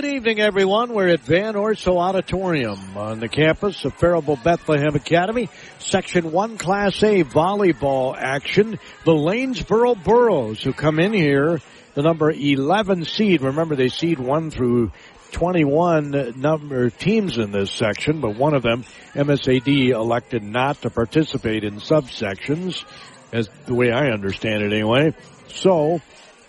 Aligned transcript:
Good 0.00 0.14
evening, 0.14 0.40
everyone. 0.40 0.94
We're 0.94 1.08
at 1.08 1.20
Van 1.20 1.56
Orso 1.56 1.98
Auditorium 1.98 2.96
on 2.96 3.20
the 3.20 3.28
campus 3.28 3.84
of 3.84 3.92
Faribault 3.92 4.42
Bethlehem 4.42 4.94
Academy. 4.94 5.50
Section 5.78 6.32
1 6.32 6.56
Class 6.56 7.02
A 7.02 7.22
volleyball 7.22 8.16
action. 8.16 8.78
The 9.04 9.12
Lanesboro 9.12 10.02
Burros 10.02 10.62
who 10.62 10.72
come 10.72 11.00
in 11.00 11.12
here, 11.12 11.60
the 11.92 12.00
number 12.00 12.30
11 12.30 13.04
seed. 13.04 13.42
Remember, 13.42 13.76
they 13.76 13.88
seed 13.88 14.18
1 14.18 14.50
through 14.50 14.90
21 15.32 16.40
number 16.40 16.88
teams 16.88 17.36
in 17.36 17.52
this 17.52 17.70
section, 17.70 18.22
but 18.22 18.36
one 18.36 18.54
of 18.54 18.62
them, 18.62 18.84
MSAD, 19.12 19.90
elected 19.90 20.42
not 20.42 20.80
to 20.80 20.88
participate 20.88 21.62
in 21.62 21.74
subsections, 21.74 22.86
as 23.34 23.50
the 23.66 23.74
way 23.74 23.92
I 23.92 24.12
understand 24.12 24.62
it 24.62 24.72
anyway. 24.72 25.12
So, 25.48 26.00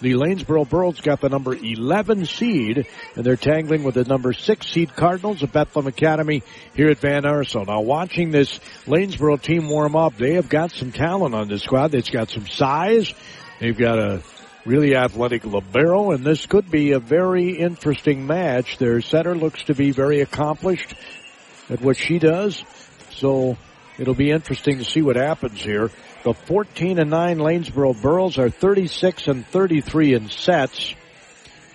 the 0.02 0.14
Lanesboro 0.14 0.68
Burros 0.68 1.00
got 1.00 1.22
the 1.22 1.30
number 1.30 1.56
11 1.56 2.26
seed, 2.26 2.88
and 3.16 3.26
they're 3.26 3.36
tangling 3.36 3.84
with 3.84 3.96
the 3.96 4.04
number 4.04 4.34
6 4.34 4.68
seed 4.68 4.96
Cardinals 4.96 5.44
of 5.44 5.52
Bethlehem 5.52 5.88
Academy 5.88 6.44
here 6.76 6.90
at 6.90 6.98
Van 6.98 7.23
Arsel. 7.23 7.68
Now, 7.68 7.82
watching 7.82 8.32
this 8.32 8.59
Lanesboro 8.86 9.42
team 9.42 9.70
warm 9.70 9.95
up, 9.95 10.18
they 10.18 10.34
have 10.34 10.50
got 10.50 10.72
some 10.72 10.92
talent 10.92 11.36
on 11.36 11.48
this 11.48 11.64
squad. 11.64 11.92
They've 11.92 12.12
got 12.12 12.30
some 12.30 12.48
size. 12.48 13.14
They've 13.59 13.78
got 13.78 14.00
a 14.00 14.23
really 14.66 14.95
athletic 14.95 15.45
libero, 15.45 16.12
and 16.12 16.23
this 16.23 16.45
could 16.45 16.70
be 16.70 16.92
a 16.92 17.00
very 17.00 17.52
interesting 17.52 18.26
match. 18.28 18.78
Their 18.78 19.02
setter 19.02 19.36
looks 19.36 19.64
to 19.66 19.76
be 19.76 19.92
very 19.92 20.22
accomplished 20.22 20.94
at 21.70 21.81
what 21.81 21.98
she 21.98 22.20
does, 22.20 22.64
so 23.12 23.58
it'll 23.98 24.16
be 24.16 24.31
interesting 24.31 24.80
to 24.80 24.84
see 24.84 25.02
what 25.02 25.16
happens 25.16 25.62
here. 25.62 25.92
The 26.23 26.34
14 26.35 26.99
and 26.99 27.09
9 27.09 27.39
Lanesboro 27.39 27.99
Burros 27.99 28.38
are 28.38 28.52
36 28.52 29.27
and 29.27 29.45
33 29.48 30.13
in 30.13 30.30
sets. 30.30 30.94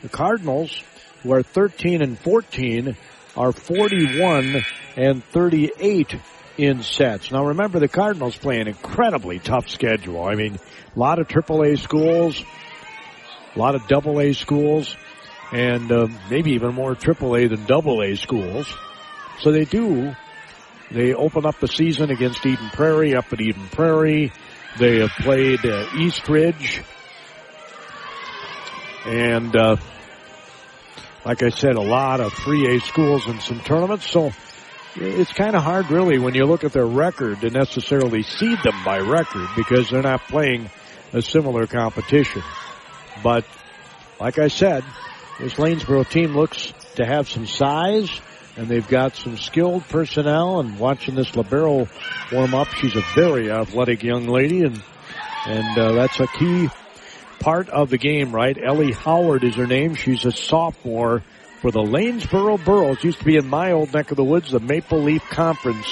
The 0.02 0.09
Cardinals, 0.09 0.82
who 1.22 1.32
are 1.32 1.42
13 1.42 2.00
and 2.00 2.16
14, 2.16 2.96
are 3.36 3.50
41 3.50 4.64
and 4.96 5.24
38 5.24 6.14
in 6.58 6.83
sets. 6.84 7.33
Now 7.33 7.47
remember 7.47 7.80
the 7.80 7.88
Cardinals 7.88 8.36
play 8.36 8.61
an 8.61 8.69
incredibly 8.69 9.41
tough 9.41 9.69
schedule. 9.69 10.25
I 10.25 10.36
mean, 10.36 10.60
a 10.94 10.98
lot 10.98 11.19
of 11.19 11.27
AAA 11.27 11.81
schools, 11.81 12.41
a 13.56 13.58
lot 13.58 13.75
of 13.75 13.91
AA 13.91 14.33
schools, 14.33 14.97
and 15.50 15.91
uh, 15.91 16.06
maybe 16.31 16.53
even 16.53 16.72
more 16.72 16.94
AAA 16.94 17.48
than 17.50 17.66
AA 17.69 18.14
schools. 18.14 18.72
So 19.41 19.50
they 19.50 19.64
do 19.64 20.14
they 20.91 21.15
open 21.15 21.47
up 21.47 21.59
the 21.59 21.69
season 21.69 22.11
against 22.11 22.45
Eden 22.47 22.70
Prairie 22.70 23.15
up 23.15 23.33
at 23.33 23.41
Eden 23.41 23.69
Prairie. 23.69 24.33
They 24.79 25.01
have 25.01 25.11
played 25.11 25.65
uh, 25.65 25.87
East 25.97 26.28
Ridge. 26.28 26.83
And, 29.06 29.55
uh, 29.56 29.77
like 31.25 31.43
I 31.43 31.51
said, 31.51 31.77
a 31.77 31.81
lot 31.81 32.20
of 32.20 32.33
3A 32.33 32.83
schools 32.83 33.27
and 33.27 33.41
some 33.41 33.61
tournaments. 33.61 34.09
So 34.11 34.33
it's 34.95 35.33
kind 35.33 35.56
of 35.56 35.62
hard 35.62 35.91
really 35.91 36.19
when 36.19 36.34
you 36.34 36.45
look 36.45 36.65
at 36.65 36.73
their 36.73 36.87
record 36.87 37.41
to 37.41 37.50
necessarily 37.50 38.23
seed 38.23 38.59
them 38.62 38.84
by 38.84 38.98
record 38.98 39.48
because 39.56 39.91
they're 39.91 40.03
not 40.03 40.23
playing 40.28 40.71
a 41.12 41.23
similar 41.23 41.67
competition. 41.67 42.43
But 43.23 43.45
like 44.21 44.39
I 44.39 44.48
said, 44.48 44.84
this 45.39 45.55
Lanesboro 45.55 46.09
team 46.09 46.34
looks 46.34 46.73
to 46.95 47.05
have 47.05 47.28
some 47.28 47.47
size 47.47 48.11
and 48.57 48.69
they've 48.69 48.89
got 48.89 49.17
some 49.17 49.37
skilled 49.37 49.87
personnel. 49.89 50.61
And 50.61 50.79
watching 50.79 51.15
this 51.15 51.35
libero 51.37 51.89
warm 52.33 52.55
up, 52.55 52.69
she's 52.75 52.97
a 52.97 53.05
very 53.15 53.51
athletic 53.51 54.03
young 54.03 54.27
lady, 54.27 54.62
and 54.62 54.83
and 55.47 55.79
uh, 55.79 55.93
that's 55.93 56.19
a 56.19 56.27
key 56.27 56.69
part 57.39 57.69
of 57.69 57.91
the 57.91 57.99
game, 57.99 58.33
right? 58.33 58.57
Ellie 58.61 58.93
Howard 58.93 59.45
is 59.45 59.55
her 59.57 59.67
name. 59.67 59.95
She's 59.95 60.25
a 60.25 60.33
sophomore 60.33 61.23
for 61.61 61.71
the 61.71 61.83
Lanesboro 61.83 62.65
Burros. 62.65 63.03
Used 63.05 63.21
to 63.21 63.25
be 63.25 63.37
in 63.37 63.47
my 63.47 63.73
old 63.73 63.93
neck 63.93 64.11
of 64.11 64.17
the 64.17 64.25
woods, 64.25 64.51
the 64.51 64.61
Maple 64.61 65.03
Leaf 65.03 65.23
Conference. 65.31 65.87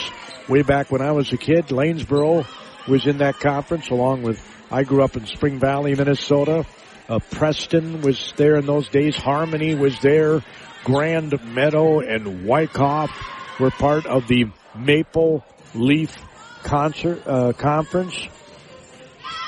Way 0.48 0.62
back 0.62 0.90
when 0.90 1.00
I 1.00 1.12
was 1.12 1.32
a 1.32 1.36
kid, 1.36 1.66
Lanesboro 1.68 2.46
was 2.86 3.06
in 3.06 3.18
that 3.18 3.38
conference 3.40 3.90
along 3.90 4.22
with, 4.22 4.44
I 4.70 4.82
grew 4.82 5.02
up 5.02 5.16
in 5.16 5.26
Spring 5.26 5.58
Valley, 5.58 5.94
Minnesota. 5.94 6.66
Uh, 7.08 7.18
Preston 7.30 8.02
was 8.02 8.32
there 8.36 8.56
in 8.56 8.66
those 8.66 8.88
days. 8.88 9.16
Harmony 9.16 9.74
was 9.74 9.98
there. 10.00 10.42
Grand 10.84 11.32
Meadow 11.54 12.00
and 12.00 12.46
Wykoff 12.46 13.10
were 13.58 13.70
part 13.70 14.06
of 14.06 14.28
the 14.28 14.46
Maple 14.74 15.44
Leaf 15.74 16.16
concert 16.62 17.22
uh, 17.26 17.52
conference. 17.52 18.16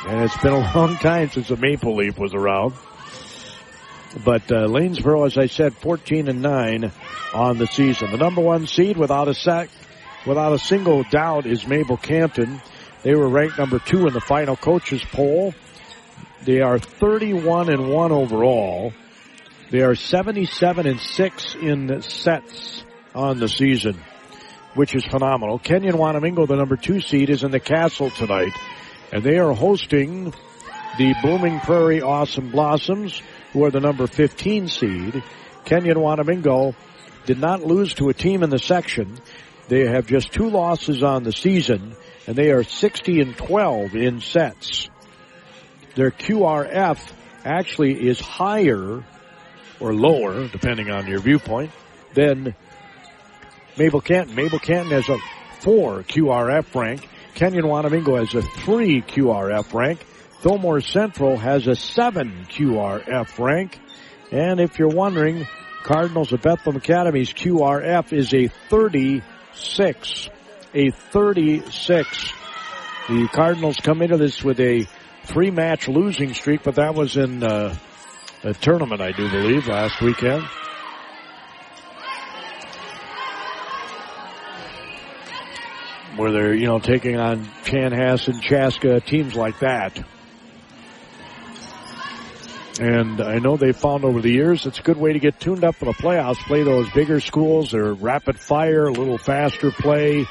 And 0.07 0.25
it's 0.25 0.37
been 0.39 0.53
a 0.53 0.59
long 0.75 0.97
time 0.97 1.31
since 1.31 1.49
the 1.49 1.57
Maple 1.57 1.97
Leaf 1.97 2.19
was 2.19 2.35
around. 2.35 2.75
But 4.25 4.51
uh, 4.51 4.67
Lanesboro, 4.67 5.27
as 5.27 5.37
I 5.37 5.47
said, 5.47 5.75
14 5.75 6.29
and 6.29 6.41
9 6.41 6.91
on 7.35 7.59
the 7.59 7.67
season. 7.67 8.11
The 8.13 8.17
number 8.17 8.41
one 8.41 8.67
seed 8.67 8.97
without 8.97 9.29
a 9.29 9.35
sack, 9.35 9.69
without 10.27 10.53
a 10.53 10.59
single 10.59 11.03
doubt 11.05 11.45
is 11.45 11.67
Mabel 11.67 11.99
Canton. 11.99 12.63
They 13.03 13.15
were 13.15 13.29
ranked 13.29 13.59
number 13.59 13.79
two 13.79 14.07
in 14.07 14.15
the 14.15 14.21
final 14.21 14.57
coaches 14.57 15.03
poll. 15.13 15.55
They 16.45 16.61
are 16.61 16.79
31 16.79 17.69
and 17.69 17.93
1 17.93 18.13
overall. 18.13 18.93
They 19.69 19.81
are 19.81 19.97
77 19.97 20.87
and 20.87 21.01
6 21.01 21.55
in 21.57 22.01
sets 22.01 22.85
on 23.17 23.41
the 23.41 23.49
season, 23.49 24.01
which 24.75 24.95
is 24.95 25.05
phenomenal. 25.05 25.59
Kenyon 25.59 25.97
Wanamingo, 25.97 26.47
the 26.47 26.55
number 26.55 26.77
two 26.77 27.01
seed, 27.01 27.31
is 27.31 27.43
in 27.43 27.51
the 27.51 27.59
castle 27.59 28.11
tonight, 28.11 28.53
and 29.13 29.25
they 29.25 29.39
are 29.39 29.53
hosting 29.53 30.33
the 30.99 31.15
Blooming 31.21 31.59
Prairie 31.59 32.01
Awesome 32.01 32.53
Blossoms, 32.53 33.21
who 33.53 33.65
are 33.65 33.73
the 33.73 33.81
number 33.81 34.07
15 34.07 34.69
seed. 34.69 35.25
Kenyon 35.65 35.97
Wanamingo 35.97 36.77
did 37.25 37.41
not 37.41 37.67
lose 37.67 37.95
to 37.95 38.09
a 38.09 38.15
team 38.15 38.45
in 38.45 38.51
the 38.51 38.61
section. 38.61 39.19
They 39.67 39.85
have 39.89 40.07
just 40.07 40.31
two 40.31 40.49
losses 40.49 41.03
on 41.03 41.25
the 41.25 41.33
season, 41.33 41.97
and 42.29 42.37
they 42.37 42.53
are 42.53 42.63
60 42.63 43.21
and 43.21 43.37
12 43.37 43.97
in 43.97 44.21
sets. 44.21 44.89
Their 45.97 46.13
QRF 46.13 47.01
actually 47.45 48.09
is 48.09 48.21
higher 48.21 49.05
or 49.81 49.95
lower, 49.95 50.49
depending 50.49 50.91
on 50.91 51.07
your 51.07 51.21
viewpoint, 51.21 51.71
than 52.15 52.55
Mabel 53.79 54.01
Canton. 54.01 54.35
Mabel 54.35 54.59
Canton 54.59 54.93
has 54.93 55.09
a 55.09 55.19
four 55.61 56.03
QRF 56.03 56.75
rank. 56.75 57.09
Kenyon 57.35 57.65
Wanamingo 57.65 58.19
has 58.19 58.35
a 58.35 58.43
three 58.43 59.03
QRF 59.03 59.75
rank. 59.75 60.01
Fillmore 60.41 60.81
Central 60.81 61.37
has 61.37 61.67
a 61.67 61.75
seven 61.75 62.47
QRF 62.49 63.39
rank. 63.39 63.79
And 64.33 64.61
if 64.61 64.79
you're 64.79 64.89
wondering, 64.89 65.47
Cardinals 65.83 66.33
of 66.33 66.43
Bethlehem 66.43 66.81
Academy's 66.81 67.33
QRF 67.33 68.13
is 68.13 68.33
a 68.35 68.49
36. 68.49 70.29
A 70.75 70.91
36. 70.91 72.33
The 73.09 73.29
Cardinals 73.33 73.77
come 73.77 74.03
into 74.03 74.17
this 74.17 74.43
with 74.43 74.59
a 74.61 74.87
three 75.25 75.51
match 75.51 75.89
losing 75.89 76.35
streak, 76.35 76.63
but 76.63 76.77
that 76.77 76.95
was 76.95 77.17
in 77.17 77.43
uh, 77.43 77.77
a 78.43 78.55
tournament, 78.55 79.01
I 79.01 79.13
do 79.13 79.31
believe, 79.31 79.67
last 79.67 80.01
weekend. 80.01 80.43
Where 86.17 86.33
they're, 86.33 86.55
you 86.55 86.67
know, 86.67 86.79
taking 86.79 87.17
on 87.17 87.45
Chanhassen, 87.65 88.41
Chaska, 88.41 89.01
teams 89.01 89.35
like 89.35 89.59
that. 89.59 90.03
And 92.79 93.21
I 93.23 93.39
know 93.39 93.57
they've 93.57 93.77
found 93.77 94.05
over 94.05 94.21
the 94.21 94.31
years 94.31 94.67
it's 94.67 94.79
a 94.79 94.83
good 94.83 94.99
way 94.99 95.13
to 95.15 95.19
get 95.19 95.41
tuned 95.41 95.65
up 95.65 95.77
for 95.77 95.87
the 95.87 95.93
playoffs. 95.93 96.37
Play 96.47 96.63
those 96.63 96.89
bigger 96.91 97.21
schools. 97.21 97.71
They're 97.71 97.95
rapid 97.95 98.39
fire, 98.39 98.87
a 98.87 98.93
little 98.93 99.19
faster 99.19 99.71
play. 99.71 100.27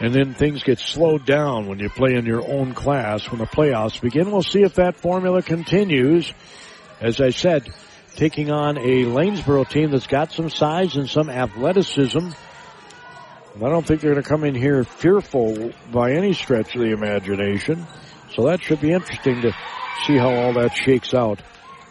And 0.00 0.14
then 0.14 0.34
things 0.34 0.62
get 0.62 0.78
slowed 0.78 1.26
down 1.26 1.66
when 1.66 1.78
you 1.78 1.90
play 1.90 2.14
in 2.14 2.24
your 2.24 2.48
own 2.48 2.74
class 2.74 3.28
when 3.30 3.38
the 3.38 3.46
playoffs 3.46 4.00
begin. 4.00 4.30
We'll 4.30 4.42
see 4.42 4.62
if 4.62 4.76
that 4.76 4.96
formula 4.96 5.42
continues 5.42 6.32
as 7.00 7.20
I 7.20 7.30
said, 7.30 7.68
taking 8.16 8.50
on 8.50 8.76
a 8.76 9.04
Lanesboro 9.04 9.68
team 9.68 9.90
that's 9.90 10.06
got 10.06 10.32
some 10.32 10.50
size 10.50 10.96
and 10.96 11.08
some 11.08 11.30
athleticism. 11.30 12.28
I 13.56 13.68
don't 13.68 13.86
think 13.86 14.00
they're 14.00 14.12
going 14.12 14.22
to 14.22 14.28
come 14.28 14.44
in 14.44 14.54
here 14.54 14.84
fearful 14.84 15.72
by 15.90 16.12
any 16.12 16.32
stretch 16.32 16.74
of 16.76 16.82
the 16.82 16.92
imagination. 16.92 17.86
So 18.34 18.46
that 18.46 18.62
should 18.62 18.80
be 18.80 18.92
interesting 18.92 19.42
to 19.42 19.52
see 20.06 20.16
how 20.16 20.30
all 20.30 20.52
that 20.54 20.74
shakes 20.74 21.14
out 21.14 21.42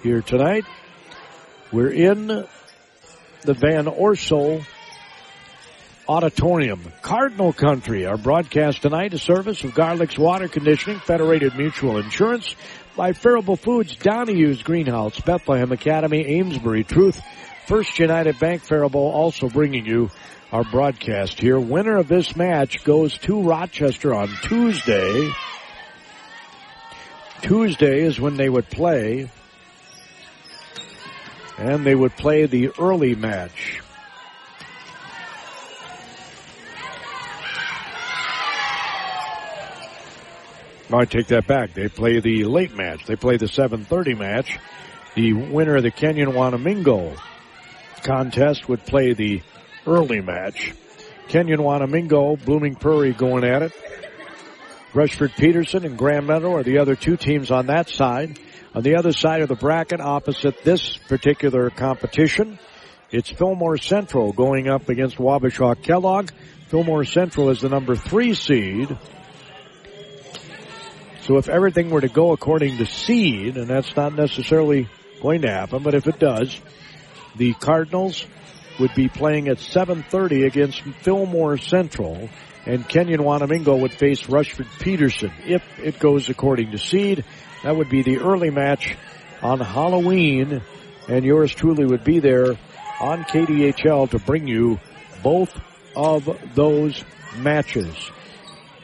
here 0.02 0.22
tonight. 0.22 0.66
We're 1.72 1.92
in 1.92 2.28
the 2.28 3.54
Van 3.54 3.88
Orso 3.88 4.62
Auditorium, 6.08 6.92
Cardinal 7.02 7.54
Country. 7.54 8.06
Our 8.06 8.18
broadcast 8.18 8.82
tonight, 8.82 9.14
a 9.14 9.20
service 9.20 9.64
of 9.64 9.76
Garlic's 9.76 10.18
Water 10.18 10.48
Conditioning, 10.48 11.00
Federated 11.00 11.56
Mutual 11.56 11.98
Insurance, 11.98 12.56
by 13.00 13.14
Faribault 13.14 13.62
Foods, 13.62 13.96
Donahue's 13.96 14.62
Greenhouse, 14.62 15.22
Bethlehem 15.22 15.72
Academy, 15.72 16.38
Amesbury 16.38 16.84
Truth, 16.84 17.22
First 17.66 17.98
United 17.98 18.38
Bank 18.40 18.62
Faribault 18.62 19.14
also 19.14 19.48
bringing 19.48 19.86
you 19.86 20.10
our 20.52 20.66
broadcast 20.66 21.40
here. 21.40 21.58
Winner 21.58 21.96
of 21.96 22.10
this 22.10 22.36
match 22.36 22.84
goes 22.84 23.18
to 23.20 23.42
Rochester 23.42 24.14
on 24.14 24.28
Tuesday. 24.42 25.32
Tuesday 27.42 28.02
is 28.02 28.20
when 28.20 28.36
they 28.36 28.50
would 28.50 28.70
play. 28.70 29.32
And 31.58 31.86
they 31.86 31.96
would 31.96 32.18
play 32.18 32.48
the 32.48 32.72
early 32.78 33.16
match. 33.16 33.80
I 40.92 41.06
take 41.06 41.28
that 41.28 41.46
back. 41.46 41.74
They 41.74 41.88
play 41.88 42.20
the 42.20 42.46
late 42.46 42.76
match. 42.76 43.06
They 43.06 43.16
play 43.16 43.38
the 43.38 43.48
7:30 43.48 44.18
match. 44.18 44.58
The 45.16 45.34
winner 45.34 45.76
of 45.76 45.84
the 45.84 45.92
Kenyon 45.92 46.32
Wanamingo 46.32 47.16
contest 48.02 48.68
would 48.68 48.86
play 48.86 49.14
the 49.14 49.42
early 49.86 50.22
match. 50.22 50.74
Kenyon 51.28 51.60
Wanamingo, 51.60 52.44
Blooming 52.44 52.76
Prairie 52.76 53.14
going 53.14 53.44
at 53.44 53.62
it. 53.62 53.72
Rushford 54.94 55.32
Peterson 55.38 55.86
and 55.86 55.98
Grand 55.98 56.26
Meadow 56.26 56.56
are 56.56 56.64
the 56.64 56.80
other 56.80 56.96
two 56.96 57.16
teams 57.18 57.52
on 57.52 57.68
that 57.68 57.90
side. 57.90 58.40
On 58.74 58.82
the 58.82 58.96
other 58.96 59.12
side 59.12 59.42
of 59.42 59.48
the 59.50 59.56
bracket, 59.56 60.02
opposite 60.02 60.64
this 60.64 60.98
particular 60.98 61.70
competition, 61.70 62.58
it's 63.12 63.30
Fillmore 63.30 63.78
Central 63.78 64.32
going 64.32 64.68
up 64.68 64.90
against 64.90 65.18
Wabasha 65.18 65.82
Kellogg. 65.84 66.32
Fillmore 66.70 67.04
Central 67.04 67.50
is 67.50 67.62
the 67.62 67.70
number 67.70 67.96
three 67.96 68.34
seed. 68.34 68.96
So 71.30 71.38
if 71.38 71.48
everything 71.48 71.92
were 71.92 72.02
to 72.02 72.08
go 72.08 72.32
according 72.32 72.78
to 72.78 72.88
seed, 72.88 73.56
and 73.56 73.68
that's 73.68 73.96
not 73.96 74.16
necessarily 74.16 74.90
going 75.22 75.44
to 75.44 75.48
happen, 75.48 75.84
but 75.84 75.94
if 75.94 76.08
it 76.08 76.18
does, 76.18 76.60
the 77.36 77.54
Cardinals 77.54 78.26
would 78.80 78.96
be 78.96 79.10
playing 79.10 79.48
at 79.48 79.58
7.30 79.58 80.48
against 80.48 80.82
Fillmore 80.82 81.60
Central, 81.60 82.30
and 82.66 82.90
Kenyon 82.90 83.20
Wanamingo 83.22 83.80
would 83.80 83.94
face 83.94 84.28
Rushford 84.28 84.66
Peterson. 84.80 85.32
If 85.46 85.62
it 85.78 86.00
goes 86.00 86.30
according 86.30 86.72
to 86.72 86.80
seed, 86.80 87.24
that 87.62 87.78
would 87.78 87.92
be 87.92 88.02
the 88.02 88.18
early 88.18 88.50
match 88.50 88.98
on 89.44 89.60
Halloween, 89.60 90.64
and 91.08 91.24
yours 91.24 91.54
truly 91.54 91.86
would 91.86 92.04
be 92.04 92.18
there 92.18 92.58
on 93.00 93.24
KDHL 93.24 94.10
to 94.10 94.18
bring 94.18 94.48
you 94.48 94.80
both 95.22 95.56
of 95.96 96.56
those 96.56 97.04
matches. 97.38 97.96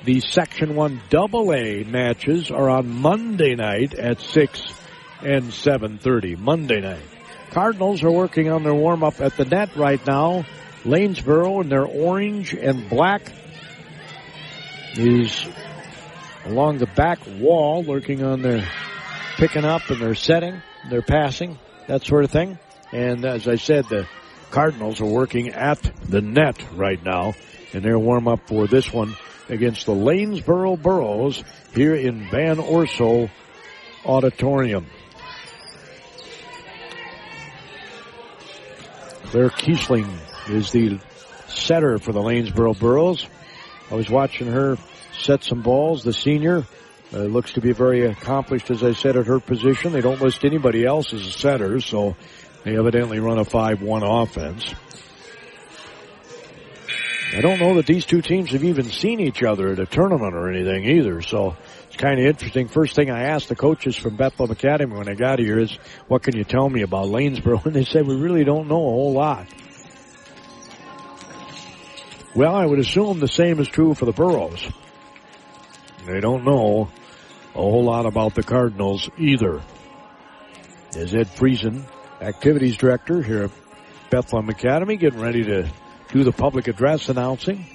The 0.05 0.19
Section 0.19 0.75
1 0.75 1.01
AA 1.11 1.83
matches 1.89 2.51
are 2.51 2.69
on 2.69 3.01
Monday 3.01 3.55
night 3.55 3.95
at 3.95 4.21
6 4.21 4.61
and 5.23 5.45
7.30. 5.45 6.37
Monday 6.37 6.79
night. 6.79 7.01
Cardinals 7.49 8.03
are 8.03 8.11
working 8.11 8.51
on 8.51 8.61
their 8.61 8.75
warm 8.75 9.03
up 9.03 9.19
at 9.19 9.35
the 9.35 9.45
net 9.45 9.75
right 9.75 10.05
now. 10.05 10.45
Lanesboro 10.83 11.63
in 11.63 11.69
their 11.69 11.87
orange 11.87 12.53
and 12.53 12.87
black 12.87 13.31
is 14.93 15.47
along 16.45 16.77
the 16.77 16.85
back 16.85 17.17
wall, 17.39 17.83
lurking 17.83 18.23
on 18.23 18.43
their 18.43 18.63
picking 19.37 19.65
up 19.65 19.89
and 19.89 19.99
their 19.99 20.13
setting, 20.13 20.61
their 20.87 21.01
passing, 21.01 21.57
that 21.87 22.05
sort 22.05 22.25
of 22.25 22.29
thing. 22.29 22.59
And 22.91 23.25
as 23.25 23.47
I 23.47 23.55
said, 23.55 23.85
the 23.89 24.07
Cardinals 24.51 25.01
are 25.01 25.05
working 25.05 25.49
at 25.49 25.81
the 26.07 26.21
net 26.21 26.63
right 26.75 27.03
now 27.03 27.33
in 27.73 27.81
their 27.81 27.97
warm 27.97 28.27
up 28.27 28.47
for 28.47 28.67
this 28.67 28.93
one 28.93 29.15
against 29.49 29.85
the 29.85 29.93
Lanesboro 29.93 30.81
Burros 30.81 31.43
here 31.73 31.95
in 31.95 32.29
Van 32.29 32.59
Orso 32.59 33.29
Auditorium. 34.05 34.87
Claire 39.25 39.49
Kiesling 39.49 40.09
is 40.49 40.71
the 40.71 40.99
setter 41.47 41.97
for 41.99 42.11
the 42.11 42.21
Lanesboro 42.21 42.79
Burros. 42.79 43.27
I 43.91 43.95
was 43.95 44.09
watching 44.09 44.47
her 44.47 44.77
set 45.17 45.43
some 45.43 45.61
balls. 45.61 46.03
The 46.03 46.13
senior 46.13 46.65
uh, 47.13 47.19
looks 47.19 47.53
to 47.53 47.61
be 47.61 47.71
very 47.71 48.05
accomplished, 48.05 48.71
as 48.71 48.83
I 48.83 48.93
said, 48.93 49.17
at 49.17 49.27
her 49.27 49.39
position. 49.39 49.93
They 49.93 50.01
don't 50.01 50.21
list 50.21 50.43
anybody 50.43 50.85
else 50.85 51.13
as 51.13 51.25
a 51.25 51.31
setter, 51.31 51.79
so 51.79 52.15
they 52.63 52.77
evidently 52.77 53.19
run 53.19 53.37
a 53.37 53.45
5-1 53.45 54.23
offense. 54.23 54.73
I 57.35 57.41
don't 57.41 57.59
know 57.59 57.73
that 57.75 57.85
these 57.85 58.05
two 58.05 58.21
teams 58.21 58.51
have 58.51 58.63
even 58.63 58.85
seen 58.85 59.19
each 59.19 59.43
other 59.43 59.67
at 59.67 59.79
a 59.79 59.85
tournament 59.85 60.35
or 60.35 60.49
anything 60.49 60.85
either, 60.85 61.21
so 61.21 61.57
it's 61.85 61.97
kind 61.97 62.17
of 62.17 62.25
interesting. 62.25 62.69
First 62.69 62.95
thing 62.95 63.11
I 63.11 63.23
asked 63.23 63.49
the 63.49 63.57
coaches 63.57 63.97
from 63.97 64.15
Bethlehem 64.15 64.51
Academy 64.51 64.95
when 64.95 65.09
I 65.09 65.15
got 65.15 65.39
here 65.39 65.59
is, 65.59 65.77
what 66.07 66.23
can 66.23 66.37
you 66.37 66.45
tell 66.45 66.69
me 66.69 66.81
about 66.81 67.07
Lanesboro? 67.07 67.61
And 67.65 67.75
they 67.75 67.83
said, 67.83 68.07
we 68.07 68.15
really 68.15 68.45
don't 68.45 68.69
know 68.69 68.77
a 68.77 68.89
whole 68.89 69.11
lot. 69.11 69.47
Well, 72.35 72.55
I 72.55 72.65
would 72.65 72.79
assume 72.79 73.19
the 73.19 73.27
same 73.27 73.59
is 73.59 73.67
true 73.67 73.95
for 73.95 74.05
the 74.05 74.13
Burros. 74.13 74.65
They 76.05 76.21
don't 76.21 76.45
know 76.45 76.89
a 77.53 77.57
whole 77.57 77.83
lot 77.83 78.05
about 78.05 78.35
the 78.35 78.43
Cardinals 78.43 79.09
either. 79.17 79.61
Is 80.93 81.13
Ed 81.13 81.27
Friesen, 81.27 81.83
activities 82.21 82.77
director 82.77 83.21
here 83.21 83.43
at 83.43 83.51
Bethlehem 84.09 84.47
Academy, 84.47 84.95
getting 84.95 85.19
ready 85.19 85.43
to 85.43 85.69
do 86.15 86.23
the 86.23 86.31
public 86.31 86.69
address 86.69 87.09
announcing 87.09 87.65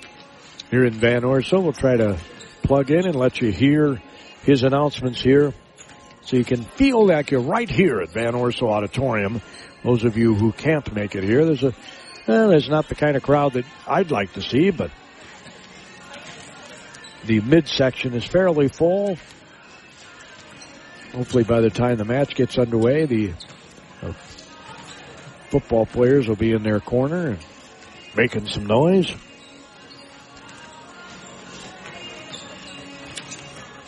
here 0.70 0.87
in 0.87 0.94
Van 0.94 1.25
Orso. 1.25 1.60
We'll 1.60 1.75
try 1.75 1.98
to 1.98 2.16
plug 2.62 2.90
in 2.90 3.06
and 3.06 3.14
let 3.14 3.42
you 3.42 3.52
hear 3.52 4.00
his 4.44 4.62
announcements 4.62 5.20
here 5.20 5.52
so 6.22 6.38
you 6.38 6.44
can 6.46 6.62
feel 6.62 7.06
like 7.06 7.31
you're 7.31 7.42
right 7.42 7.69
here 7.69 8.00
at 8.00 8.08
Van 8.08 8.34
Orso 8.34 8.70
Auditorium. 8.70 9.42
Those 9.84 10.04
of 10.04 10.16
you 10.16 10.34
who 10.34 10.52
can't 10.52 10.90
make 10.94 11.14
it 11.16 11.22
here, 11.22 11.44
there's 11.44 11.62
a, 11.62 11.75
well, 12.26 12.48
there's 12.48 12.70
not 12.70 12.88
the 12.88 12.94
kind 12.94 13.14
of 13.14 13.22
crowd 13.22 13.52
that 13.52 13.66
I'd 13.87 14.10
like 14.10 14.32
to 14.32 14.40
see, 14.40 14.70
but 14.70 14.90
the 17.26 17.42
midsection 17.42 18.14
is 18.14 18.25
fairly 18.25 18.69
full. 18.69 19.19
Hopefully 21.12 21.44
by 21.44 21.60
the 21.60 21.69
time 21.69 21.98
the 21.98 22.06
match 22.06 22.34
gets 22.34 22.56
underway, 22.56 23.04
the 23.04 23.34
uh, 24.02 24.12
football 25.50 25.84
players 25.84 26.26
will 26.26 26.37
be 26.37 26.52
in 26.52 26.62
their 26.62 26.81
corner 26.81 27.26
and 27.26 27.38
making 28.16 28.46
some 28.46 28.66
noise. 28.66 29.12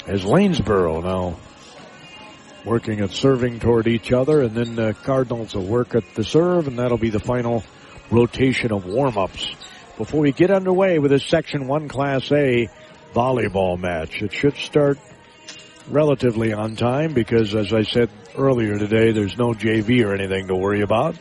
As 0.07 0.25
Lanesboro 0.25 1.03
now 1.03 1.37
working 2.65 3.01
at 3.01 3.11
serving 3.11 3.61
toward 3.61 3.87
each 3.87 4.13
other, 4.13 4.43
and 4.43 4.55
then 4.55 4.77
the 4.77 4.95
Cardinals 5.03 5.55
will 5.55 5.65
work 5.65 5.95
at 5.95 6.15
the 6.15 6.25
serve, 6.25 6.69
and 6.69 6.79
that'll 6.79 6.99
be 6.99 7.11
the 7.11 7.21
final 7.21 7.65
rotation 8.11 8.73
of 8.73 8.85
warm-ups 8.87 9.55
before 9.99 10.21
we 10.21 10.33
get 10.33 10.51
underway 10.51 10.99
with 10.99 11.11
this 11.11 11.27
Section 11.27 11.67
1 11.67 11.89
Class 11.89 12.31
A 12.33 12.69
volleyball 13.15 13.79
match. 13.79 14.23
It 14.23 14.33
should 14.33 14.57
start 14.57 14.99
relatively 15.89 16.53
on 16.53 16.77
time 16.77 17.13
because, 17.13 17.55
as 17.55 17.73
I 17.73 17.83
said 17.83 18.11
earlier 18.37 18.79
today, 18.79 19.13
there's 19.13 19.37
no 19.37 19.53
JV 19.53 20.05
or 20.05 20.15
anything 20.15 20.49
to 20.49 20.55
worry 20.55 20.83
about. 20.83 21.17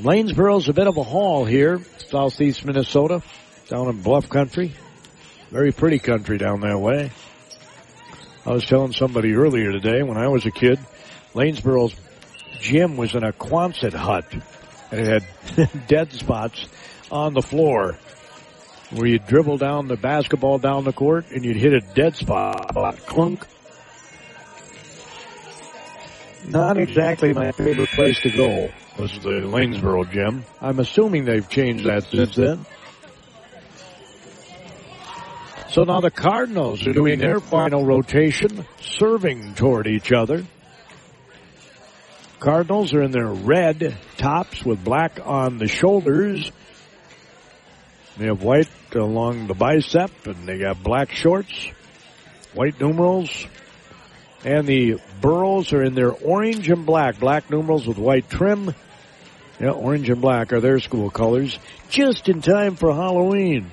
Lanesboro's 0.00 0.68
a 0.68 0.74
bit 0.74 0.86
of 0.86 0.98
a 0.98 1.02
haul 1.02 1.46
here, 1.46 1.80
southeast 2.08 2.66
Minnesota, 2.66 3.22
down 3.68 3.88
in 3.88 4.02
bluff 4.02 4.28
country. 4.28 4.74
Very 5.50 5.72
pretty 5.72 5.98
country 5.98 6.36
down 6.36 6.60
that 6.60 6.78
way. 6.78 7.10
I 8.44 8.50
was 8.50 8.66
telling 8.66 8.92
somebody 8.92 9.32
earlier 9.32 9.72
today 9.72 10.02
when 10.02 10.18
I 10.18 10.28
was 10.28 10.44
a 10.44 10.50
kid, 10.50 10.78
Lanesboro's 11.34 11.96
gym 12.60 12.98
was 12.98 13.14
in 13.14 13.24
a 13.24 13.32
Quonset 13.32 13.94
hut 13.94 14.26
and 14.90 15.00
it 15.00 15.22
had 15.22 15.86
dead 15.88 16.12
spots 16.12 16.66
on 17.10 17.32
the 17.32 17.42
floor 17.42 17.98
where 18.90 19.06
you'd 19.06 19.26
dribble 19.26 19.56
down 19.56 19.88
the 19.88 19.96
basketball 19.96 20.58
down 20.58 20.84
the 20.84 20.92
court 20.92 21.30
and 21.30 21.42
you'd 21.42 21.56
hit 21.56 21.72
a 21.72 21.80
dead 21.80 22.14
spot. 22.16 22.74
Clunk. 23.06 23.46
Not 26.46 26.76
exactly 26.76 27.32
my 27.32 27.50
favorite 27.52 27.88
place 27.88 28.20
to 28.20 28.30
go 28.30 28.68
was 28.98 29.12
the 29.18 29.40
Lanesboro 29.42 30.10
gym. 30.10 30.44
I'm 30.60 30.78
assuming 30.78 31.24
they've 31.24 31.48
changed 31.48 31.84
that 31.86 32.04
since 32.04 32.36
then. 32.36 32.64
So 35.70 35.82
now 35.82 36.00
the 36.00 36.10
Cardinals 36.10 36.86
are 36.86 36.92
doing 36.92 37.18
their 37.18 37.38
final 37.38 37.84
rotation, 37.84 38.64
serving 38.80 39.54
toward 39.54 39.86
each 39.86 40.10
other. 40.12 40.44
Cardinals 42.40 42.94
are 42.94 43.02
in 43.02 43.10
their 43.10 43.26
red 43.26 43.96
tops 44.16 44.64
with 44.64 44.82
black 44.82 45.20
on 45.22 45.58
the 45.58 45.68
shoulders. 45.68 46.50
They 48.16 48.26
have 48.26 48.42
white 48.42 48.70
along 48.94 49.48
the 49.48 49.54
bicep 49.54 50.10
and 50.26 50.46
they 50.46 50.58
got 50.58 50.82
black 50.82 51.10
shorts, 51.10 51.68
white 52.54 52.80
numerals. 52.80 53.46
And 54.44 54.66
the 54.66 54.98
Burros 55.20 55.72
are 55.72 55.82
in 55.82 55.94
their 55.94 56.12
orange 56.12 56.70
and 56.70 56.86
black, 56.86 57.18
black 57.18 57.50
numerals 57.50 57.86
with 57.86 57.98
white 57.98 58.30
trim. 58.30 58.74
Yeah, 59.58 59.70
orange 59.70 60.10
and 60.10 60.20
black 60.20 60.52
are 60.52 60.60
their 60.60 60.78
school 60.80 61.10
colors. 61.10 61.58
Just 61.88 62.28
in 62.28 62.42
time 62.42 62.76
for 62.76 62.92
Halloween. 62.92 63.70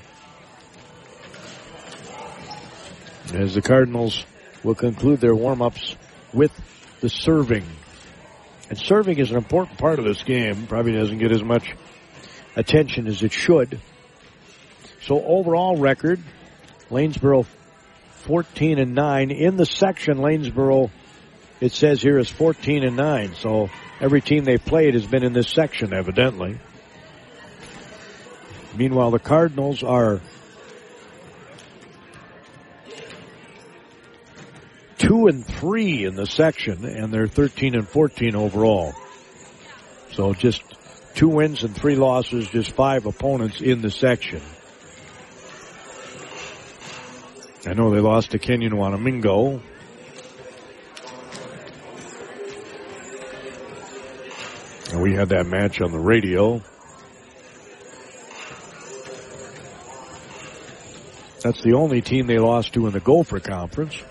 As 3.33 3.53
the 3.53 3.61
Cardinals 3.61 4.25
will 4.63 4.75
conclude 4.75 5.19
their 5.19 5.35
warm-ups 5.35 5.95
with 6.33 6.51
the 7.01 7.09
serving. 7.09 7.65
And 8.69 8.77
serving 8.77 9.19
is 9.19 9.31
an 9.31 9.37
important 9.37 9.77
part 9.77 9.99
of 9.99 10.05
this 10.05 10.23
game. 10.23 10.67
Probably 10.67 10.93
doesn't 10.93 11.17
get 11.17 11.31
as 11.31 11.43
much 11.43 11.75
attention 12.55 13.07
as 13.07 13.21
it 13.21 13.33
should. 13.33 13.79
So 15.01 15.21
overall 15.21 15.75
record, 15.75 16.21
Lanesboro 16.89 17.45
14 18.21 18.79
and 18.79 18.95
9. 18.95 19.31
In 19.31 19.57
the 19.57 19.65
section, 19.65 20.19
Lanesboro, 20.19 20.91
it 21.59 21.73
says 21.73 22.01
here 22.01 22.17
is 22.17 22.29
14 22.29 22.83
and 22.83 22.95
9. 22.95 23.35
So 23.35 23.69
every 24.03 24.19
team 24.19 24.43
they 24.43 24.57
played 24.57 24.95
has 24.95 25.07
been 25.07 25.23
in 25.23 25.31
this 25.31 25.47
section, 25.47 25.93
evidently. 25.93 26.59
Meanwhile, 28.75 29.11
the 29.11 29.19
Cardinals 29.19 29.81
are 29.81 30.19
two 34.97 35.27
and 35.27 35.45
three 35.45 36.03
in 36.03 36.15
the 36.15 36.25
section, 36.25 36.83
and 36.83 37.13
they're 37.13 37.27
13 37.27 37.75
and 37.75 37.87
14 37.87 38.35
overall. 38.35 38.93
So 40.11 40.33
just 40.33 40.61
two 41.15 41.29
wins 41.29 41.63
and 41.63 41.73
three 41.73 41.95
losses, 41.95 42.49
just 42.49 42.71
five 42.71 43.05
opponents 43.05 43.61
in 43.61 43.81
the 43.81 43.89
section. 43.89 44.41
I 47.65 47.73
know 47.73 47.91
they 47.91 48.01
lost 48.01 48.31
to 48.31 48.39
Kenyon 48.39 48.73
Wanamingo. 48.73 49.61
We 55.03 55.13
had 55.13 55.29
that 55.29 55.45
match 55.45 55.81
on 55.81 55.91
the 55.91 55.99
radio. 55.99 56.61
That's 61.41 61.61
the 61.61 61.73
only 61.73 62.01
team 62.01 62.25
they 62.27 62.39
lost 62.39 62.73
to 62.75 62.87
in 62.87 62.93
the 62.93 63.01
Gopher 63.01 63.41
Conference. 63.41 64.01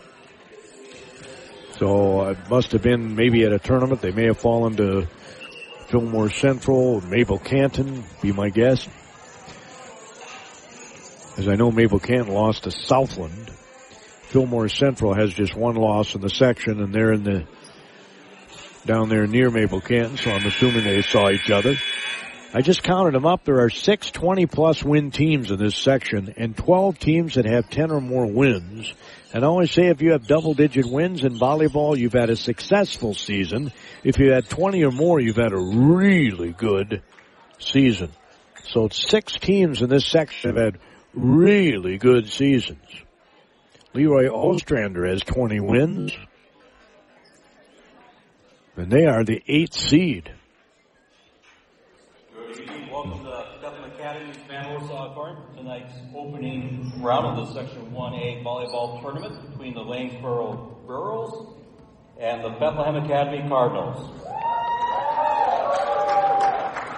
So 1.78 2.20
uh, 2.20 2.30
it 2.32 2.50
must 2.50 2.72
have 2.72 2.82
been 2.82 3.16
maybe 3.16 3.42
at 3.44 3.54
a 3.54 3.58
tournament. 3.58 4.02
They 4.02 4.11
may 4.11 4.26
have 4.26 4.37
fallen 4.37 4.76
to 4.76 5.06
Fillmore 5.87 6.28
Central, 6.28 7.00
Mabel 7.00 7.38
Canton, 7.38 8.04
be 8.20 8.32
my 8.32 8.50
guess. 8.50 8.87
As 11.38 11.49
I 11.49 11.54
know, 11.54 11.72
Mabel 11.72 12.00
Canton 12.00 12.34
lost 12.34 12.64
to 12.64 12.70
Southland. 12.70 13.49
Fillmore 14.25 14.68
Central 14.68 15.14
has 15.14 15.32
just 15.32 15.56
one 15.56 15.76
loss 15.76 16.14
in 16.14 16.20
the 16.20 16.28
section, 16.28 16.82
and 16.82 16.94
they're 16.94 17.14
in 17.14 17.22
the 17.25 17.46
down 18.84 19.08
there 19.08 19.26
near 19.26 19.50
Mabel 19.50 19.80
Canton, 19.80 20.16
so 20.16 20.30
I'm 20.30 20.46
assuming 20.46 20.84
they 20.84 21.02
saw 21.02 21.30
each 21.30 21.50
other. 21.50 21.76
I 22.54 22.60
just 22.60 22.82
counted 22.82 23.14
them 23.14 23.24
up. 23.24 23.44
There 23.44 23.60
are 23.60 23.70
six 23.70 24.10
20 24.10 24.46
plus 24.46 24.84
win 24.84 25.10
teams 25.10 25.50
in 25.50 25.58
this 25.58 25.76
section 25.76 26.34
and 26.36 26.54
12 26.54 26.98
teams 26.98 27.34
that 27.34 27.46
have 27.46 27.70
10 27.70 27.90
or 27.90 28.00
more 28.00 28.26
wins. 28.26 28.92
And 29.32 29.42
I 29.42 29.46
always 29.46 29.70
say 29.70 29.86
if 29.86 30.02
you 30.02 30.12
have 30.12 30.26
double 30.26 30.52
digit 30.52 30.84
wins 30.84 31.24
in 31.24 31.38
volleyball, 31.38 31.96
you've 31.96 32.12
had 32.12 32.28
a 32.28 32.36
successful 32.36 33.14
season. 33.14 33.72
If 34.04 34.18
you 34.18 34.32
had 34.32 34.50
20 34.50 34.84
or 34.84 34.90
more, 34.90 35.18
you've 35.18 35.36
had 35.36 35.52
a 35.52 35.58
really 35.58 36.52
good 36.52 37.02
season. 37.58 38.10
So 38.64 38.88
six 38.90 39.32
teams 39.32 39.80
in 39.80 39.88
this 39.88 40.06
section 40.06 40.54
have 40.54 40.62
had 40.62 40.78
really 41.14 41.96
good 41.96 42.28
seasons. 42.28 42.84
Leroy 43.94 44.28
Ostrander 44.28 45.06
has 45.06 45.22
20 45.22 45.60
wins. 45.60 46.12
And 48.75 48.91
they 48.91 49.05
are 49.05 49.23
the 49.23 49.43
eighth 49.49 49.75
seed. 49.75 50.33
Welcome 52.91 53.23
to 53.23 53.59
Bethlehem 53.61 53.91
Academy's 53.93 54.37
Van 54.49 54.71
Warsaw. 54.71 55.55
Tonight's 55.55 55.93
opening 56.17 56.91
round 57.02 57.38
of 57.38 57.49
the 57.49 57.52
Section 57.52 57.93
1A 57.93 58.43
volleyball 58.43 59.02
tournament 59.02 59.50
between 59.50 59.75
the 59.75 59.81
Lanesboro 59.81 60.87
Girls 60.87 61.55
and 62.19 62.43
the 62.43 62.49
Bethlehem 62.49 62.97
Academy 62.97 63.47
Cardinals. 63.47 64.11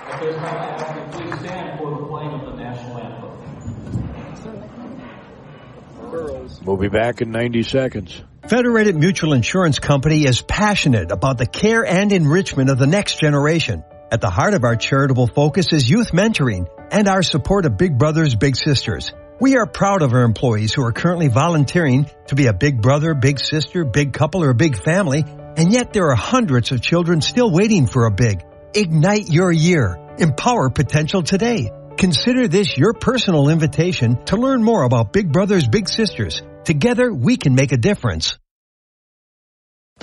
At 0.09 0.21
this 0.21 0.37
time, 0.37 1.11
please 1.11 1.38
stand 1.40 1.78
for 1.81 1.90
the 1.90 2.07
playing 2.07 2.31
of 2.31 2.47
the 2.47 2.57
national 2.57 2.99
anthem. 2.99 3.24
We'll 6.64 6.76
be 6.76 6.88
back 6.88 7.21
in 7.21 7.30
90 7.30 7.62
seconds. 7.64 8.23
Federated 8.49 8.94
Mutual 8.94 9.33
Insurance 9.33 9.78
Company 9.78 10.25
is 10.25 10.42
passionate 10.42 11.11
about 11.11 11.38
the 11.38 11.47
care 11.47 11.85
and 11.85 12.12
enrichment 12.12 12.71
of 12.71 12.78
the 12.78 12.87
next 12.87 13.18
generation. 13.18 13.83
At 14.12 14.21
the 14.21 14.30
heart 14.30 14.54
of 14.54 14.64
our 14.64 14.76
charitable 14.76 15.26
focus 15.26 15.73
is 15.73 15.88
youth 15.90 16.12
mentoring 16.12 16.68
and 16.90 17.09
our 17.09 17.23
support 17.23 17.66
of 17.66 17.76
Big 17.76 17.99
Brothers 17.99 18.35
Big 18.35 18.54
Sisters. 18.54 19.12
We 19.40 19.56
are 19.56 19.66
proud 19.66 20.02
of 20.02 20.12
our 20.12 20.23
employees 20.23 20.73
who 20.73 20.85
are 20.85 20.92
currently 20.92 21.28
volunteering 21.28 22.09
to 22.28 22.35
be 22.35 22.47
a 22.47 22.52
big 22.52 22.80
brother, 22.80 23.14
big 23.14 23.40
sister, 23.40 23.85
big 23.85 24.12
couple, 24.12 24.44
or 24.44 24.50
a 24.50 24.54
big 24.54 24.76
family, 24.76 25.25
and 25.26 25.73
yet 25.73 25.92
there 25.92 26.11
are 26.11 26.14
hundreds 26.14 26.71
of 26.71 26.80
children 26.80 27.21
still 27.21 27.50
waiting 27.50 27.87
for 27.87 28.06
a 28.06 28.12
big. 28.12 28.44
Ignite 28.75 29.28
your 29.28 29.50
year. 29.50 29.99
Empower 30.18 30.71
potential 30.71 31.23
today. 31.23 31.73
Consider 31.96 32.48
this 32.48 32.76
your 32.76 32.92
personal 32.92 33.48
invitation 33.48 34.24
to 34.24 34.36
learn 34.36 34.62
more 34.62 34.82
about 34.82 35.12
Big 35.12 35.30
Brothers 35.30 35.68
Big 35.68 35.88
Sisters. 35.88 36.42
Together 36.64 37.12
we 37.12 37.36
can 37.36 37.54
make 37.54 37.72
a 37.72 37.76
difference. 37.76 38.36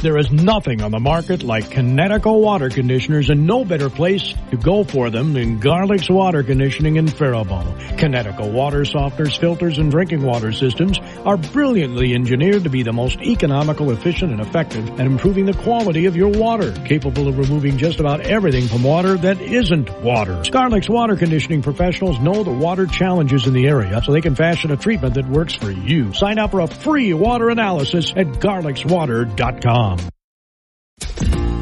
There 0.02 0.18
is 0.18 0.32
nothing 0.32 0.82
on 0.82 0.90
the 0.90 1.00
market 1.00 1.44
like 1.44 1.66
Kinetico 1.66 2.42
water 2.42 2.72
conditioners 2.72 3.30
and 3.30 3.46
no 3.46 3.64
better 3.64 3.88
place 3.88 4.34
to 4.50 4.58
go 4.58 4.84
for 4.84 5.12
them 5.12 5.34
than 5.34 5.60
Garlic's 5.60 6.10
Water 6.10 6.42
Conditioning 6.42 6.96
in 6.96 7.08
Faribault. 7.08 7.68
Kinetico 8.00 8.52
water 8.52 8.80
softeners, 8.80 9.40
filters, 9.40 9.78
and 9.78 9.92
drinking 9.92 10.24
water 10.24 10.54
systems 10.54 10.98
are 11.24 11.38
brilliantly 11.38 12.16
engineered 12.16 12.64
to 12.64 12.70
be 12.72 12.82
the 12.82 12.92
most 12.92 13.20
economical, 13.20 13.92
efficient, 13.92 14.32
and 14.32 14.42
effective 14.42 14.90
at 15.00 15.06
improving 15.06 15.46
the 15.46 15.54
quality 15.54 16.08
of 16.08 16.16
your 16.16 16.30
water, 16.30 16.72
capable 16.84 17.28
of 17.28 17.38
removing 17.38 17.78
just 17.78 18.00
about 18.00 18.22
everything 18.22 18.68
from 18.68 18.82
water 18.82 19.18
that 19.18 19.40
isn't 19.40 19.88
water. 20.02 20.42
Garlic's 20.50 20.90
Water 20.90 21.16
Conditioning 21.16 21.62
professionals 21.62 22.20
know 22.20 22.44
the 22.44 22.50
water 22.50 22.88
challenges 22.88 23.46
in 23.46 23.54
the 23.54 23.68
area, 23.68 24.02
so 24.04 24.14
they 24.14 24.22
can 24.22 24.34
fashion 24.34 24.72
a 24.72 24.78
treatment 24.78 25.14
that 25.14 25.30
works 25.30 25.54
for 25.54 25.70
you. 25.70 26.12
Sign 26.14 26.40
up 26.40 26.50
for 26.50 26.62
a 26.62 26.68
free 26.68 27.14
water 27.14 27.52
analysis 27.52 28.12
at 28.16 28.26
garlicswater.com 28.26 29.81
com. 29.82 30.21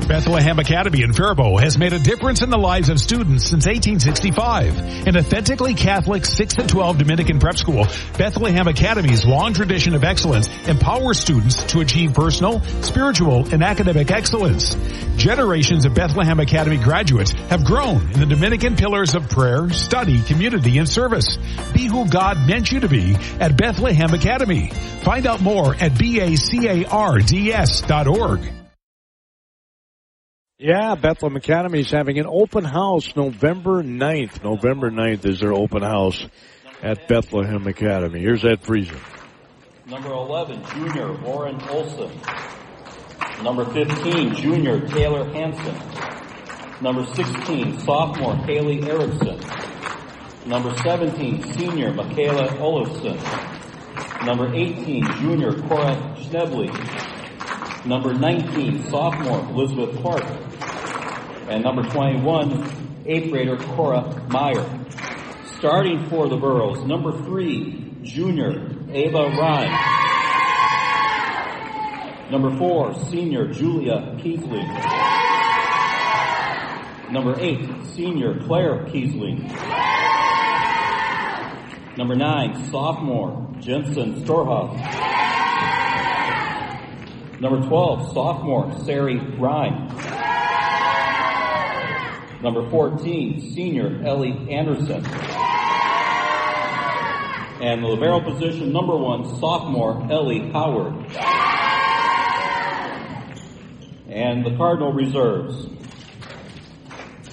Bethlehem 0.10 0.58
Academy 0.58 1.04
in 1.04 1.14
Faribault 1.14 1.62
has 1.62 1.78
made 1.78 1.94
a 1.94 2.00
difference 2.00 2.42
in 2.42 2.50
the 2.50 2.58
lives 2.58 2.90
of 2.90 3.00
students 3.00 3.44
since 3.44 3.68
1865. 3.68 5.06
An 5.06 5.16
authentically 5.16 5.76
Catholic 5.76 6.26
6 6.26 6.56
to 6.56 6.66
12 6.66 6.98
Dominican 6.98 7.38
prep 7.38 7.60
school, 7.60 7.86
Bethlehem 8.18 8.68
Academy's 8.68 9.24
long 9.24 9.54
tradition 9.54 9.94
of 9.94 10.04
excellence 10.04 10.50
empowers 10.68 11.20
students 11.20 11.64
to 11.66 11.82
achieve 11.82 12.16
personal, 12.16 12.60
spiritual, 12.82 13.54
and 13.54 13.62
academic 13.64 14.10
excellence. 14.10 14.74
Generations 15.16 15.86
of 15.86 15.94
Bethlehem 15.94 16.40
Academy 16.40 16.78
graduates 16.78 17.34
have 17.34 17.64
grown 17.64 18.02
in 18.12 18.20
the 18.20 18.26
Dominican 18.26 18.76
pillars 18.76 19.14
of 19.14 19.30
prayer, 19.30 19.70
study, 19.70 20.24
community, 20.24 20.80
and 20.80 20.90
service. 20.90 21.38
Be 21.72 21.86
who 21.86 22.10
God 22.10 22.48
meant 22.48 22.72
you 22.72 22.80
to 22.80 22.90
be 22.90 23.16
at 23.40 23.56
Bethlehem 23.56 24.12
Academy. 24.16 24.70
Find 25.04 25.28
out 25.28 25.40
more 25.40 25.76
at 25.76 25.92
bacards.org. 25.92 26.50
Yeah, 30.62 30.96
Bethlehem 30.96 31.38
Academy 31.38 31.80
is 31.80 31.90
having 31.90 32.20
an 32.20 32.26
open 32.28 32.66
house 32.66 33.16
November 33.16 33.82
9th. 33.82 34.44
November 34.44 34.92
9th 34.92 35.26
is 35.26 35.40
their 35.40 35.54
open 35.54 35.82
house 35.82 36.28
at 36.84 37.08
Bethlehem 37.08 37.66
Academy. 37.66 38.20
Here's 38.20 38.44
Ed 38.44 38.62
Friesen. 38.62 39.00
Number 39.88 40.12
11, 40.12 40.62
junior 40.66 41.14
Warren 41.22 41.62
Olson. 41.70 42.12
Number 43.42 43.64
15, 43.72 44.36
junior 44.36 44.86
Taylor 44.86 45.24
Hanson. 45.32 46.84
Number 46.84 47.06
16, 47.06 47.80
sophomore 47.80 48.36
Haley 48.36 48.84
Erickson. 48.84 49.40
Number 50.46 50.76
17, 50.76 51.54
senior 51.54 51.94
Michaela 51.94 52.50
Olofsson. 52.58 53.16
Number 54.26 54.54
18, 54.54 55.06
junior 55.22 55.54
Cora 55.54 55.96
Schnebley. 56.18 57.19
Number 57.86 58.14
19, 58.14 58.90
sophomore 58.90 59.40
Elizabeth 59.52 60.02
Clark. 60.02 60.26
And 61.50 61.64
number 61.64 61.84
21, 61.84 63.04
eighth 63.06 63.32
grader 63.32 63.58
Cora 63.58 64.22
Meyer. 64.28 64.66
Starting 65.58 66.08
for 66.10 66.28
the 66.28 66.36
Burros, 66.38 66.86
number 66.86 67.12
three, 67.24 67.94
junior 68.04 68.70
Ava 68.92 69.30
Ryan. 69.30 69.72
Number 72.32 72.56
four, 72.58 72.94
senior 73.06 73.48
Julia 73.48 74.16
Keithley. 74.22 74.64
Number 77.12 77.40
eight, 77.40 77.68
senior 77.96 78.40
Claire 78.46 78.86
Keithley. 78.86 79.36
Number 81.98 82.16
nine, 82.16 82.70
sophomore 82.70 83.48
Jensen 83.60 84.24
Storhoff. 84.24 84.78
Number 87.40 87.66
12, 87.66 88.14
sophomore 88.14 88.78
Sari 88.86 89.18
Ryan. 89.18 89.88
Number 92.42 92.70
14, 92.70 93.54
senior 93.54 94.02
Ellie 94.06 94.52
Anderson. 94.52 95.06
And 97.62 97.84
the 97.84 97.88
libero 97.88 98.22
position, 98.22 98.72
number 98.72 98.96
one, 98.96 99.26
sophomore 99.40 100.08
Ellie 100.10 100.50
Howard. 100.52 100.94
And 104.10 104.46
the 104.46 104.56
Cardinal 104.56 104.94
reserves. 104.94 105.68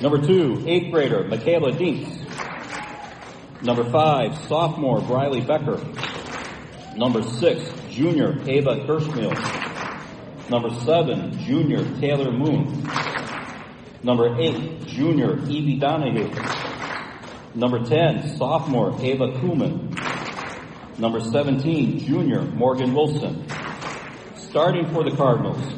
Number 0.00 0.24
two, 0.24 0.62
eighth 0.66 0.92
grader 0.92 1.24
Michaela 1.24 1.72
Dinks. 1.72 2.10
Number 3.62 3.84
five, 3.90 4.36
sophomore 4.46 5.00
Briley 5.00 5.40
Becker. 5.40 5.80
Number 6.96 7.22
six, 7.22 7.72
junior 7.88 8.38
Ava 8.46 8.84
Kirschmiel. 8.86 9.75
Number 10.48 10.70
seven, 10.84 11.36
junior 11.40 11.84
Taylor 11.98 12.30
Moon. 12.30 12.88
Number 14.04 14.38
eight, 14.40 14.86
junior 14.86 15.38
Evie 15.48 15.78
Donahue. 15.80 16.30
Number 17.56 17.84
10, 17.84 18.36
sophomore 18.36 18.94
Ava 19.00 19.32
Kuhlman. 19.38 19.98
Number 21.00 21.20
17, 21.20 21.98
junior 21.98 22.42
Morgan 22.42 22.94
Wilson. 22.94 23.44
Starting 24.36 24.86
for 24.92 25.02
the 25.02 25.16
Cardinals, 25.16 25.74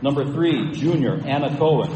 number 0.00 0.24
3, 0.24 0.72
junior 0.72 1.20
Anna 1.26 1.54
Cohen. 1.58 1.90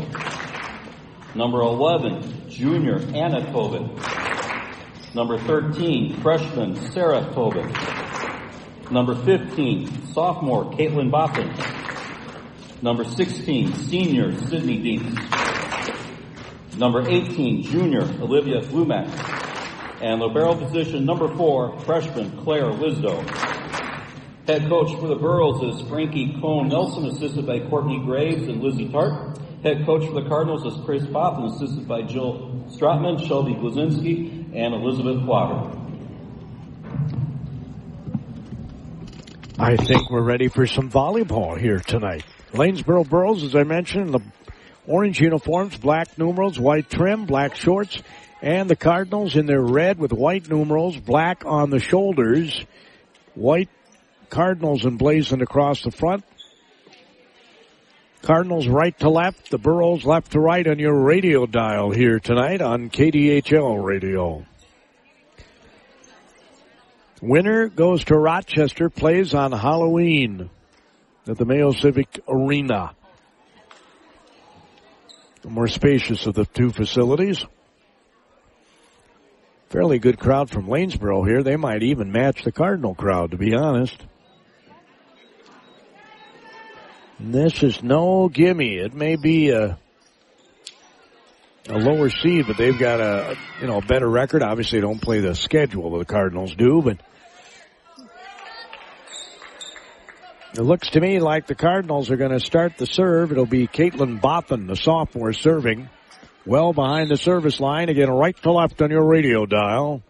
Number 1.35 1.61
11, 1.63 2.51
junior 2.51 3.01
Anna 3.15 3.51
Tobin. 3.51 3.89
Number 5.15 5.39
13, 5.39 6.21
freshman 6.21 6.77
Sarah 6.93 7.33
Tobin. 7.33 7.73
Number 8.91 9.15
15, 9.25 10.13
sophomore 10.13 10.71
Caitlin 10.73 11.11
Boffin. 11.11 11.74
Number 12.83 13.05
16, 13.05 13.75
senior 13.75 14.37
Sydney 14.47 14.79
Dienst. 14.83 16.79
Number 16.79 17.09
18, 17.09 17.63
junior 17.63 18.03
Olivia 18.21 18.61
Glumack. 18.63 19.09
And 20.03 20.21
libero 20.21 20.55
position 20.55 21.07
number 21.07 21.35
4, 21.35 21.81
freshman 21.81 22.37
Claire 22.43 22.71
Wisdo. 22.73 23.23
Head 24.47 24.69
coach 24.69 24.95
for 25.01 25.07
the 25.07 25.15
Burros 25.15 25.63
is 25.63 25.89
Frankie 25.89 26.37
Cone 26.41 26.69
Nelson, 26.69 27.07
assisted 27.07 27.47
by 27.47 27.61
Courtney 27.61 28.03
Graves 28.05 28.43
and 28.49 28.61
Lizzie 28.61 28.91
Tart. 28.91 29.39
Head 29.63 29.87
coach 29.87 30.05
for 30.07 30.21
the 30.21 30.29
Cardinals 30.29 30.67
is 30.67 30.85
Chris 30.85 31.05
Boffin, 31.05 31.47
assisted 31.47 31.89
by 31.89 32.03
Jill 32.03 32.67
Stratman, 32.69 33.27
Shelby 33.27 33.55
Glazinski, 33.55 34.55
and 34.55 34.75
Elizabeth 34.75 35.23
Water. 35.23 35.71
I 39.59 39.77
think 39.77 40.11
we're 40.11 40.21
ready 40.21 40.49
for 40.49 40.67
some 40.67 40.91
volleyball 40.91 41.59
here 41.59 41.79
tonight. 41.79 42.25
Lanesboro 42.55 43.09
Burros, 43.09 43.43
as 43.43 43.57
I 43.57 43.65
mentioned, 43.65 44.15
the 44.15 44.21
orange 44.87 45.21
uniforms, 45.21 45.77
black 45.77 46.17
numerals, 46.17 46.59
white 46.59 46.89
trim, 46.89 47.27
black 47.27 47.57
shorts, 47.57 48.01
and 48.41 48.71
the 48.71 48.77
Cardinals 48.77 49.35
in 49.35 49.47
their 49.47 49.61
red 49.61 49.99
with 49.99 50.13
white 50.13 50.49
numerals, 50.49 50.97
black 50.97 51.45
on 51.45 51.71
the 51.71 51.81
shoulders, 51.81 52.65
white 53.35 53.71
Cardinals 54.31 54.87
emblazoned 54.87 55.43
across 55.43 55.83
the 55.83 55.91
front. 55.91 56.25
Cardinals 58.23 58.69
right 58.69 58.97
to 59.01 59.11
left, 59.11 59.51
the 59.51 59.59
Burros 59.59 60.05
left 60.05 60.33
to 60.33 60.41
right 60.41 60.67
on 60.67 60.79
your 60.79 60.95
radio 60.95 61.47
dial 61.47 61.91
here 61.91 62.21
tonight 62.21 62.63
on 62.63 62.89
KDHL 62.89 63.85
radio. 63.85 64.47
Winner 67.21 67.69
goes 67.69 68.05
to 68.05 68.17
Rochester, 68.17 68.91
plays 68.91 69.35
on 69.35 69.51
Halloween 69.51 70.51
at 71.27 71.39
the 71.39 71.45
Mayo 71.45 71.73
Civic 71.73 72.21
Arena. 72.29 72.95
The 75.43 75.51
more 75.51 75.69
spacious 75.69 76.27
of 76.27 76.35
the 76.35 76.45
two 76.45 76.71
facilities. 76.71 77.45
Fairly 79.71 79.99
good 79.99 80.19
crowd 80.19 80.51
from 80.51 80.67
Lanesboro 80.67 81.27
here. 81.27 81.43
They 81.43 81.57
might 81.57 81.83
even 81.83 82.13
match 82.13 82.45
the 82.45 82.53
Cardinal 82.53 82.95
crowd, 82.95 83.33
to 83.33 83.37
be 83.37 83.55
honest. 83.55 83.97
And 87.19 87.35
this 87.35 87.63
is 87.63 87.83
no 87.83 88.29
gimme. 88.29 88.77
It 88.77 88.95
may 88.95 89.17
be 89.17 89.51
a 89.51 89.79
a 91.69 91.79
lower 91.79 92.11
seed, 92.11 92.47
but 92.47 92.59
they've 92.59 92.79
got 92.79 93.01
a 93.01 93.37
you 93.61 93.67
know 93.67 93.79
a 93.79 93.83
better 93.83 94.09
record. 94.09 94.43
Obviously, 94.43 94.79
they 94.79 94.87
don't 94.87 95.01
play 95.01 95.21
the 95.21 95.35
schedule 95.35 95.91
that 95.93 95.99
the 95.99 96.05
Cardinals 96.13 96.55
do, 96.55 96.83
but 96.83 96.99
it 100.57 100.63
looks 100.63 100.91
to 100.91 101.01
me 101.01 101.19
like 101.19 101.49
the 101.49 101.57
Cardinals 101.57 102.11
are 102.11 102.17
going 102.17 102.31
to 102.31 102.39
start 102.39 102.79
the 102.79 102.87
serve. 102.87 103.33
It'll 103.33 103.45
be 103.45 103.67
Caitlin 103.67 104.21
Boffin, 104.21 104.69
the 104.69 104.77
sophomore, 104.77 105.33
serving 105.33 105.89
well 106.47 106.73
behind 106.73 107.11
the 107.11 107.17
service 107.17 107.59
line. 107.59 107.89
Again, 107.89 108.09
right 108.09 108.37
to 108.43 108.53
left 108.53 108.81
on 108.81 108.91
your 108.91 109.05
radio 109.05 109.47
dial. 109.47 110.03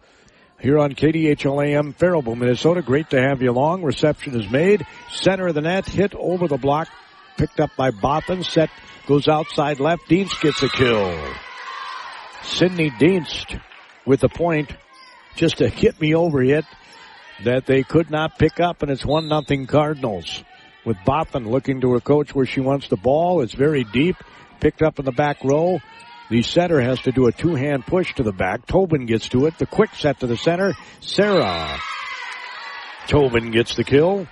Here 0.59 0.77
on 0.77 0.93
KDHL 0.93 1.65
AM 1.65 1.93
Faribault, 1.93 2.37
Minnesota. 2.37 2.83
Great 2.83 3.09
to 3.09 3.21
have 3.21 3.41
you 3.41 3.51
along. 3.51 3.83
Reception 3.83 4.39
is 4.39 4.49
made. 4.49 4.85
Center 5.11 5.47
of 5.47 5.55
the 5.55 5.61
net, 5.61 5.87
hit 5.87 6.13
over 6.13 6.47
the 6.47 6.57
block, 6.57 6.89
picked 7.37 7.59
up 7.59 7.71
by 7.75 7.89
Boffin. 7.89 8.43
Set 8.43 8.69
goes 9.07 9.27
outside 9.27 9.79
left. 9.79 10.03
Dienst 10.07 10.39
gets 10.41 10.61
a 10.61 10.69
kill. 10.69 11.11
Sydney 12.43 12.91
Dienst 12.91 13.59
with 14.05 14.19
the 14.19 14.29
point. 14.29 14.71
Just 15.35 15.59
a 15.61 15.67
hit 15.67 15.99
me 15.99 16.13
over 16.13 16.41
hit 16.41 16.65
that 17.43 17.65
they 17.65 17.83
could 17.83 18.09
not 18.09 18.39
pick 18.39 18.59
up, 18.59 18.81
and 18.81 18.91
it's 18.91 19.05
one 19.05 19.27
nothing 19.27 19.67
Cardinals. 19.67 20.43
With 20.85 20.97
Boffin 21.05 21.49
looking 21.49 21.81
to 21.81 21.91
her 21.93 21.99
coach 21.99 22.33
where 22.33 22.45
she 22.45 22.61
wants 22.61 22.87
the 22.87 22.95
ball. 22.95 23.41
It's 23.41 23.53
very 23.53 23.83
deep. 23.83 24.15
Picked 24.59 24.81
up 24.81 24.99
in 24.99 25.05
the 25.05 25.11
back 25.11 25.43
row. 25.43 25.79
The 26.29 26.41
center 26.43 26.79
has 26.79 26.99
to 27.01 27.11
do 27.11 27.27
a 27.27 27.31
two-hand 27.31 27.85
push 27.85 28.13
to 28.15 28.23
the 28.23 28.31
back. 28.31 28.65
Tobin 28.65 29.05
gets 29.05 29.29
to 29.29 29.47
it. 29.47 29.57
The 29.57 29.65
quick 29.65 29.93
set 29.95 30.19
to 30.21 30.27
the 30.27 30.37
center. 30.37 30.73
Sarah. 31.01 31.79
Tobin 33.07 33.51
gets 33.51 33.75
the 33.75 33.83
kill. 33.83 34.27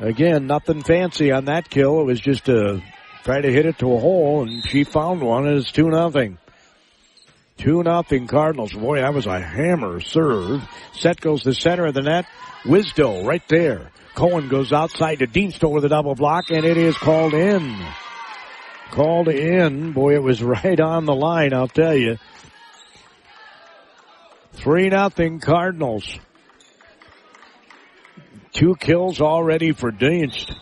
Again, 0.00 0.46
nothing 0.46 0.82
fancy 0.82 1.32
on 1.32 1.46
that 1.46 1.68
kill. 1.70 2.00
It 2.00 2.04
was 2.04 2.20
just 2.20 2.46
to 2.46 2.82
try 3.24 3.40
to 3.40 3.52
hit 3.52 3.66
it 3.66 3.78
to 3.78 3.92
a 3.92 3.98
hole, 3.98 4.42
and 4.42 4.62
she 4.66 4.84
found 4.84 5.22
one, 5.22 5.46
and 5.46 5.58
it's 5.58 5.72
2 5.72 5.88
nothing. 5.88 6.38
2 7.58 7.82
nothing 7.82 8.26
Cardinals. 8.26 8.72
Boy, 8.72 9.00
that 9.00 9.12
was 9.12 9.26
a 9.26 9.40
hammer 9.40 10.00
serve. 10.00 10.62
Set 10.92 11.20
goes 11.20 11.42
the 11.42 11.54
center 11.54 11.86
of 11.86 11.94
the 11.94 12.02
net. 12.02 12.26
Wisdo 12.64 13.24
right 13.26 13.46
there. 13.48 13.90
Cohen 14.14 14.48
goes 14.48 14.72
outside 14.72 15.20
to 15.20 15.26
Dienst 15.26 15.68
with 15.70 15.84
a 15.84 15.88
double 15.88 16.14
block, 16.14 16.50
and 16.50 16.64
it 16.64 16.76
is 16.76 16.96
called 16.96 17.34
in. 17.34 17.76
Called 18.90 19.28
in. 19.28 19.92
Boy, 19.92 20.14
it 20.14 20.22
was 20.22 20.42
right 20.64 20.80
on 20.80 21.04
the 21.04 21.14
line, 21.14 21.52
I'll 21.52 21.68
tell 21.68 21.94
you. 21.94 22.18
3 24.54 24.88
nothing 24.88 25.40
Cardinals. 25.40 26.18
Two 28.52 28.74
kills 28.76 29.20
already 29.20 29.72
for 29.72 29.92
Dienst. 29.92 30.52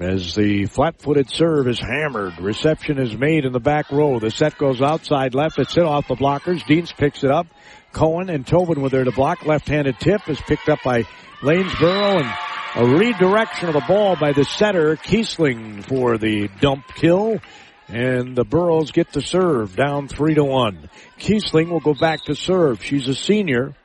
As 0.00 0.34
the 0.34 0.66
flat-footed 0.66 1.30
serve 1.30 1.68
is 1.68 1.78
hammered, 1.78 2.40
reception 2.40 2.98
is 2.98 3.16
made 3.16 3.44
in 3.44 3.52
the 3.52 3.60
back 3.60 3.92
row. 3.92 4.18
The 4.18 4.30
set 4.30 4.58
goes 4.58 4.82
outside 4.82 5.34
left. 5.34 5.58
It's 5.60 5.74
hit 5.74 5.84
off 5.84 6.08
the 6.08 6.16
blockers. 6.16 6.62
Dienst 6.62 6.96
picks 6.96 7.22
it 7.22 7.30
up. 7.30 7.46
Cohen 7.92 8.28
and 8.28 8.44
Tobin 8.44 8.82
were 8.82 8.88
there 8.88 9.04
to 9.04 9.12
block. 9.12 9.46
Left-handed 9.46 10.00
tip 10.00 10.28
is 10.28 10.40
picked 10.40 10.68
up 10.68 10.80
by 10.84 11.04
Lanesboro 11.42 12.22
and 12.22 12.32
a 12.74 12.98
redirection 12.98 13.68
of 13.68 13.74
the 13.74 13.84
ball 13.86 14.16
by 14.16 14.32
the 14.32 14.44
setter, 14.44 14.96
Kiesling, 14.96 15.84
for 15.84 16.18
the 16.18 16.48
dump 16.60 16.86
kill. 16.96 17.38
And 17.86 18.34
the 18.34 18.44
Burros 18.44 18.90
get 18.90 19.12
to 19.12 19.20
serve 19.20 19.76
down 19.76 20.08
three 20.08 20.34
to 20.34 20.42
one. 20.42 20.90
Kiesling 21.20 21.68
will 21.68 21.80
go 21.80 21.94
back 21.94 22.24
to 22.24 22.34
serve. 22.34 22.82
She's 22.82 23.06
a 23.06 23.14
senior. 23.14 23.76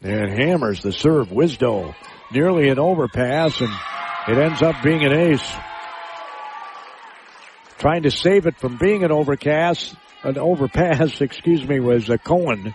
And 0.00 0.30
hammers 0.30 0.80
the 0.80 0.92
serve. 0.92 1.30
Wisdo 1.30 1.92
nearly 2.30 2.68
an 2.68 2.78
overpass 2.78 3.60
and 3.60 3.72
it 4.28 4.38
ends 4.38 4.62
up 4.62 4.82
being 4.82 5.04
an 5.04 5.12
ace. 5.12 5.52
Trying 7.78 8.02
to 8.02 8.10
save 8.10 8.46
it 8.46 8.58
from 8.58 8.76
being 8.76 9.04
an 9.04 9.12
overcast, 9.12 9.94
an 10.22 10.36
overpass, 10.36 11.20
excuse 11.20 11.66
me, 11.66 11.80
was 11.80 12.10
a 12.10 12.18
Cohen. 12.18 12.74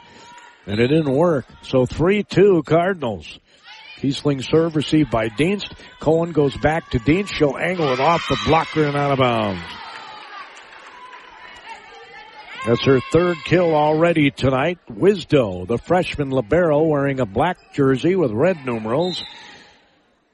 And 0.65 0.79
it 0.79 0.87
didn't 0.87 1.13
work. 1.13 1.45
So 1.61 1.85
3-2 1.85 2.65
Cardinals. 2.65 3.39
Kiesling 3.97 4.43
serve 4.43 4.75
received 4.75 5.11
by 5.11 5.29
Dienst. 5.29 5.71
Cohen 5.99 6.31
goes 6.31 6.55
back 6.57 6.89
to 6.91 6.99
Dienst. 6.99 7.33
She'll 7.33 7.57
angle 7.57 7.93
it 7.93 7.99
off 7.99 8.27
the 8.27 8.39
blocker 8.45 8.83
and 8.83 8.97
out 8.97 9.11
of 9.11 9.19
bounds. 9.19 9.61
That's 12.65 12.85
her 12.85 13.01
third 13.11 13.37
kill 13.43 13.75
already 13.75 14.31
tonight. 14.31 14.79
Wisdo, 14.89 15.67
the 15.67 15.77
freshman 15.77 16.29
libero 16.29 16.81
wearing 16.83 17.19
a 17.19 17.25
black 17.25 17.57
jersey 17.73 18.15
with 18.15 18.31
red 18.31 18.65
numerals, 18.65 19.21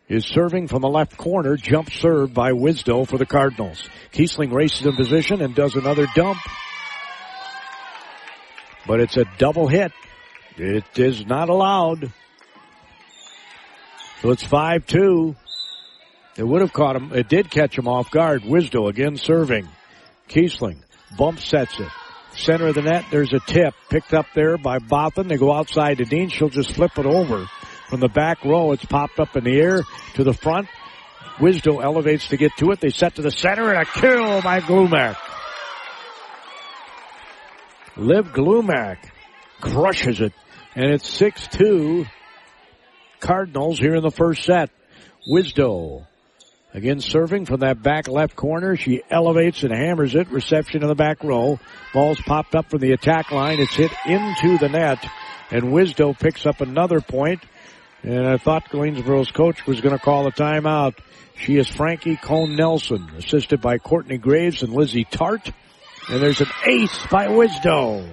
is 0.10 0.26
serving 0.26 0.67
from 0.67 0.82
the 0.82 0.89
left 0.89 1.15
corner. 1.15 1.56
Jump 1.56 1.91
serve 1.91 2.34
by 2.34 2.52
Wisdo 2.52 3.08
for 3.08 3.17
the 3.17 3.28
Cardinals. 3.28 3.88
Kiesling 4.12 4.52
races 4.52 4.86
in 4.86 4.95
position 4.95 5.41
and 5.41 5.54
does 5.54 5.76
another 5.76 6.08
dump. 6.15 6.39
But 8.88 9.00
it's 9.00 9.17
a 9.17 9.26
double 9.38 9.67
hit. 9.67 9.91
It 10.58 10.98
is 10.98 11.26
not 11.26 11.50
allowed. 11.50 12.12
So 14.22 14.32
it's 14.32 14.43
5-2. 14.43 15.36
It 16.38 16.43
would 16.43 16.62
have 16.62 16.74
caught 16.74 16.95
him. 16.95 17.13
It 17.13 17.30
did 17.30 17.52
catch 17.52 17.78
him 17.78 17.88
off 17.88 18.10
guard. 18.10 18.41
Wisdo 18.41 18.89
again 18.89 19.15
serving. 19.15 19.67
Kiesling 20.28 20.80
bump 21.17 21.39
sets 21.39 21.80
it. 21.80 21.88
Center 22.36 22.67
of 22.67 22.76
the 22.76 22.82
net. 22.82 23.06
There's 23.12 23.34
a 23.34 23.39
tip 23.39 23.74
picked 23.89 24.13
up 24.13 24.26
there 24.34 24.58
by 24.58 24.80
Boffin. 24.80 25.28
They 25.28 25.38
go 25.38 25.54
outside 25.54 26.00
to 26.00 26.06
Dean. 26.06 26.30
She'll 26.30 26.50
just 26.50 26.74
flip 26.74 26.98
it 26.98 27.06
over 27.06 27.48
from 27.89 27.99
the 27.99 28.08
back 28.08 28.45
row. 28.45 28.71
It's 28.71 28.86
popped 28.86 29.19
up 29.19 29.36
in 29.36 29.43
the 29.43 29.60
air 29.60 29.84
to 30.15 30.23
the 30.23 30.34
front. 30.34 30.67
Wisdo 31.39 31.84
elevates 31.84 32.28
to 32.30 32.38
get 32.38 32.52
to 32.58 32.71
it. 32.71 32.80
They 32.80 32.89
set 32.89 33.15
to 33.15 33.21
the 33.21 33.32
center 33.32 33.71
and 33.71 33.82
a 33.82 33.86
kill 33.86 34.41
by 34.41 34.60
Glumack. 34.62 35.17
Liv 37.97 38.28
Glumack 38.28 38.97
crushes 39.60 40.21
it 40.21 40.34
and 40.75 40.91
it's 40.91 41.19
6-2 41.19 42.08
Cardinals 43.19 43.80
here 43.80 43.95
in 43.95 44.04
the 44.04 44.12
first 44.12 44.43
set. 44.43 44.69
Wisdo 45.30 46.06
again 46.73 47.02
serving 47.02 47.45
from 47.45 47.62
that 47.62 47.82
back 47.82 48.08
left 48.08 48.36
corner. 48.36 48.75
She 48.78 49.02
elevates 49.10 49.63
and 49.63 49.73
hammers 49.73 50.15
it. 50.15 50.30
Reception 50.30 50.82
in 50.82 50.88
the 50.88 50.95
back 50.95 51.23
row. 51.23 51.60
Ball's 51.93 52.21
popped 52.21 52.56
up 52.56 52.69
from 52.69 52.80
the 52.80 52.91
attack 52.91 53.32
line. 53.32 53.60
It's 53.60 53.75
hit 53.75 53.91
into 54.06 54.58
the 54.58 54.69
net 54.69 55.06
and 55.52 55.65
Wisdo 55.65 56.17
picks 56.17 56.45
up 56.45 56.62
another 56.62 57.02
point. 57.02 57.41
And 58.03 58.25
I 58.27 58.38
thought 58.38 58.69
Lanesboro's 58.69 59.31
coach 59.31 59.65
was 59.67 59.81
going 59.81 59.97
to 59.97 60.01
call 60.01 60.27
a 60.27 60.31
timeout. 60.31 60.95
She 61.35 61.57
is 61.57 61.67
Frankie 61.67 62.15
Cone 62.15 62.55
Nelson, 62.55 63.09
assisted 63.17 63.62
by 63.62 63.77
Courtney 63.77 64.17
Graves 64.17 64.63
and 64.63 64.73
Lizzie 64.73 65.05
Tart. 65.05 65.51
And 66.09 66.21
there's 66.21 66.41
an 66.41 66.47
ace 66.65 67.05
by 67.12 67.27
Wisdo. 67.27 68.09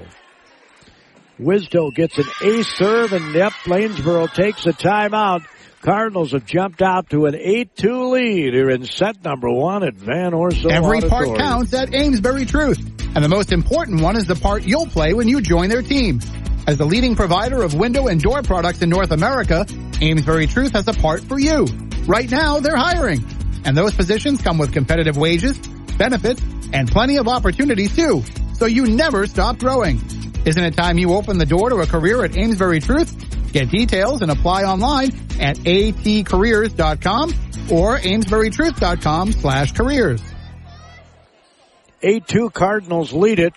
Wisdo 1.39 1.95
gets 1.95 2.19
an 2.19 2.27
ace 2.43 2.69
serve 2.69 3.13
and 3.13 3.35
yep, 3.35 3.53
Lanesboro 3.65 4.33
takes 4.33 4.67
a 4.67 4.73
timeout. 4.73 5.45
Cardinals 5.83 6.33
have 6.33 6.47
jumped 6.47 6.83
out 6.83 7.11
to 7.11 7.27
an 7.27 7.35
8-2 7.35 8.11
lead 8.11 8.55
here 8.55 8.71
in 8.71 8.85
set 8.85 9.23
number 9.23 9.51
one 9.51 9.85
at 9.85 9.95
Van 9.95 10.35
Orso 10.35 10.69
Every 10.69 10.99
Auditorium. 10.99 11.35
part 11.35 11.39
counts 11.39 11.75
at 11.75 11.95
Amesbury 11.95 12.45
Truth. 12.45 12.79
And 13.15 13.25
the 13.25 13.29
most 13.29 13.53
important 13.53 14.01
one 14.01 14.17
is 14.17 14.27
the 14.27 14.35
part 14.35 14.65
you'll 14.65 14.87
play 14.87 15.15
when 15.15 15.29
you 15.29 15.41
join 15.41 15.69
their 15.69 15.83
team. 15.83 16.21
As 16.67 16.79
the 16.79 16.85
leading 16.85 17.15
provider 17.15 17.63
of 17.63 17.75
window 17.75 18.09
and 18.09 18.21
door 18.21 18.43
products 18.43 18.83
in 18.83 18.89
North 18.89 19.13
America, 19.13 19.65
Amesbury 20.03 20.49
Truth 20.49 20.73
has 20.73 20.89
a 20.89 20.93
part 20.93 21.23
for 21.23 21.39
you. 21.39 21.65
Right 22.07 22.29
now, 22.29 22.59
they're 22.59 22.77
hiring. 22.77 23.25
And 23.65 23.77
those 23.77 23.95
positions 23.95 24.43
come 24.43 24.59
with 24.59 24.73
competitive 24.73 25.17
wages, 25.17 25.59
benefits, 25.97 26.43
and 26.73 26.91
plenty 26.91 27.19
of 27.19 27.29
opportunities 27.29 27.95
too. 27.95 28.25
So 28.55 28.67
you 28.67 28.87
never 28.87 29.27
stop 29.29 29.59
growing. 29.59 30.01
Isn't 30.45 30.65
it 30.65 30.77
time 30.77 30.99
you 30.99 31.15
open 31.15 31.39
the 31.39 31.47
door 31.47 31.71
to 31.71 31.77
a 31.77 31.87
career 31.87 32.25
at 32.25 32.37
Amesbury 32.37 32.81
Truth? 32.81 33.53
Get 33.53 33.71
details 33.71 34.23
and 34.23 34.31
apply 34.31 34.65
online 34.65 35.11
at 35.41 35.57
atcareers.com 35.59 37.31
or 37.71 37.99
amesburytruth.com 37.99 39.33
slash 39.33 39.73
careers. 39.73 40.21
8-2 42.03 42.53
Cardinals 42.53 43.13
lead 43.13 43.39
it. 43.39 43.55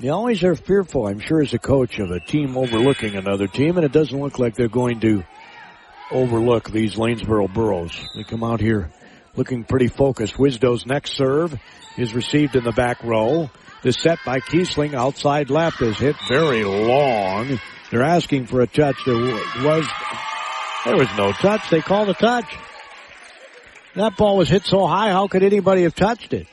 You 0.00 0.12
always 0.12 0.44
are 0.44 0.54
fearful, 0.54 1.08
I'm 1.08 1.18
sure, 1.18 1.42
as 1.42 1.52
a 1.54 1.58
coach 1.58 1.98
of 1.98 2.12
a 2.12 2.20
team 2.20 2.56
overlooking 2.56 3.16
another 3.16 3.48
team, 3.48 3.76
and 3.76 3.84
it 3.84 3.90
doesn't 3.90 4.16
look 4.16 4.38
like 4.38 4.54
they're 4.54 4.68
going 4.68 5.00
to 5.00 5.24
overlook 6.12 6.70
these 6.70 6.94
Lanesboro 6.94 7.52
Burros. 7.52 8.06
They 8.14 8.22
come 8.22 8.44
out 8.44 8.60
here 8.60 8.92
looking 9.34 9.64
pretty 9.64 9.88
focused. 9.88 10.38
Wisdo's 10.38 10.86
next 10.86 11.16
serve 11.16 11.58
is 11.96 12.14
received 12.14 12.54
in 12.54 12.62
the 12.62 12.70
back 12.70 13.02
row. 13.02 13.50
The 13.82 13.92
set 13.92 14.20
by 14.24 14.38
Kiesling 14.38 14.94
outside 14.94 15.50
left 15.50 15.82
is 15.82 15.98
hit 15.98 16.14
very 16.28 16.62
long. 16.62 17.58
They're 17.90 18.04
asking 18.04 18.46
for 18.46 18.60
a 18.60 18.68
touch. 18.68 19.04
There 19.04 19.16
was, 19.16 19.84
there 20.84 20.96
was 20.96 21.08
no 21.16 21.32
touch. 21.32 21.70
They 21.70 21.80
called 21.80 22.08
a 22.08 22.14
touch. 22.14 22.56
That 23.96 24.16
ball 24.16 24.36
was 24.36 24.48
hit 24.48 24.64
so 24.64 24.86
high, 24.86 25.10
how 25.10 25.26
could 25.26 25.42
anybody 25.42 25.82
have 25.82 25.96
touched 25.96 26.34
it? 26.34 26.46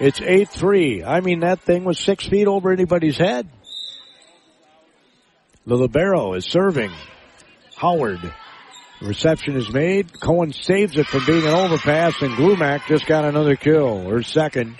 It's 0.00 0.18
8-3. 0.18 1.06
I 1.06 1.20
mean, 1.20 1.40
that 1.40 1.60
thing 1.60 1.84
was 1.84 1.98
six 1.98 2.26
feet 2.26 2.46
over 2.46 2.72
anybody's 2.72 3.18
head. 3.18 3.46
The 5.66 5.76
libero 5.76 6.32
is 6.32 6.46
serving. 6.46 6.90
Howard. 7.76 8.32
Reception 9.02 9.56
is 9.56 9.70
made. 9.70 10.18
Cohen 10.18 10.54
saves 10.54 10.96
it 10.96 11.06
from 11.06 11.26
being 11.26 11.44
an 11.44 11.52
overpass 11.52 12.22
and 12.22 12.32
Glumac 12.32 12.86
just 12.86 13.06
got 13.06 13.26
another 13.26 13.56
kill, 13.56 14.08
or 14.08 14.22
second. 14.22 14.76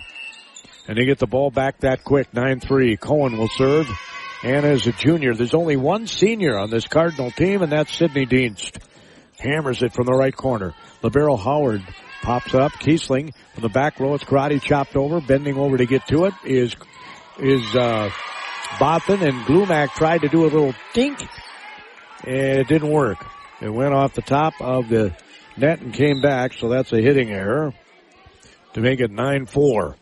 And 0.89 0.97
they 0.97 1.05
get 1.05 1.19
the 1.19 1.27
ball 1.27 1.51
back 1.51 1.81
that 1.81 2.03
quick, 2.03 2.33
9-3. 2.33 2.99
Cohen 2.99 3.37
will 3.37 3.49
serve. 3.49 3.89
And 4.43 4.65
as 4.65 4.87
a 4.87 4.93
junior, 4.93 5.35
there's 5.35 5.53
only 5.53 5.77
one 5.77 6.07
senior 6.07 6.57
on 6.57 6.71
this 6.71 6.89
Cardinal 6.89 7.31
team, 7.31 7.61
and 7.61 7.71
that's 7.71 7.95
Sidney 7.95 8.25
Dienst. 8.25 8.79
Hammers 9.39 9.83
it 9.83 9.93
from 9.93 10.07
the 10.07 10.15
right 10.15 10.35
corner. 10.35 10.75
Libero 11.03 11.37
Howard 11.37 11.83
pops 12.23 12.55
up. 12.55 12.73
Kiesling 12.73 13.33
from 13.55 13.63
the 13.63 13.69
back 13.69 13.99
row. 14.01 14.15
It's 14.15 14.25
karate 14.25 14.61
chopped 14.61 14.97
over. 14.97 15.21
Bending 15.21 15.57
over 15.57 15.77
to 15.77 15.87
get 15.87 16.07
to 16.09 16.27
it 16.27 16.35
is, 16.45 16.75
is, 17.39 17.75
uh, 17.75 18.11
Boffin 18.79 19.23
and 19.23 19.45
Glumac 19.45 19.91
tried 19.95 20.23
to 20.23 20.29
do 20.29 20.43
a 20.43 20.49
little 20.49 20.75
dink. 20.95 21.21
And 22.25 22.59
it 22.59 22.69
didn't 22.69 22.91
work. 22.91 23.25
It 23.61 23.71
went 23.71 23.93
off 23.93 24.15
the 24.15 24.23
top 24.23 24.55
of 24.61 24.89
the 24.89 25.15
net 25.57 25.81
and 25.81 25.93
came 25.93 26.21
back, 26.21 26.55
so 26.55 26.69
that's 26.69 26.93
a 26.93 27.01
hitting 27.01 27.31
error 27.31 27.75
to 28.75 28.81
make 28.81 29.01
it 29.01 29.11
9-4. 29.11 29.95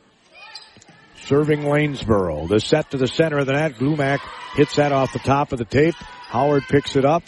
Serving 1.25 1.63
Lanesboro. 1.63 2.49
The 2.49 2.61
set 2.61 2.91
to 2.93 2.97
the 2.97 3.09
center 3.09 3.39
of 3.39 3.47
the 3.47 3.53
net. 3.53 3.75
Glumac 3.75 4.21
hits 4.55 4.77
that 4.77 4.93
off 4.93 5.13
the 5.13 5.19
top 5.19 5.53
of 5.53 5.59
the 5.59 5.65
tape. 5.65 5.95
Howard 5.95 6.63
picks 6.69 6.97
it 6.97 7.05
up. 7.05 7.23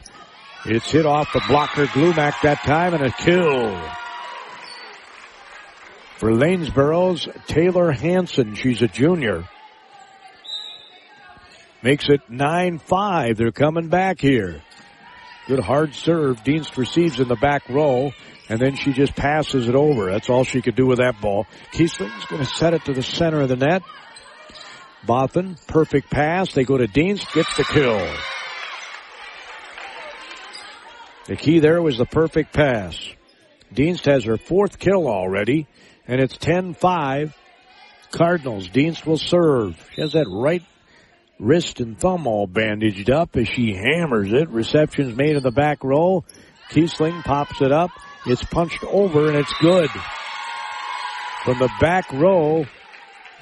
It's 0.64 0.90
hit 0.90 1.06
off 1.06 1.32
the 1.32 1.42
blocker 1.48 1.86
Glumac 1.86 2.42
that 2.42 2.62
time 2.64 2.94
and 2.94 3.04
a 3.04 3.10
kill. 3.10 3.99
For 6.20 6.30
Lanesboro's 6.30 7.26
Taylor 7.46 7.90
Hanson. 7.90 8.54
She's 8.54 8.82
a 8.82 8.88
junior. 8.88 9.48
Makes 11.82 12.10
it 12.10 12.20
9-5. 12.30 13.38
They're 13.38 13.52
coming 13.52 13.88
back 13.88 14.20
here. 14.20 14.60
Good 15.46 15.60
hard 15.60 15.94
serve. 15.94 16.44
Dienst 16.44 16.76
receives 16.76 17.20
in 17.20 17.28
the 17.28 17.36
back 17.36 17.66
row, 17.70 18.12
and 18.50 18.60
then 18.60 18.76
she 18.76 18.92
just 18.92 19.16
passes 19.16 19.66
it 19.66 19.74
over. 19.74 20.10
That's 20.10 20.28
all 20.28 20.44
she 20.44 20.60
could 20.60 20.76
do 20.76 20.84
with 20.86 20.98
that 20.98 21.22
ball. 21.22 21.46
Kiesling's 21.72 22.26
going 22.26 22.44
to 22.44 22.50
set 22.50 22.74
it 22.74 22.84
to 22.84 22.92
the 22.92 23.02
center 23.02 23.40
of 23.40 23.48
the 23.48 23.56
net. 23.56 23.80
Boffin, 25.06 25.56
perfect 25.68 26.10
pass. 26.10 26.52
They 26.52 26.64
go 26.64 26.76
to 26.76 26.86
Dienst, 26.86 27.32
gets 27.32 27.56
the 27.56 27.64
kill. 27.64 28.06
The 31.28 31.36
key 31.36 31.60
there 31.60 31.80
was 31.80 31.96
the 31.96 32.04
perfect 32.04 32.52
pass. 32.52 33.08
Dienst 33.72 34.04
has 34.04 34.24
her 34.24 34.36
fourth 34.36 34.78
kill 34.78 35.08
already, 35.08 35.66
and 36.06 36.20
it's 36.20 36.36
10-5. 36.36 37.32
Cardinals. 38.10 38.68
Dienst 38.68 39.06
will 39.06 39.18
serve. 39.18 39.76
She 39.94 40.00
has 40.00 40.12
that 40.12 40.26
right 40.28 40.62
wrist 41.38 41.80
and 41.80 41.98
thumb 41.98 42.26
all 42.26 42.46
bandaged 42.46 43.10
up 43.10 43.36
as 43.36 43.48
she 43.48 43.72
hammers 43.72 44.32
it. 44.32 44.48
Reception's 44.50 45.16
made 45.16 45.36
in 45.36 45.42
the 45.42 45.52
back 45.52 45.84
row. 45.84 46.24
Kiesling 46.70 47.22
pops 47.22 47.60
it 47.62 47.72
up. 47.72 47.90
It's 48.26 48.44
punched 48.44 48.84
over 48.84 49.28
and 49.28 49.36
it's 49.36 49.54
good. 49.60 49.90
From 51.44 51.58
the 51.58 51.70
back 51.80 52.12
row, 52.12 52.66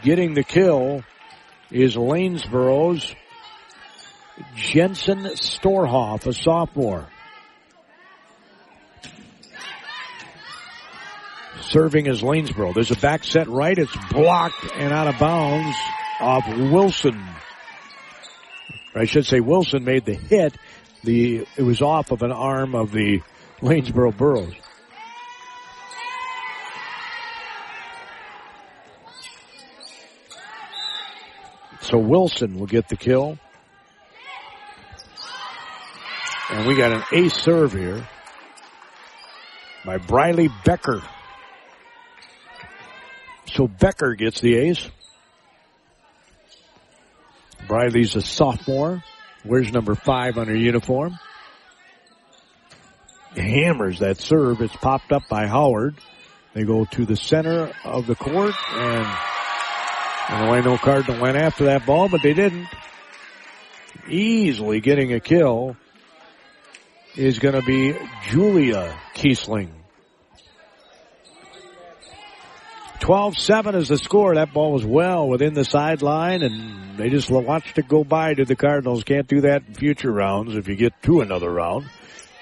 getting 0.02 0.34
the 0.34 0.44
kill 0.44 1.02
is 1.70 1.96
Lanesboro's 1.96 3.14
Jensen 4.54 5.24
Storhoff, 5.34 6.26
a 6.26 6.32
sophomore. 6.32 7.08
Serving 11.62 12.08
as 12.08 12.22
Lanesboro. 12.22 12.74
There's 12.74 12.90
a 12.90 12.96
back 12.96 13.24
set 13.24 13.48
right. 13.48 13.76
It's 13.76 13.94
blocked 14.10 14.64
and 14.74 14.92
out 14.92 15.06
of 15.06 15.18
bounds 15.18 15.76
off 16.20 16.46
Wilson. 16.48 17.22
I 18.94 19.04
should 19.04 19.26
say 19.26 19.40
Wilson 19.40 19.84
made 19.84 20.04
the 20.04 20.14
hit. 20.14 20.54
The 21.04 21.46
it 21.56 21.62
was 21.62 21.82
off 21.82 22.10
of 22.10 22.22
an 22.22 22.32
arm 22.32 22.74
of 22.74 22.90
the 22.90 23.22
Lanesboro 23.60 24.16
Burros. 24.16 24.54
So 31.80 31.98
Wilson 31.98 32.58
will 32.58 32.66
get 32.66 32.88
the 32.88 32.96
kill. 32.96 33.38
And 36.50 36.66
we 36.66 36.76
got 36.76 36.92
an 36.92 37.02
ace 37.12 37.34
serve 37.34 37.72
here 37.72 38.06
by 39.84 39.98
Briley 39.98 40.48
Becker. 40.64 41.02
So 43.52 43.66
Becker 43.66 44.14
gets 44.14 44.40
the 44.40 44.56
ace. 44.56 44.88
Briley's 47.66 48.16
a 48.16 48.22
sophomore. 48.22 49.02
Wears 49.44 49.72
number 49.72 49.94
five 49.94 50.38
on 50.38 50.48
her 50.48 50.56
uniform. 50.56 51.18
Hammers 53.37 54.00
that 54.00 54.18
serve. 54.18 54.61
It's 54.61 54.76
popped 54.76 55.12
up 55.12 55.22
by 55.28 55.46
Howard. 55.46 55.96
They 56.54 56.64
go 56.64 56.84
to 56.84 57.04
the 57.04 57.16
center 57.16 57.72
of 57.84 58.06
the 58.06 58.14
court 58.14 58.54
and 58.72 59.06
I 60.30 60.61
know 60.61 60.76
Cardinal 60.76 61.22
went 61.22 61.38
after 61.38 61.66
that 61.66 61.87
ball, 61.87 62.08
but 62.11 62.22
they 62.22 62.34
didn't. 62.34 62.68
Easily 64.08 64.80
getting 64.80 65.14
a 65.14 65.20
kill 65.20 65.76
is 67.16 67.38
going 67.38 67.54
to 67.54 67.62
be 67.62 67.96
Julia 68.28 68.94
Kiesling. 69.14 69.77
12-7 73.00 73.74
is 73.74 73.88
the 73.88 73.98
score. 73.98 74.34
That 74.34 74.52
ball 74.52 74.72
was 74.72 74.84
well 74.84 75.28
within 75.28 75.54
the 75.54 75.64
sideline 75.64 76.42
and 76.42 76.98
they 76.98 77.11
just 77.11 77.30
watched 77.30 77.78
it 77.78 77.88
go 77.88 78.04
by 78.04 78.34
to 78.34 78.44
the 78.44 78.56
Cardinals. 78.56 79.04
Can't 79.04 79.26
do 79.26 79.42
that 79.42 79.62
in 79.66 79.74
future 79.74 80.12
rounds 80.12 80.54
if 80.56 80.68
you 80.68 80.76
get 80.76 81.00
to 81.02 81.20
another 81.20 81.50
round. 81.50 81.88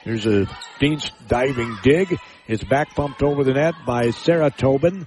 There's 0.05 0.27
a 0.27 0.47
Dean's 0.79 1.11
diving 1.29 1.77
dig. 1.83 2.19
It's 2.47 2.65
back 2.65 2.95
pumped 2.95 3.23
over 3.23 3.45
the 3.45 3.55
net 3.55 3.75
by 3.87 4.11
Sarah 4.11 4.51
Tobin. 4.51 5.07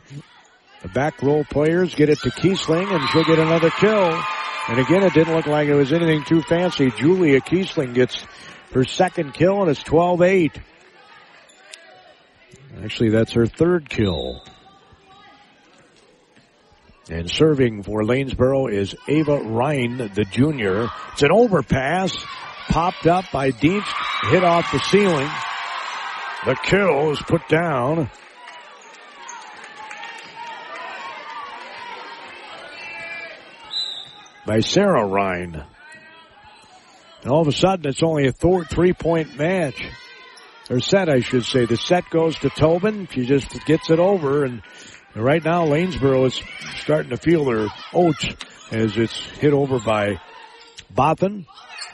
The 0.82 0.90
back 0.90 1.22
row 1.22 1.44
players 1.44 1.96
get 1.96 2.10
it 2.10 2.20
to 2.20 2.30
Kiesling 2.30 2.92
and 2.92 3.10
she'll 3.10 3.24
get 3.24 3.40
another 3.40 3.70
kill. 3.70 4.22
And 4.68 4.80
again, 4.80 5.04
it 5.04 5.14
didn't 5.14 5.34
look 5.34 5.48
like 5.48 5.68
it 5.68 5.76
was 5.76 5.92
anything 5.92 6.24
too 6.26 6.42
fancy. 6.42 6.92
Julia 6.92 7.42
Kiesling 7.42 7.94
gets 7.94 8.24
her 8.74 8.84
second 8.84 9.34
kill 9.34 9.62
and 9.62 9.72
it's 9.72 9.84
12-8. 9.84 10.62
Actually, 12.84 13.10
that's 13.10 13.34
her 13.34 13.48
third 13.48 13.90
kill. 13.90 14.44
And 17.10 17.30
serving 17.30 17.84
for 17.84 18.04
Lanesboro 18.04 18.72
is 18.72 18.96
Ava 19.08 19.38
Ryan, 19.38 19.98
the 19.98 20.26
junior. 20.30 20.90
It's 21.14 21.24
an 21.24 21.32
overpass, 21.32 22.16
popped 22.68 23.08
up 23.08 23.26
by 23.34 23.50
Deep, 23.50 23.84
hit 24.30 24.44
off 24.44 24.72
the 24.72 24.80
ceiling. 24.80 25.30
The 26.46 26.56
kill 26.62 27.12
is 27.12 27.22
put 27.24 27.48
down. 27.50 28.12
By 34.46 34.60
Sarah 34.60 35.06
Ryan. 35.06 35.64
And 37.24 37.32
all 37.32 37.42
of 37.42 37.48
a 37.48 37.52
sudden, 37.52 37.88
it's 37.90 38.04
only 38.04 38.28
a 38.28 38.32
three 38.32 38.94
point 38.94 39.36
match. 39.36 39.84
Or 40.70 40.80
set, 40.80 41.10
I 41.10 41.22
should 41.22 41.46
say. 41.46 41.66
The 41.66 41.78
set 41.78 42.10
goes 42.12 42.38
to 42.40 42.50
Tobin. 42.52 43.08
She 43.12 43.26
just 43.26 43.50
gets 43.66 43.90
it 43.90 43.98
over. 43.98 44.46
And 44.46 44.62
right 45.16 45.44
now, 45.44 45.66
Lanesboro 45.66 46.28
is 46.28 46.42
starting 46.78 47.10
to 47.10 47.18
feel 47.18 47.46
their 47.46 47.68
oats 47.94 48.26
as 48.72 48.98
it's 48.98 49.20
hit 49.20 49.54
over 49.54 49.80
by 49.80 50.20
Boffin. 50.94 51.46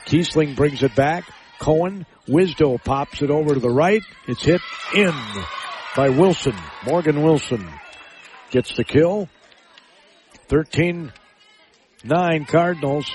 Kiesling 0.06 0.56
brings 0.56 0.82
it 0.82 0.94
back. 0.94 1.24
Cohen. 1.58 2.06
Wisdo 2.28 2.82
pops 2.82 3.22
it 3.22 3.30
over 3.30 3.54
to 3.54 3.60
the 3.60 3.70
right. 3.70 4.02
It's 4.26 4.42
hit 4.42 4.60
in 4.94 5.14
by 5.94 6.08
Wilson. 6.08 6.56
Morgan 6.84 7.22
Wilson 7.22 7.68
gets 8.50 8.76
the 8.76 8.84
kill. 8.84 9.28
13 10.48 11.12
9 12.04 12.44
Cardinals. 12.44 13.10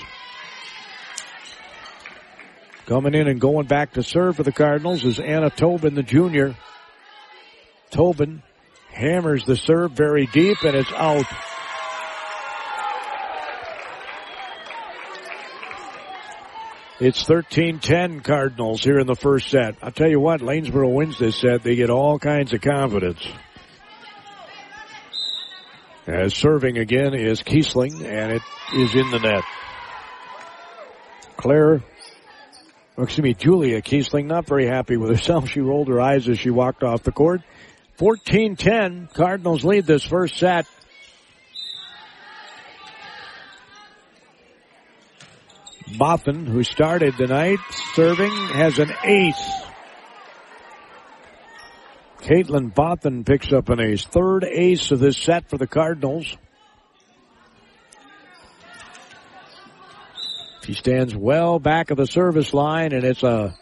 Coming 2.85 3.13
in 3.13 3.27
and 3.27 3.39
going 3.39 3.67
back 3.67 3.93
to 3.93 4.03
serve 4.03 4.35
for 4.35 4.43
the 4.43 4.51
Cardinals 4.51 5.05
is 5.05 5.19
Anna 5.19 5.49
Tobin, 5.49 5.93
the 5.93 6.03
junior. 6.03 6.55
Tobin 7.89 8.43
hammers 8.91 9.45
the 9.45 9.56
serve 9.56 9.91
very 9.91 10.27
deep 10.27 10.58
and 10.63 10.75
it's 10.75 10.91
out. 10.93 11.25
It's 16.99 17.23
13-10 17.23 18.23
Cardinals 18.23 18.84
here 18.84 18.99
in 18.99 19.08
the 19.08 19.15
first 19.15 19.49
set. 19.49 19.75
I'll 19.82 19.91
tell 19.91 20.10
you 20.10 20.19
what, 20.19 20.41
Lanesboro 20.41 20.93
wins 20.93 21.17
this 21.17 21.36
set. 21.36 21.63
They 21.63 21.75
get 21.75 21.89
all 21.89 22.19
kinds 22.19 22.54
of 22.54 22.62
confidence. 22.62 23.27
As 26.06 26.36
serving 26.36 26.77
again 26.77 27.15
is 27.15 27.41
Kiesling 27.41 28.04
and 28.06 28.34
it 28.34 28.41
is 28.75 28.93
in 28.93 29.10
the 29.10 29.19
net. 29.19 29.43
Claire 31.38 31.82
excuse 32.97 33.23
me, 33.23 33.34
Julia 33.34 33.82
Kiesling, 33.82 34.25
not 34.25 34.45
very 34.45 34.67
happy 34.67 34.97
with 34.97 35.10
herself. 35.10 35.49
She 35.51 35.60
rolled 35.60 35.88
her 35.88 35.99
eyes 35.99 36.30
as 36.30 36.39
she 36.39 36.49
walked 36.49 36.84
off 36.84 37.04
the 37.04 37.12
court. 37.12 37.41
14-10, 37.97 39.13
Cardinals 39.13 39.63
lead 39.63 39.86
this 39.86 40.04
first 40.04 40.38
set. 40.38 40.65
Boffin, 45.97 46.45
who 46.47 46.63
started 46.63 47.15
tonight, 47.17 47.60
serving, 47.93 48.32
has 48.54 48.80
an 48.80 48.91
ace. 49.04 49.62
Caitlin 52.19 52.73
Boffin 52.73 53.25
picks 53.25 53.51
up 53.51 53.69
an 53.69 53.82
ace. 53.82 54.06
Third 54.06 54.45
ace 54.45 54.91
of 54.91 54.99
this 54.99 55.17
set 55.17 55.49
for 55.49 55.58
the 55.58 55.67
Cardinals. 55.67 56.38
She 60.63 60.73
stands 60.73 61.15
well 61.15 61.60
back 61.60 61.89
of 61.89 61.97
the 61.97 62.06
service 62.06 62.54
line 62.54 62.93
and 62.93 63.04
it's 63.04 63.23
a 63.23 63.58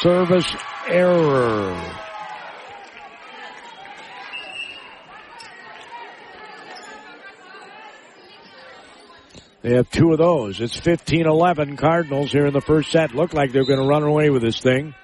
service 0.00 0.52
error. 0.88 2.09
They 9.62 9.74
have 9.74 9.90
two 9.90 10.12
of 10.12 10.18
those. 10.18 10.60
It's 10.60 10.78
15-11 10.80 11.76
Cardinals 11.76 12.32
here 12.32 12.46
in 12.46 12.54
the 12.54 12.62
first 12.62 12.90
set. 12.90 13.14
Look 13.14 13.34
like 13.34 13.52
they're 13.52 13.66
going 13.66 13.80
to 13.80 13.86
run 13.86 14.02
away 14.02 14.30
with 14.30 14.42
this 14.42 14.60
thing. 14.60 14.94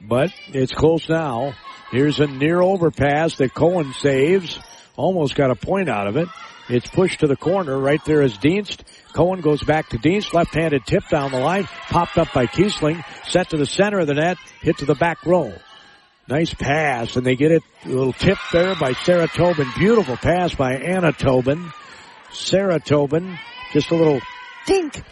But 0.00 0.32
it's 0.48 0.74
close 0.74 1.08
now. 1.08 1.54
Here's 1.92 2.18
a 2.18 2.26
near 2.26 2.60
overpass 2.60 3.36
that 3.36 3.54
Cohen 3.54 3.92
saves. 4.00 4.58
Almost 4.96 5.36
got 5.36 5.50
a 5.50 5.54
point 5.54 5.88
out 5.88 6.08
of 6.08 6.16
it. 6.16 6.28
It's 6.68 6.88
pushed 6.88 7.20
to 7.20 7.26
the 7.26 7.36
corner. 7.36 7.78
Right 7.78 8.04
there 8.04 8.22
is 8.22 8.36
Dienst. 8.38 8.82
Cohen 9.12 9.40
goes 9.40 9.62
back 9.62 9.88
to 9.90 9.98
Dienst. 9.98 10.32
Left-handed 10.32 10.84
tip 10.86 11.08
down 11.08 11.30
the 11.30 11.38
line. 11.38 11.64
Popped 11.88 12.18
up 12.18 12.32
by 12.32 12.46
Kiesling. 12.46 13.04
Set 13.28 13.50
to 13.50 13.56
the 13.56 13.66
center 13.66 14.00
of 14.00 14.06
the 14.08 14.14
net. 14.14 14.36
Hit 14.62 14.78
to 14.78 14.84
the 14.84 14.94
back 14.94 15.24
row. 15.26 15.52
Nice 16.28 16.54
pass. 16.54 17.16
And 17.16 17.26
they 17.26 17.36
get 17.36 17.50
it. 17.50 17.62
A 17.84 17.88
little 17.88 18.12
tip 18.12 18.38
there 18.52 18.74
by 18.76 18.92
Sarah 18.92 19.28
Tobin. 19.28 19.68
Beautiful 19.78 20.16
pass 20.16 20.54
by 20.54 20.74
Anna 20.74 21.12
Tobin. 21.12 21.72
Sarah 22.32 22.80
Tobin. 22.80 23.38
Just 23.72 23.90
a 23.90 23.94
little 23.94 24.20
dink. 24.66 25.02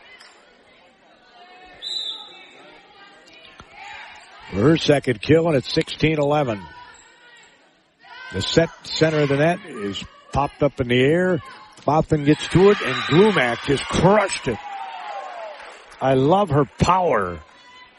For 4.51 4.57
her 4.57 4.77
second 4.77 5.21
kill 5.21 5.47
and 5.49 5.57
it's 5.57 5.73
16-11. 5.73 6.63
The 8.33 8.43
set 8.43 8.71
center 8.85 9.21
of 9.23 9.29
the 9.29 9.37
net 9.37 9.61
is 9.67 10.03
popped 10.33 10.63
up 10.63 10.81
in 10.81 10.89
the 10.89 11.01
air. 11.01 11.41
Boffin 11.85 12.25
gets 12.25 12.47
to 12.49 12.71
it 12.71 12.81
and 12.83 12.95
Glumac 12.95 13.65
just 13.67 13.85
crushed 13.85 14.49
it. 14.49 14.59
I 16.01 16.15
love 16.15 16.51
her 16.51 16.65
power. 16.79 17.41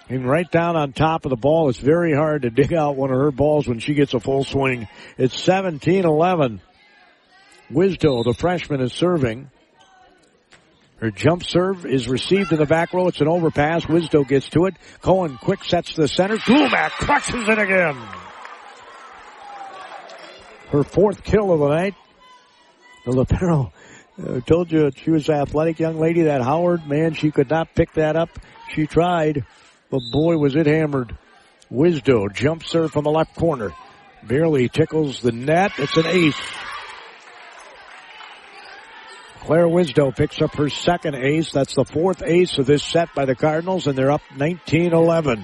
And 0.10 0.27
right 0.27 0.49
down 0.49 0.75
on 0.75 0.93
top 0.93 1.25
of 1.25 1.29
the 1.29 1.36
ball, 1.36 1.69
it's 1.69 1.79
very 1.79 2.13
hard 2.15 2.41
to 2.41 2.49
dig 2.49 2.73
out 2.73 2.95
one 2.95 3.12
of 3.12 3.17
her 3.17 3.32
balls 3.32 3.67
when 3.67 3.79
she 3.79 3.93
gets 3.93 4.13
a 4.13 4.19
full 4.19 4.43
swing. 4.43 4.88
It's 5.17 5.39
17-11. 5.45 6.62
Wisdo, 7.71 8.23
the 8.23 8.34
freshman, 8.34 8.82
is 8.82 8.93
serving. 8.93 9.49
Her 10.97 11.12
jump 11.12 11.43
serve 11.43 11.86
is 11.86 12.10
received 12.10 12.51
in 12.51 12.58
the 12.58 12.65
back 12.65 12.93
row. 12.93 13.08
It's 13.08 13.21
an 13.21 13.27
overpass. 13.27 13.86
Wisdo 13.86 14.27
gets 14.27 14.49
to 14.49 14.65
it. 14.65 14.75
Cohen 15.01 15.38
quick 15.38 15.63
sets 15.63 15.93
to 15.93 16.01
the 16.01 16.08
center. 16.08 16.38
Glumac 16.38 16.89
crushes 16.91 17.47
it 17.47 17.58
again. 17.58 17.95
Her 20.71 20.84
fourth 20.84 21.23
kill 21.23 21.53
of 21.53 21.60
the 21.60 21.69
night. 21.69 21.95
The 23.05 23.12
libero 23.12 23.71
uh, 24.21 24.41
told 24.41 24.71
you 24.71 24.91
she 24.95 25.10
was 25.10 25.29
an 25.29 25.36
athletic 25.36 25.79
young 25.79 25.99
lady. 25.99 26.23
That 26.23 26.41
Howard, 26.41 26.86
man, 26.86 27.13
she 27.13 27.32
could 27.32 27.49
not 27.49 27.73
pick 27.75 27.93
that 27.93 28.15
up. 28.15 28.29
She 28.73 28.86
tried, 28.86 29.45
but 29.89 30.01
boy, 30.12 30.38
was 30.38 30.55
it 30.55 30.67
hammered. 30.67 31.17
Wisdo 31.71 32.34
jump 32.34 32.65
serve 32.65 32.91
from 32.91 33.05
the 33.05 33.12
left 33.12 33.36
corner. 33.36 33.71
Barely 34.23 34.67
tickles 34.67 35.21
the 35.21 35.32
net. 35.32 35.71
It's 35.77 35.95
an 35.95 36.08
ace. 36.08 36.36
Claire 39.50 39.66
Wisdo 39.66 40.16
picks 40.16 40.44
up 40.44 40.54
her 40.58 40.70
second 40.70 41.16
ace. 41.16 41.52
That's 41.52 41.74
the 41.74 41.84
fourth 41.84 42.22
ace 42.22 42.60
of 42.60 42.68
this 42.68 42.84
set 42.84 43.16
by 43.16 43.26
the 43.26 43.34
Cardinals, 43.34 43.88
and 43.88 43.98
they're 43.98 44.12
up 44.12 44.22
19-11. 44.36 45.44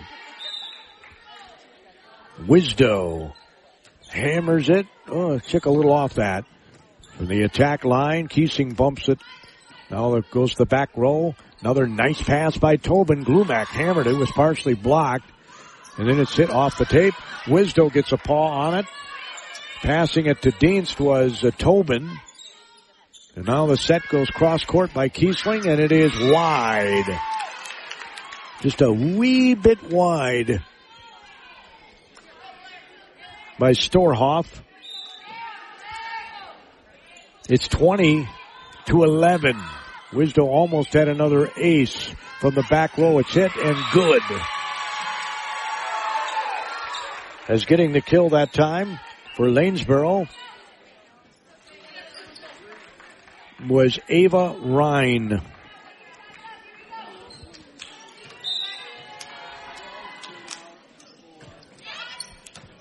Wisdo 2.41 3.34
hammers 4.08 4.70
it. 4.70 4.86
Oh, 5.08 5.39
took 5.39 5.65
a 5.65 5.72
little 5.72 5.91
off 5.91 6.13
that. 6.13 6.46
From 7.18 7.30
the 7.30 7.41
attack 7.41 7.84
line, 7.84 8.28
Kiesling 8.28 8.76
bumps 8.76 9.10
it. 9.10 9.18
Now 9.89 10.13
it 10.13 10.30
goes 10.30 10.52
to 10.52 10.58
the 10.60 10.65
back 10.68 10.96
row. 10.96 11.34
Another 11.62 11.88
nice 11.88 12.22
pass 12.22 12.56
by 12.56 12.76
Tobin. 12.76 13.26
Glumac 13.26 13.65
hammered 13.65 14.06
it. 14.06 14.13
was 14.13 14.30
partially 14.30 14.76
blocked. 14.76 15.32
And 15.98 16.08
then 16.08 16.20
it's 16.20 16.36
hit 16.36 16.52
off 16.52 16.78
the 16.78 16.86
tape. 16.86 17.15
Wisdo 17.46 17.91
gets 17.91 18.12
a 18.12 18.18
paw 18.18 18.68
on 18.68 18.76
it. 18.76 18.86
Passing 19.82 20.28
it 20.28 20.44
to 20.44 20.52
Dienst 20.52 21.00
was 21.00 21.44
uh, 21.44 21.50
Tobin. 21.58 22.20
And 23.36 23.45
now 23.45 23.65
the 23.65 23.76
set 23.76 24.08
goes 24.08 24.30
cross 24.30 24.63
court 24.63 24.93
by 24.93 25.10
Kiesling 25.10 25.65
and 25.65 25.82
it 25.82 25.91
is 25.91 26.12
wide. 26.32 27.19
Just 28.62 28.82
a 28.82 28.91
wee 28.91 29.56
bit 29.56 29.91
wide 29.91 30.63
by 33.60 33.71
Storhoff. 33.71 34.48
It's 37.50 37.67
20 37.67 38.28
to 38.86 39.04
11. 39.04 39.58
Wisdo 40.12 40.45
almost 40.45 40.93
had 40.93 41.10
another 41.10 41.52
ace 41.58 42.15
from 42.39 42.56
the 42.56 42.63
back 42.69 42.98
row. 42.98 43.19
It's 43.19 43.34
hit 43.34 43.52
and 43.58 43.78
good. 43.91 44.21
As 47.50 47.65
getting 47.65 47.91
the 47.91 48.02
kill 48.02 48.30
that 48.30 48.54
time 48.54 48.98
for 49.36 49.48
Lanesboro 49.48 50.28
was 53.68 54.00
Ava 54.10 54.56
Ryan. 54.62 55.41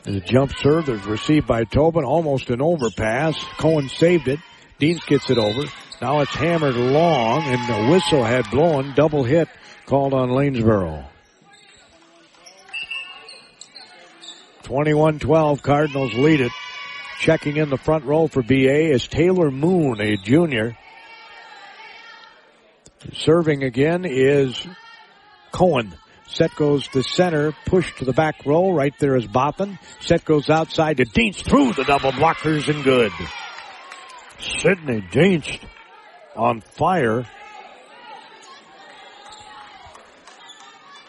The 0.05 0.21
jump 0.21 0.53
serve 0.59 0.89
is 0.91 1.05
received 1.07 1.47
by 1.47 1.65
Tobin, 1.65 2.05
almost 2.05 2.51
an 2.51 2.61
overpass. 2.61 3.43
Cohen 3.59 3.89
saved 3.89 4.29
it. 4.29 4.39
Dienst 4.79 5.07
gets 5.07 5.31
it 5.31 5.39
over. 5.39 5.65
Now 6.03 6.21
it's 6.21 6.35
hammered 6.35 6.77
long, 6.77 7.43
and 7.45 7.69
the 7.69 7.91
whistle 7.91 8.23
had 8.23 8.51
blown. 8.51 8.93
Double 8.95 9.25
hit 9.25 9.49
called 9.87 10.13
on 10.13 10.31
Lanesboro. 10.31 11.07
21-12, 14.65 15.63
Cardinals 15.63 16.15
lead 16.15 16.41
it. 16.41 16.53
Checking 17.21 17.57
in 17.57 17.71
the 17.71 17.79
front 17.79 18.05
row 18.05 18.27
for 18.27 18.43
BA 18.43 18.93
is 18.93 19.07
Taylor 19.09 19.51
Moon, 19.51 20.01
a 20.01 20.17
junior. 20.17 20.77
Serving 23.13 23.63
again 23.63 24.05
is 24.05 24.67
Cohen. 25.53 25.95
Set 26.27 26.55
goes 26.57 26.89
to 26.89 27.03
center, 27.03 27.53
push 27.67 27.95
to 27.97 28.05
the 28.05 28.13
back 28.13 28.45
row. 28.45 28.73
Right 28.73 28.95
there 28.99 29.15
is 29.17 29.27
Botham. 29.27 29.79
Set 30.01 30.25
goes 30.25 30.51
outside 30.51 30.97
to 30.97 31.05
Dienst 31.05 31.45
through 31.45 31.75
the 31.75 31.85
double 31.85 32.13
blockers 32.13 32.69
and 32.69 32.83
good. 32.83 33.13
Sydney 34.41 35.03
Dienst 35.13 35.61
on 36.35 36.61
fire. 36.61 37.27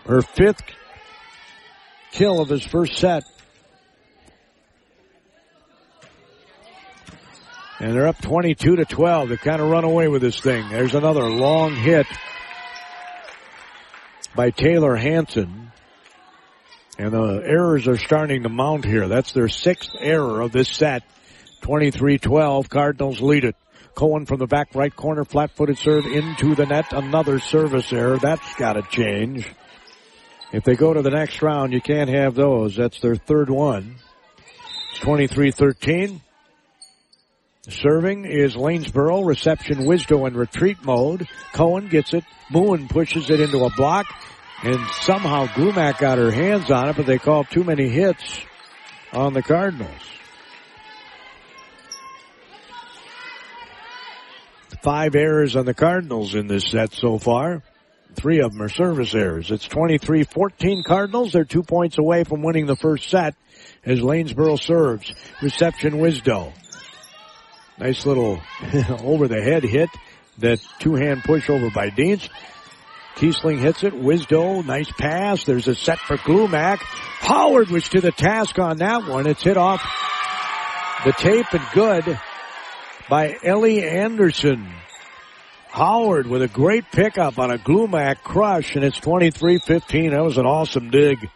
Her 0.06 0.22
fifth 0.22 0.62
kill 2.12 2.40
of 2.40 2.50
his 2.50 2.64
first 2.64 2.98
set. 2.98 3.24
And 7.80 7.94
they're 7.94 8.08
up 8.08 8.22
22 8.22 8.78
to 8.78 8.86
12. 8.86 9.30
They 9.30 9.38
kind 9.38 9.62
of 9.62 9.70
run 9.70 9.84
away 9.84 10.08
with 10.08 10.22
this 10.22 10.40
thing. 10.40 10.70
There's 10.70 10.96
another 10.96 11.30
long 11.30 11.76
hit 11.76 12.08
by 14.34 14.52
Taylor 14.52 14.96
Hanson. 14.96 15.72
And 16.98 17.12
the 17.12 17.42
errors 17.46 17.88
are 17.90 17.98
starting 17.98 18.44
to 18.44 18.50
mount 18.50 18.86
here. 18.86 19.10
That's 19.10 19.34
their 19.34 19.50
sixth 19.50 19.92
error 20.00 20.40
of 20.40 20.54
this 20.54 20.70
set. 20.70 21.04
23-12. 21.62 22.70
Cardinals 22.70 23.20
lead 23.20 23.44
it. 23.44 23.56
Cohen 23.96 24.26
from 24.26 24.40
the 24.40 24.48
back 24.48 24.76
right 24.76 24.94
corner, 24.94 25.24
flat-footed 25.24 25.78
serve 25.78 26.06
into 26.06 26.56
the 26.56 26.66
net. 26.66 26.94
Another 26.94 27.40
service 27.40 27.92
error. 27.92 28.18
That's 28.18 28.56
got 28.56 28.74
to 28.74 28.84
change. 28.84 29.46
If 30.54 30.64
they 30.64 30.76
go 30.76 30.94
to 30.94 31.02
the 31.02 31.10
next 31.10 31.42
round, 31.42 31.74
you 31.74 31.82
can't 31.82 32.10
have 32.10 32.36
those. 32.36 32.76
That's 32.78 33.00
their 33.00 33.16
third 33.16 33.50
one. 33.50 33.96
It's 34.92 35.00
23-13. 35.00 36.22
Serving 37.70 38.26
is 38.26 38.56
Lanesboro. 38.56 39.26
Reception 39.26 39.80
Wisdo 39.80 40.28
in 40.28 40.38
retreat 40.38 40.78
mode. 40.84 41.28
Cohen 41.54 41.88
gets 41.88 42.14
it. 42.14 42.24
Moon 42.52 42.88
pushes 42.88 43.30
it 43.30 43.40
into 43.40 43.66
a 43.66 43.72
block. 43.72 44.06
And 44.64 44.80
somehow 45.02 45.48
Glumac 45.48 46.00
got 46.00 46.18
her 46.18 46.32
hands 46.32 46.70
on 46.72 46.90
it, 46.90 46.96
but 46.96 47.06
they 47.06 47.18
called 47.18 47.48
too 47.50 47.64
many 47.64 47.90
hits 47.90 48.40
on 49.12 49.34
the 49.34 49.42
Cardinals. 49.42 49.90
Five 54.82 55.16
errors 55.16 55.56
on 55.56 55.66
the 55.66 55.74
Cardinals 55.74 56.36
in 56.36 56.48
this 56.48 56.66
set 56.70 56.94
so 56.94 57.18
far. 57.18 57.64
Three 58.14 58.40
of 58.40 58.52
them 58.52 58.62
are 58.62 58.70
service 58.70 59.14
errors. 59.16 59.50
It's 59.50 59.68
23-14 59.68 60.84
Cardinals. 60.86 61.34
They're 61.34 61.44
two 61.44 61.64
points 61.64 61.98
away 61.98 62.24
from 62.24 62.44
winning 62.44 62.68
the 62.68 62.76
first 62.76 63.10
set 63.10 63.36
as 63.84 64.00
Lanesboro 64.00 64.60
serves. 64.60 65.14
Reception 65.42 65.96
Wisdo. 65.96 66.54
Nice 67.78 68.06
little 68.06 68.42
over 69.04 69.28
the 69.28 69.42
head 69.42 69.64
hit. 69.64 69.90
That 70.40 70.60
two 70.80 70.96
hand 70.96 71.24
push 71.24 71.50
over 71.50 71.70
by 71.70 71.90
Dienst. 71.90 72.30
Kiesling 73.16 73.60
hits 73.60 73.84
it. 73.84 73.94
Wisdo, 73.94 74.66
nice 74.66 74.92
pass. 74.92 75.46
There's 75.46 75.70
a 75.70 75.76
set 75.76 76.00
for 76.00 76.18
Glumac. 76.18 76.80
Howard 76.80 77.70
was 77.70 77.88
to 77.90 78.02
the 78.02 78.12
task 78.12 78.60
on 78.60 78.78
that 78.78 79.08
one. 79.08 79.26
It's 79.28 79.44
hit 79.44 79.56
off 79.56 79.82
the 81.06 81.14
tape 81.14 81.46
and 81.54 81.64
good 81.74 82.20
by 83.10 83.38
Ellie 83.42 83.84
Anderson. 83.84 84.68
Howard 85.70 86.28
with 86.28 86.42
a 86.42 86.48
great 86.50 86.86
pickup 86.92 87.40
on 87.40 87.52
a 87.52 87.58
Glumac 87.58 88.18
crush 88.24 88.76
and 88.76 88.84
it's 88.84 89.00
23-15. 89.00 90.12
That 90.12 90.24
was 90.24 90.38
an 90.38 90.46
awesome 90.46 90.90
dig. 90.90 91.30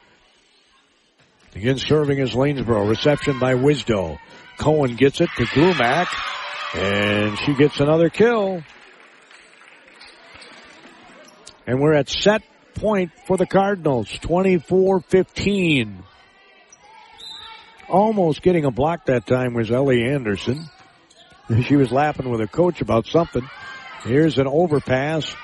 Again 1.56 1.78
serving 1.78 2.20
as 2.20 2.32
Lanesboro. 2.32 2.90
Reception 2.90 3.40
by 3.40 3.54
Wisdo. 3.54 4.20
Cohen 4.60 4.96
gets 4.98 5.22
it 5.22 5.30
to 5.38 5.46
Glumac 5.46 6.08
and 6.76 7.40
she 7.40 7.56
gets 7.56 7.80
another 7.80 8.10
kill. 8.10 8.62
And 11.66 11.80
we're 11.80 11.94
at 11.94 12.10
set 12.10 12.44
point 12.76 13.12
for 13.26 13.38
the 13.38 13.46
Cardinals. 13.46 14.10
24-15. 14.10 16.04
Almost 17.88 18.42
getting 18.42 18.66
a 18.66 18.72
block 18.72 19.06
that 19.06 19.26
time 19.26 19.54
was 19.54 19.72
Ellie 19.72 20.04
Anderson. 20.04 20.70
She 21.64 21.76
was 21.76 21.92
laughing 21.92 22.30
with 22.30 22.42
a 22.42 22.48
coach 22.48 22.80
about 22.80 23.08
something. 23.08 23.42
Here's 24.04 24.38
an 24.38 24.46
overpass. 24.46 25.36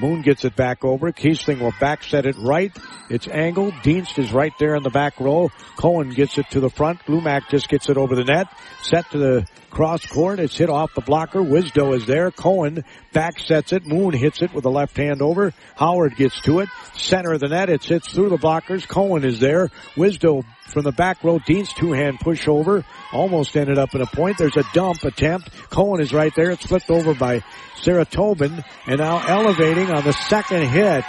Moon 0.00 0.22
gets 0.22 0.44
it 0.44 0.56
back 0.56 0.84
over. 0.84 1.12
Kiesling 1.12 1.60
will 1.60 1.74
back 1.80 2.02
set 2.02 2.26
it 2.26 2.36
right. 2.38 2.76
It's 3.08 3.28
angled. 3.28 3.74
Dienst 3.74 4.18
is 4.18 4.32
right 4.32 4.52
there 4.58 4.74
in 4.74 4.82
the 4.82 4.90
back 4.90 5.20
row. 5.20 5.50
Cohen 5.76 6.10
gets 6.10 6.38
it 6.38 6.50
to 6.50 6.60
the 6.60 6.70
front. 6.70 7.00
Glumac 7.00 7.48
just 7.48 7.68
gets 7.68 7.88
it 7.88 7.96
over 7.96 8.14
the 8.14 8.24
net. 8.24 8.48
Set 8.82 9.10
to 9.12 9.18
the 9.18 9.46
cross 9.70 10.04
court. 10.06 10.40
It's 10.40 10.56
hit 10.56 10.70
off 10.70 10.94
the 10.94 11.00
blocker. 11.00 11.40
Wisdo 11.40 11.96
is 11.96 12.06
there. 12.06 12.30
Cohen 12.30 12.84
back 13.12 13.38
sets 13.38 13.72
it. 13.72 13.86
Moon 13.86 14.12
hits 14.12 14.42
it 14.42 14.52
with 14.52 14.64
the 14.64 14.70
left 14.70 14.96
hand 14.96 15.22
over. 15.22 15.52
Howard 15.76 16.16
gets 16.16 16.40
to 16.42 16.60
it. 16.60 16.68
Center 16.94 17.32
of 17.32 17.40
the 17.40 17.48
net. 17.48 17.68
It 17.68 17.84
hits 17.84 18.12
through 18.12 18.30
the 18.30 18.36
blockers. 18.36 18.88
Cohen 18.88 19.24
is 19.24 19.40
there. 19.40 19.68
Wisdo 19.96 20.44
from 20.66 20.82
the 20.82 20.92
back 20.92 21.22
row. 21.22 21.38
Dean's 21.38 21.72
two 21.72 21.92
hand 21.92 22.18
pushover. 22.20 22.84
Almost 23.12 23.56
ended 23.56 23.78
up 23.78 23.94
in 23.94 24.00
a 24.00 24.06
point. 24.06 24.38
There's 24.38 24.56
a 24.56 24.64
dump 24.72 25.04
attempt. 25.04 25.50
Cohen 25.70 26.00
is 26.00 26.12
right 26.12 26.32
there. 26.34 26.50
It's 26.50 26.66
flipped 26.66 26.90
over 26.90 27.14
by 27.14 27.42
Sarah 27.76 28.04
Tobin 28.04 28.64
and 28.86 28.98
now 28.98 29.24
elevating 29.26 29.90
on 29.90 30.04
the 30.04 30.12
second 30.12 30.66
hit 30.66 31.04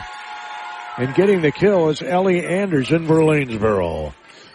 and 0.98 1.14
getting 1.14 1.42
the 1.42 1.52
kill 1.52 1.90
is 1.90 2.02
Ellie 2.02 2.46
Anderson 2.46 3.06
for 3.06 3.16
Lanesboro. 3.16 4.14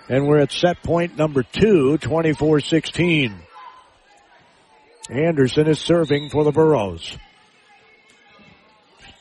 And 0.09 0.27
we're 0.27 0.39
at 0.39 0.53
set 0.53 0.83
point 0.83 1.17
number 1.17 1.43
two, 1.43 1.99
24-16. 2.01 3.35
Anderson 5.11 5.69
is 5.69 5.79
serving 5.79 6.31
for 6.31 6.45
the 6.45 6.53
Burros. 6.53 7.17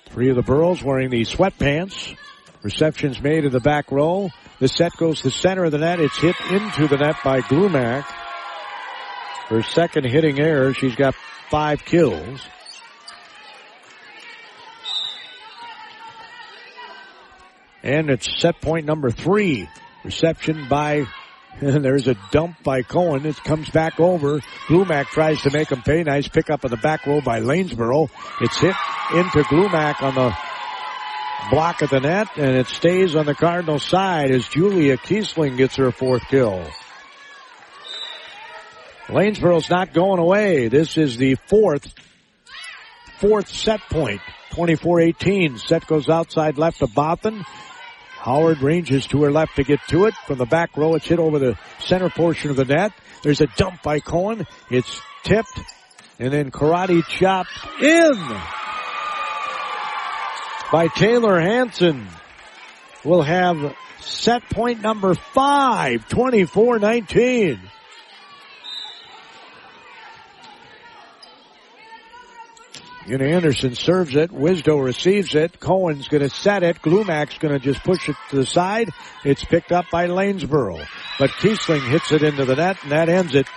Three 0.07 0.29
of 0.29 0.35
the 0.35 0.41
Burros 0.41 0.81
wearing 0.81 1.09
the 1.09 1.23
sweatpants. 1.23 2.15
Receptions 2.63 3.21
made 3.21 3.45
in 3.45 3.51
the 3.51 3.59
back 3.59 3.91
row. 3.91 4.29
The 4.59 4.67
set 4.67 4.95
goes 4.97 5.19
to 5.19 5.29
the 5.29 5.31
center 5.31 5.63
of 5.63 5.71
the 5.71 5.77
net. 5.77 6.01
It's 6.01 6.17
hit 6.17 6.35
into 6.51 6.87
the 6.87 6.97
net 6.97 7.15
by 7.23 7.39
Glumac. 7.39 8.03
Her 9.47 9.63
second 9.63 10.05
hitting 10.05 10.37
error. 10.37 10.73
She's 10.73 10.95
got 10.95 11.15
five 11.49 11.85
kills. 11.85 12.41
And 17.83 18.09
it's 18.09 18.41
set 18.41 18.59
point 18.59 18.85
number 18.85 19.11
three. 19.11 19.69
Reception 20.03 20.67
by, 20.67 21.05
there's 21.61 22.09
a 22.09 22.17
dump 22.31 22.61
by 22.61 22.81
Cohen. 22.81 23.25
It 23.25 23.37
comes 23.37 23.69
back 23.69 23.97
over. 24.01 24.41
Glumac 24.67 25.05
tries 25.05 25.41
to 25.43 25.51
make 25.51 25.71
him 25.71 25.81
pay. 25.83 26.03
Nice 26.03 26.27
pickup 26.27 26.65
in 26.65 26.71
the 26.71 26.77
back 26.77 27.05
row 27.05 27.21
by 27.21 27.39
Lanesboro. 27.39 28.09
It's 28.41 28.57
hit 28.57 28.75
into 29.13 29.41
Glumac 29.43 30.01
on 30.01 30.15
the 30.15 30.48
block 31.49 31.81
of 31.81 31.89
the 31.89 31.99
net 31.99 32.27
and 32.37 32.55
it 32.55 32.67
stays 32.67 33.15
on 33.15 33.25
the 33.25 33.35
Cardinal 33.35 33.79
side 33.79 34.31
as 34.31 34.47
Julia 34.47 34.97
Kiesling 34.97 35.57
gets 35.57 35.75
her 35.77 35.91
fourth 35.91 36.23
kill. 36.27 36.65
Lanesboro's 39.07 39.69
not 39.69 39.93
going 39.93 40.19
away. 40.19 40.67
This 40.67 40.97
is 40.97 41.17
the 41.17 41.35
fourth, 41.47 41.93
fourth 43.19 43.49
set 43.49 43.81
point. 43.89 44.21
24-18. 44.51 45.59
Set 45.59 45.85
goes 45.87 46.09
outside 46.09 46.57
left 46.57 46.79
to 46.79 46.87
Botham. 46.87 47.43
Howard 48.19 48.61
ranges 48.61 49.07
to 49.07 49.23
her 49.23 49.31
left 49.31 49.55
to 49.55 49.63
get 49.63 49.79
to 49.87 50.05
it. 50.05 50.13
From 50.27 50.37
the 50.37 50.45
back 50.45 50.75
row, 50.75 50.95
it's 50.95 51.07
hit 51.07 51.19
over 51.19 51.39
the 51.39 51.57
center 51.79 52.09
portion 52.09 52.51
of 52.51 52.57
the 52.57 52.65
net. 52.65 52.91
There's 53.23 53.41
a 53.41 53.47
dump 53.47 53.81
by 53.81 53.99
Cohen. 53.99 54.45
It's 54.69 55.01
tipped 55.23 55.59
and 56.19 56.33
then 56.33 56.51
karate 56.51 57.03
chop 57.07 57.47
in 57.81 58.11
by 60.71 60.87
Taylor 60.87 61.39
Hanson. 61.39 62.07
We'll 63.03 63.21
have 63.21 63.75
set 64.01 64.43
point 64.49 64.81
number 64.81 65.15
five, 65.15 66.07
24-19. 66.07 67.59
And 73.07 73.23
Anderson 73.23 73.73
serves 73.73 74.15
it. 74.15 74.29
Wisdo 74.29 74.83
receives 74.83 75.33
it. 75.33 75.59
Cohen's 75.59 76.07
going 76.09 76.21
to 76.21 76.29
set 76.29 76.61
it. 76.61 76.79
Glumac's 76.79 77.39
going 77.39 77.53
to 77.53 77.59
just 77.59 77.83
push 77.83 78.07
it 78.07 78.15
to 78.29 78.35
the 78.35 78.45
side. 78.45 78.91
It's 79.25 79.43
picked 79.43 79.71
up 79.71 79.85
by 79.91 80.07
Lanesboro. 80.07 80.85
But 81.17 81.31
Kiesling 81.31 81.89
hits 81.89 82.11
it 82.11 82.21
into 82.21 82.45
the 82.45 82.55
net 82.55 82.77
and 82.83 82.91
that 82.91 83.09
ends 83.09 83.33
it 83.33 83.47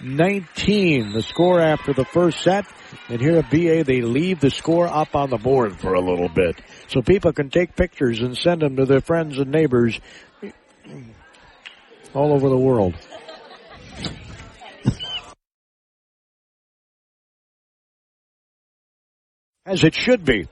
25-19. 0.00 1.12
The 1.12 1.22
score 1.22 1.60
after 1.60 1.92
the 1.92 2.04
first 2.04 2.42
set. 2.42 2.66
And 3.08 3.20
here 3.20 3.36
at 3.38 3.50
BA, 3.50 3.84
they 3.84 4.02
leave 4.02 4.40
the 4.40 4.50
score 4.50 4.86
up 4.86 5.14
on 5.14 5.30
the 5.30 5.38
board 5.38 5.78
for 5.78 5.94
a 5.94 6.00
little 6.00 6.28
bit. 6.28 6.60
So 6.88 7.02
people 7.02 7.32
can 7.32 7.50
take 7.50 7.76
pictures 7.76 8.20
and 8.20 8.36
send 8.36 8.62
them 8.62 8.76
to 8.76 8.84
their 8.84 9.00
friends 9.00 9.38
and 9.38 9.50
neighbors 9.50 9.98
all 12.14 12.32
over 12.32 12.48
the 12.48 12.58
world. 12.58 12.94
As 19.66 19.82
it 19.82 19.94
should 19.94 20.24
be. 20.24 20.48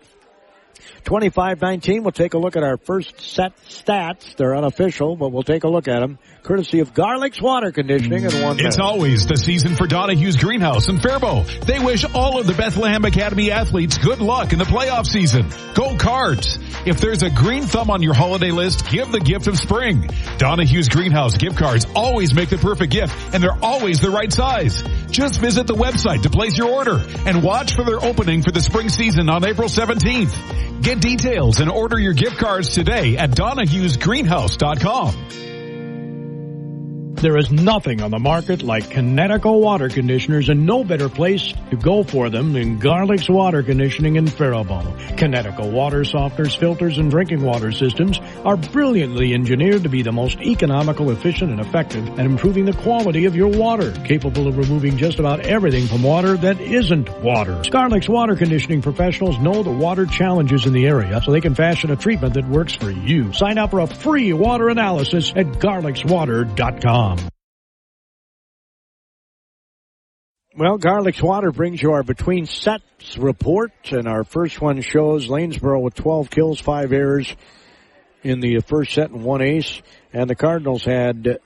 25-19. 1.05 2.03
We'll 2.03 2.13
take 2.13 2.35
a 2.35 2.39
look 2.39 2.57
at 2.57 2.63
our 2.63 2.79
first 2.79 3.21
set 3.21 3.57
stats. 3.69 4.37
They're 4.37 4.57
unofficial, 4.57 5.17
but 5.17 5.31
we'll 5.31 5.43
take 5.43 5.65
a 5.65 5.69
look 5.69 5.87
at 5.87 6.01
them. 6.01 6.19
Courtesy 6.45 6.81
of 6.81 6.93
Garlic's 6.93 7.41
Water 7.41 7.73
Conditioning 7.73 8.27
and 8.27 8.45
one. 8.45 8.61
It's 8.61 8.77
minute. 8.77 8.81
always 8.81 9.27
the 9.27 9.39
season 9.39 9.77
for 9.77 9.87
Donahue's 9.87 10.37
Greenhouse 10.37 10.91
in 10.91 11.01
Faribault. 11.01 11.47
They 11.67 11.79
wish 11.79 12.05
all 12.15 12.39
of 12.39 12.47
the 12.47 12.53
Bethlehem 12.53 13.07
Academy 13.07 13.51
athletes 13.51 13.97
good 13.97 14.21
luck 14.21 14.53
in 14.53 14.59
the 14.59 14.67
playoff 14.67 15.07
season. 15.07 15.49
Go 15.75 15.97
Cards! 15.97 16.59
If 16.85 17.01
there's 17.01 17.23
a 17.23 17.31
green 17.31 17.63
thumb 17.63 17.91
on 17.91 18.03
your 18.03 18.13
holiday 18.13 18.51
list, 18.51 18.91
give 18.91 19.11
the 19.11 19.21
gift 19.21 19.47
of 19.47 19.57
spring. 19.57 20.11
Donahue's 20.37 20.91
Greenhouse 20.91 21.39
gift 21.39 21.57
cards 21.57 21.87
always 21.97 22.35
make 22.35 22.51
the 22.51 22.59
perfect 22.59 22.93
gift, 22.93 23.17
and 23.33 23.43
they're 23.43 23.57
always 23.63 24.01
the 24.01 24.11
right 24.11 24.31
size. 24.31 24.83
Just 25.11 25.41
visit 25.41 25.67
the 25.67 25.75
website 25.75 26.25
to 26.25 26.31
place 26.31 26.59
your 26.59 26.69
order 26.69 27.03
and 27.25 27.43
watch 27.43 27.75
for 27.75 27.85
their 27.85 28.05
opening 28.05 28.43
for 28.43 28.51
the 28.51 28.61
spring 28.61 28.91
season 28.91 29.31
on 29.31 29.47
April 29.47 29.69
17th. 29.69 30.83
Get 30.83 31.01
details 31.01 31.61
and 31.61 31.71
order 31.71 31.99
your 31.99 32.13
gift 32.13 32.37
cards 32.37 32.75
today 32.75 33.17
at 33.17 33.31
donahuesgreenhouse.com. 33.31 35.54
There 37.17 37.39
is 37.39 37.51
nothing 37.51 38.03
on 38.03 38.11
the 38.11 38.19
market 38.19 38.63
like 38.63 38.91
Connecticut 38.91 39.53
water 39.53 39.89
conditioners 39.89 40.49
and 40.49 40.67
no 40.67 40.85
better 40.85 41.09
place 41.09 41.55
to 41.71 41.77
go 41.77 42.03
for 42.03 42.29
them 42.29 42.53
than 42.53 42.79
Garlic's 42.79 43.29
Water 43.29 43.63
Conditioning 43.63 44.17
in 44.17 44.27
Faribault. 44.27 45.17
Connecticut 45.17 45.73
water 45.73 46.01
softeners, 46.01 46.59
filters, 46.59 46.99
and 46.99 47.11
drinking 47.11 47.43
water 47.43 47.73
systems 47.73 48.21
are 48.45 48.57
brilliantly 48.57 49.33
engineered 49.33 49.85
to 49.85 49.89
be 49.89 50.03
the 50.03 50.13
most 50.13 50.39
economical, 50.41 51.11
efficient, 51.11 51.51
and 51.51 51.61
effective 51.61 52.07
at 52.19 52.27
improving 52.27 52.65
the 52.67 52.73
quality 52.75 53.25
of 53.25 53.35
your 53.35 53.49
water, 53.49 53.93
capable 54.05 54.47
of 54.47 54.59
removing 54.59 54.99
just 54.99 55.19
about 55.19 55.41
everything 55.41 55.87
from 55.87 56.03
water 56.03 56.37
that 56.37 56.61
isn't 56.61 57.09
water. 57.23 57.63
Garlic's 57.71 58.09
water 58.09 58.37
conditioning 58.37 58.83
professionals 58.83 59.39
know 59.39 59.63
the 59.63 59.71
water 59.71 60.05
challenges 60.05 60.67
in 60.67 60.73
the 60.73 60.87
area, 60.87 61.23
so 61.25 61.33
they 61.33 61.41
can 61.41 61.55
fashion 61.55 61.91
a 61.91 61.97
treatment 61.97 62.35
that 62.35 62.47
works 62.49 62.75
for 62.75 62.91
you. 62.91 63.33
Sign 63.33 63.57
up 63.57 63.71
for 63.71 63.81
a 63.81 63.87
free 63.87 64.33
water 64.33 64.69
analysis 64.69 65.33
at 65.35 65.47
garlicswater.com. 65.47 67.14
Well, 70.57 70.79
Garlic's 70.79 71.21
Water 71.21 71.51
brings 71.51 71.83
you 71.83 71.93
our 71.93 72.05
between 72.05 72.47
sets 72.47 73.19
report, 73.19 73.73
and 73.91 74.07
our 74.07 74.23
first 74.23 74.61
one 74.61 74.81
shows 74.83 75.27
Lanesboro 75.27 75.83
with 75.83 75.95
12 75.95 76.31
kills, 76.31 76.61
5 76.61 76.93
errors 76.93 77.35
in 78.23 78.39
the 78.39 78.61
first 78.61 78.93
set 78.93 79.11
and 79.11 79.25
1 79.25 79.43
ace, 79.43 79.83
and 80.13 80.31
the 80.31 80.37
Cardinals 80.37 80.85
had 80.85 81.41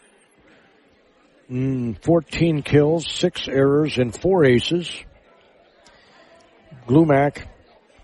mm, 1.50 2.04
14 2.04 2.62
kills, 2.62 3.10
6 3.10 3.48
errors, 3.48 3.96
and 3.96 4.14
4 4.14 4.44
aces. 4.44 4.90
Glumac 6.86 7.46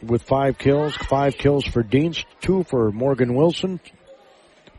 with 0.03 0.23
5 0.23 0.57
kills, 0.57 0.97
5 0.97 1.37
kills 1.37 1.67
for 1.67 1.83
Dienst, 1.83 2.25
2 2.41 2.65
for 2.65 2.91
Morgan 2.91 3.35
Wilson, 3.35 3.79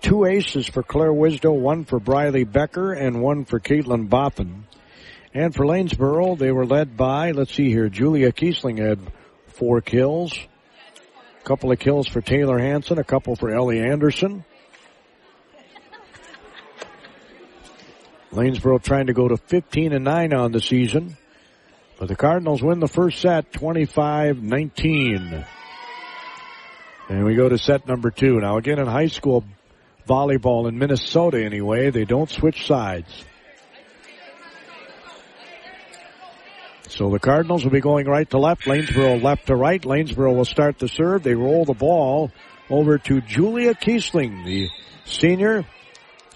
2 0.02 0.26
aces 0.26 0.68
for 0.68 0.84
Claire 0.84 1.14
Wisdo, 1.14 1.54
1 1.54 1.86
for 1.86 2.00
Briley 2.00 2.43
Becker, 2.43 2.93
and 2.93 3.22
1 3.22 3.46
for 3.46 3.60
Caitlin 3.60 4.10
Boffin. 4.10 4.64
And 5.34 5.54
for 5.54 5.66
Lanesboro, 5.66 6.38
they 6.38 6.52
were 6.52 6.66
led 6.66 6.96
by, 6.96 7.32
let's 7.32 7.54
see 7.54 7.70
here, 7.70 7.89
Julia 7.89 8.32
Kiesling 8.32 8.78
had 8.78 9.00
four 9.48 9.82
kills. 9.82 10.38
A 11.41 11.43
couple 11.43 11.72
of 11.72 11.80
kills 11.80 12.08
for 12.08 12.22
Taylor 12.22 12.58
Hanson, 12.58 12.98
a 12.98 13.04
couple 13.04 13.36
for 13.36 13.52
Ellie 13.52 13.82
Anderson. 13.82 14.46
Lanesboro 18.32 18.82
trying 18.82 19.08
to 19.08 19.14
go 19.14 19.28
to 19.28 19.38
15 19.38 19.93
and 19.93 20.04
9 20.04 20.34
on 20.34 20.52
the 20.52 20.62
season. 20.62 21.18
But 21.98 22.10
the 22.10 22.16
Cardinals 22.16 22.62
win 22.62 22.80
the 22.80 22.88
first 22.88 23.22
set 23.22 23.52
25-19. 23.54 25.46
And 27.08 27.24
we 27.24 27.36
go 27.36 27.48
to 27.48 27.58
set 27.58 27.88
number 27.88 28.12
two. 28.12 28.39
Now 28.39 28.58
again 28.58 28.80
in 28.80 28.88
high 28.88 29.08
school 29.08 29.46
volleyball 30.08 30.68
in 30.68 30.78
Minnesota 30.78 31.43
anyway, 31.43 31.89
they 31.89 32.06
don't 32.06 32.30
switch 32.30 32.66
sides. 32.66 33.26
So 36.89 37.10
the 37.10 37.20
Cardinals 37.20 37.64
will 37.64 37.72
be 37.72 37.82
going 37.82 38.08
right 38.08 38.30
to 38.30 38.38
left, 38.38 38.64
Lanesboro 38.64 39.22
left 39.22 39.47
to 39.47 39.56
right. 39.56 39.82
Lanesboro 39.82 40.34
will 40.34 40.45
start 40.45 40.80
the 40.80 40.88
serve. 40.88 41.24
They 41.24 41.36
roll 41.36 41.66
the 41.66 41.74
ball 41.74 42.32
over 42.70 42.97
to 42.97 43.22
Julia 43.22 43.74
Kiesling, 43.74 44.45
the 44.45 44.70
senior. 45.03 45.66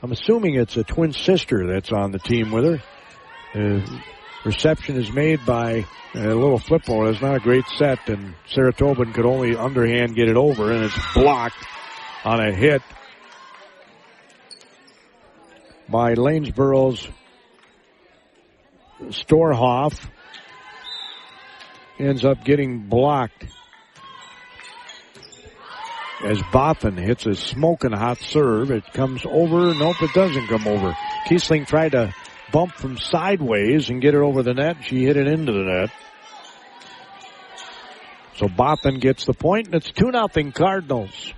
I'm 0.03 0.11
assuming 0.11 0.55
it's 0.55 0.75
a 0.75 0.83
twin 0.83 1.13
sister 1.13 1.65
that's 1.67 1.91
on 1.91 2.11
the 2.11 2.19
team 2.19 2.51
with 2.51 2.65
her. 2.65 2.83
Uh, 3.53 3.99
reception 4.43 4.97
is 4.97 5.11
made 5.11 5.45
by 5.45 5.85
a 6.13 6.19
little 6.19 6.59
flip 6.59 6.89
over. 6.89 7.09
It's 7.09 7.21
not 7.21 7.35
a 7.35 7.39
great 7.39 7.65
set, 7.77 8.09
and 8.09 8.33
Sarah 8.47 8.73
Tobin 8.73 9.13
could 9.13 9.25
only 9.25 9.55
underhand 9.55 10.15
get 10.15 10.27
it 10.27 10.37
over, 10.37 10.71
and 10.71 10.83
it's 10.83 11.13
blocked 11.13 11.65
on 12.25 12.39
a 12.39 12.51
hit 12.53 12.81
by 15.89 16.13
Lanesboro's 16.13 17.07
Storhoff 19.01 20.09
ends 21.97 22.25
up 22.25 22.43
getting 22.43 22.87
blocked 22.87 23.45
as 26.23 26.41
Boffin 26.51 26.97
hits 26.97 27.25
a 27.25 27.33
smoking 27.33 27.93
hot 27.93 28.17
serve. 28.17 28.71
It 28.71 28.83
comes 28.93 29.25
over. 29.25 29.73
Nope, 29.73 30.01
it 30.01 30.13
doesn't 30.13 30.47
come 30.47 30.67
over. 30.67 30.95
Kiesling 31.27 31.65
tried 31.65 31.93
to 31.93 32.13
bump 32.51 32.73
from 32.73 32.97
sideways 32.97 33.89
and 33.89 34.01
get 34.01 34.15
it 34.15 34.21
over 34.21 34.43
the 34.43 34.53
net. 34.53 34.77
She 34.83 35.05
hit 35.05 35.15
it 35.17 35.27
into 35.27 35.53
the 35.53 35.63
net. 35.63 35.91
So 38.35 38.47
Boffin 38.47 38.99
gets 38.99 39.25
the 39.25 39.33
point, 39.33 39.67
and 39.67 39.75
it's 39.75 39.91
2 39.91 40.11
nothing 40.11 40.51
Cardinals. 40.51 41.33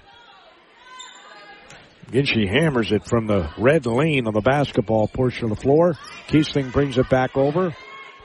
Again, 2.12 2.26
she 2.26 2.46
hammers 2.46 2.92
it 2.92 3.06
from 3.06 3.26
the 3.26 3.50
red 3.58 3.86
lane 3.86 4.28
on 4.28 4.34
the 4.34 4.42
basketball 4.42 5.08
portion 5.08 5.46
of 5.46 5.52
the 5.52 5.62
floor. 5.62 5.94
Kiesling 6.28 6.74
brings 6.74 6.98
it 6.98 7.10
back 7.10 7.38
over. 7.38 7.74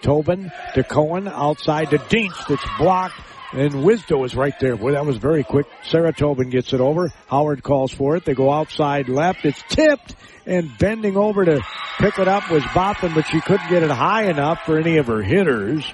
Tobin 0.02 0.50
to 0.74 0.82
Cohen 0.82 1.28
outside 1.28 1.90
to 1.90 1.98
Dienst 1.98 2.50
It's 2.50 2.64
blocked. 2.80 3.14
And 3.52 3.72
Wisdo 3.72 4.26
is 4.26 4.34
right 4.34 4.58
there. 4.58 4.74
Boy, 4.74 4.94
that 4.94 5.06
was 5.06 5.18
very 5.18 5.44
quick. 5.44 5.66
Sarah 5.84 6.12
Tobin 6.12 6.50
gets 6.50 6.72
it 6.72 6.80
over. 6.80 7.12
Howard 7.28 7.62
calls 7.62 7.92
for 7.92 8.16
it. 8.16 8.24
They 8.24 8.34
go 8.34 8.50
outside 8.50 9.08
left. 9.08 9.44
It's 9.44 9.62
tipped 9.68 10.16
and 10.46 10.68
bending 10.78 11.16
over 11.16 11.44
to 11.44 11.64
pick 12.00 12.18
it 12.18 12.26
up 12.26 12.50
was 12.50 12.64
Boffin, 12.64 13.14
but 13.14 13.28
she 13.28 13.40
couldn't 13.40 13.70
get 13.70 13.84
it 13.84 13.90
high 13.92 14.24
enough 14.24 14.62
for 14.66 14.80
any 14.80 14.96
of 14.96 15.06
her 15.06 15.22
hitters. 15.22 15.86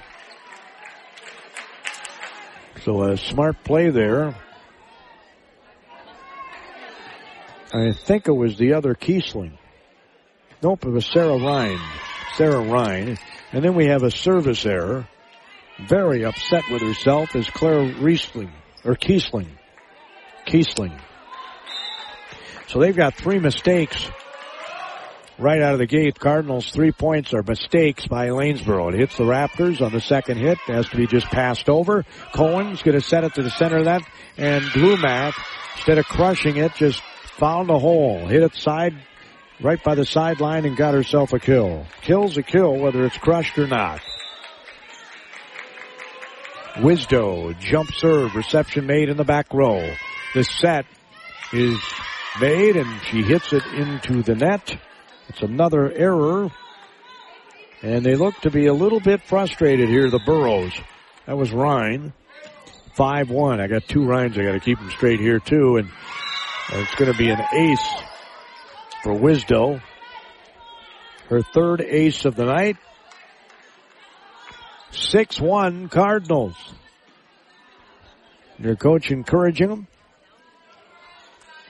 So 2.81 3.03
a 3.03 3.17
smart 3.17 3.63
play 3.63 3.91
there. 3.91 4.35
I 7.73 7.91
think 7.91 8.27
it 8.27 8.33
was 8.33 8.55
the 8.57 8.73
other 8.73 8.93
Kiesling. 8.93 9.57
Nope, 10.61 10.85
it 10.85 10.89
was 10.89 11.07
Sarah 11.07 11.37
Ryan. 11.37 11.81
Sarah 12.35 12.61
Ryan. 12.61 13.17
And 13.51 13.65
then 13.65 13.73
we 13.73 13.87
have 13.87 14.03
a 14.03 14.11
service 14.11 14.63
error. 14.65 15.07
Very 15.87 16.23
upset 16.23 16.63
with 16.71 16.83
herself 16.83 17.35
is 17.35 17.49
Claire 17.49 17.95
Riesling, 17.99 18.51
or 18.85 18.93
Kiesling. 18.93 19.47
Kiesling. 20.45 20.99
So 22.67 22.79
they've 22.79 22.95
got 22.95 23.15
three 23.15 23.39
mistakes 23.39 24.07
right 25.39 25.61
out 25.61 25.73
of 25.73 25.79
the 25.79 25.87
gate. 25.87 26.19
Cardinals 26.19 26.69
three 26.69 26.91
points 26.91 27.33
are 27.33 27.41
mistakes 27.41 28.05
by 28.05 28.27
Lanesboro. 28.27 28.93
It 28.93 28.99
hits 28.99 29.17
the 29.17 29.23
Raptors 29.23 29.81
on 29.81 29.91
the 29.91 29.99
second 29.99 30.37
hit. 30.37 30.59
It 30.67 30.73
has 30.73 30.89
to 30.89 30.97
be 30.97 31.07
just 31.07 31.25
passed 31.25 31.69
over. 31.69 32.05
Cohen's 32.33 32.83
going 32.83 32.99
to 32.99 33.05
set 33.05 33.23
it 33.23 33.33
to 33.33 33.41
the 33.41 33.49
center 33.49 33.77
of 33.77 33.85
that. 33.85 34.03
And 34.37 34.63
Glumac, 34.65 35.33
instead 35.75 35.97
of 35.97 36.05
crushing 36.05 36.57
it, 36.57 36.73
just 36.75 37.01
found 37.37 37.69
a 37.69 37.79
hole. 37.79 38.25
Hit 38.27 38.43
it 38.43 38.55
side 38.55 38.95
right 39.61 39.81
by 39.83 39.95
the 39.95 40.05
sideline 40.05 40.65
and 40.65 40.75
got 40.75 40.93
herself 40.93 41.33
a 41.33 41.39
kill. 41.39 41.85
Kill's 42.01 42.37
a 42.37 42.43
kill 42.43 42.77
whether 42.77 43.05
it's 43.05 43.17
crushed 43.17 43.57
or 43.57 43.67
not. 43.67 44.01
Wisdo, 46.75 47.57
jump 47.59 47.91
serve, 47.93 48.35
reception 48.35 48.87
made 48.87 49.09
in 49.09 49.17
the 49.17 49.23
back 49.23 49.53
row. 49.53 49.93
The 50.33 50.43
set 50.43 50.85
is 51.51 51.77
made 52.41 52.75
and 52.75 53.01
she 53.03 53.21
hits 53.21 53.53
it 53.53 53.63
into 53.67 54.23
the 54.23 54.35
net. 54.35 54.75
It's 55.29 55.41
another 55.41 55.91
error. 55.91 56.51
And 57.83 58.03
they 58.03 58.15
look 58.15 58.35
to 58.41 58.49
be 58.49 58.67
a 58.67 58.73
little 58.73 58.99
bit 58.99 59.21
frustrated 59.21 59.89
here, 59.89 60.09
the 60.09 60.19
Burros. 60.25 60.73
That 61.27 61.37
was 61.37 61.51
Ryan. 61.51 62.13
5-1. 62.97 63.59
I 63.59 63.67
got 63.67 63.87
two 63.87 64.05
Ryans. 64.05 64.37
I 64.37 64.43
got 64.43 64.53
to 64.53 64.59
keep 64.59 64.77
them 64.77 64.89
straight 64.91 65.19
here 65.19 65.39
too. 65.39 65.77
And 65.77 65.89
it's 66.69 66.95
going 66.95 67.11
to 67.11 67.17
be 67.17 67.29
an 67.29 67.41
ace 67.53 68.03
for 69.03 69.13
Wisdo. 69.13 69.81
Her 71.29 71.41
third 71.41 71.81
ace 71.81 72.25
of 72.25 72.35
the 72.35 72.45
night. 72.45 72.77
6-1 74.91 75.89
Cardinals. 75.91 76.55
Your 78.59 78.75
coach 78.75 79.11
encouraging 79.11 79.69
them 79.69 79.87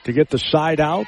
to 0.04 0.12
get 0.12 0.30
the 0.30 0.38
side 0.38 0.80
out. 0.80 1.06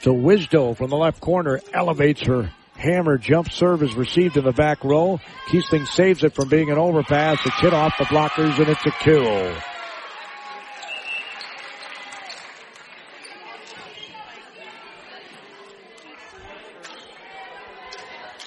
So 0.00 0.12
Wisdo 0.12 0.76
from 0.76 0.90
the 0.90 0.96
left 0.96 1.20
corner 1.20 1.60
elevates 1.72 2.22
her 2.22 2.50
hammer 2.74 3.18
jump 3.18 3.52
serve 3.52 3.82
is 3.82 3.94
received 3.94 4.36
in 4.36 4.44
the 4.44 4.52
back 4.52 4.82
row. 4.82 5.20
Kiesling 5.46 5.86
saves 5.86 6.24
it 6.24 6.34
from 6.34 6.48
being 6.48 6.70
an 6.70 6.78
overpass. 6.78 7.38
It's 7.46 7.60
hit 7.60 7.72
off 7.72 7.94
the 7.98 8.06
blockers 8.06 8.58
and 8.58 8.68
it's 8.68 8.84
a 8.84 8.90
kill. 8.90 9.54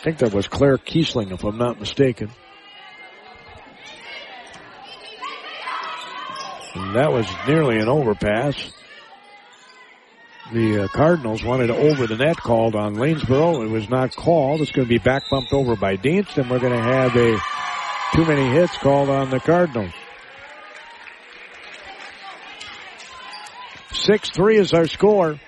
Think 0.05 0.19
that 0.19 0.33
was 0.35 0.47
Claire 0.47 0.77
Kiesling, 0.77 1.31
if 1.31 1.43
I'm 1.43 1.57
not 1.57 1.79
mistaken. 1.79 2.29
And 6.75 6.95
that 6.95 7.11
was 7.11 7.25
nearly 7.47 7.79
an 7.79 7.87
overpass. 7.87 8.71
The 10.53 10.83
uh, 10.83 10.87
Cardinals 10.89 11.43
wanted 11.43 11.71
over 11.71 12.05
the 12.05 12.17
net 12.17 12.37
called 12.37 12.75
on 12.75 12.97
Lanesboro. 12.97 13.65
It 13.65 13.71
was 13.71 13.89
not 13.89 14.15
called. 14.15 14.61
It's 14.61 14.71
going 14.71 14.87
to 14.87 14.89
be 14.89 14.99
back 14.99 15.23
bumped 15.31 15.53
over 15.53 15.75
by 15.75 15.97
Dienst, 15.97 16.37
and 16.37 16.51
we're 16.51 16.59
going 16.59 16.77
to 16.77 16.83
have 16.83 17.15
a 17.15 17.39
too 18.13 18.25
many 18.25 18.47
hits 18.51 18.77
called 18.77 19.09
on 19.09 19.31
the 19.31 19.39
Cardinals. 19.39 19.91
6-3 23.89 24.59
is 24.59 24.71
our 24.71 24.85
score. 24.85 25.39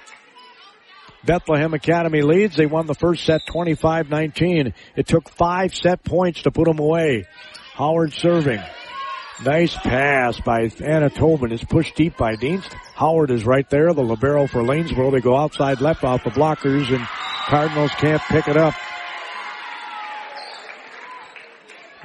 Bethlehem 1.27 1.73
Academy 1.73 2.21
leads. 2.21 2.55
They 2.55 2.65
won 2.65 2.87
the 2.87 2.95
first 2.95 3.25
set 3.25 3.41
25-19. 3.53 4.73
It 4.95 5.07
took 5.07 5.29
five 5.29 5.75
set 5.75 6.03
points 6.03 6.43
to 6.43 6.51
put 6.51 6.65
them 6.65 6.79
away. 6.79 7.25
Howard 7.73 8.13
serving. 8.13 8.61
Nice 9.45 9.75
pass 9.75 10.39
by 10.39 10.71
Anna 10.83 11.09
Tobin. 11.11 11.51
It's 11.51 11.63
pushed 11.63 11.95
deep 11.95 12.17
by 12.17 12.37
Dienst. 12.37 12.73
Howard 12.95 13.29
is 13.29 13.45
right 13.45 13.69
there. 13.69 13.93
The 13.93 14.01
libero 14.01 14.47
for 14.47 14.63
Lanesboro. 14.63 15.11
They 15.11 15.19
go 15.19 15.35
outside 15.35 15.81
left 15.81 16.03
off 16.03 16.23
the 16.23 16.31
blockers 16.31 16.91
and 16.91 17.05
Cardinals 17.05 17.91
can't 17.99 18.21
pick 18.23 18.47
it 18.47 18.57
up. 18.57 18.73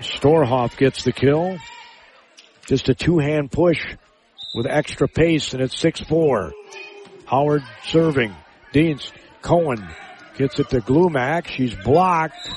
Storhoff 0.00 0.76
gets 0.76 1.04
the 1.04 1.12
kill. 1.12 1.58
Just 2.66 2.88
a 2.88 2.94
two-hand 2.94 3.52
push 3.52 3.80
with 4.54 4.66
extra 4.66 5.06
pace 5.06 5.54
and 5.54 5.62
it's 5.62 5.80
6-4. 5.80 6.52
Howard 7.26 7.62
serving. 7.84 8.34
Dienst. 8.72 9.12
Cohen 9.42 9.86
gets 10.36 10.58
it 10.60 10.70
to 10.70 10.80
Glumac. 10.80 11.46
She's 11.46 11.74
blocked. 11.74 12.48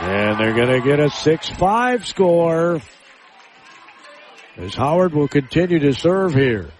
And 0.00 0.38
they're 0.38 0.54
going 0.54 0.80
to 0.80 0.86
get 0.86 1.00
a 1.00 1.06
6-5 1.06 2.04
score. 2.04 2.80
As 4.56 4.74
Howard 4.74 5.14
will 5.14 5.28
continue 5.28 5.78
to 5.78 5.92
serve 5.92 6.34
here. 6.34 6.70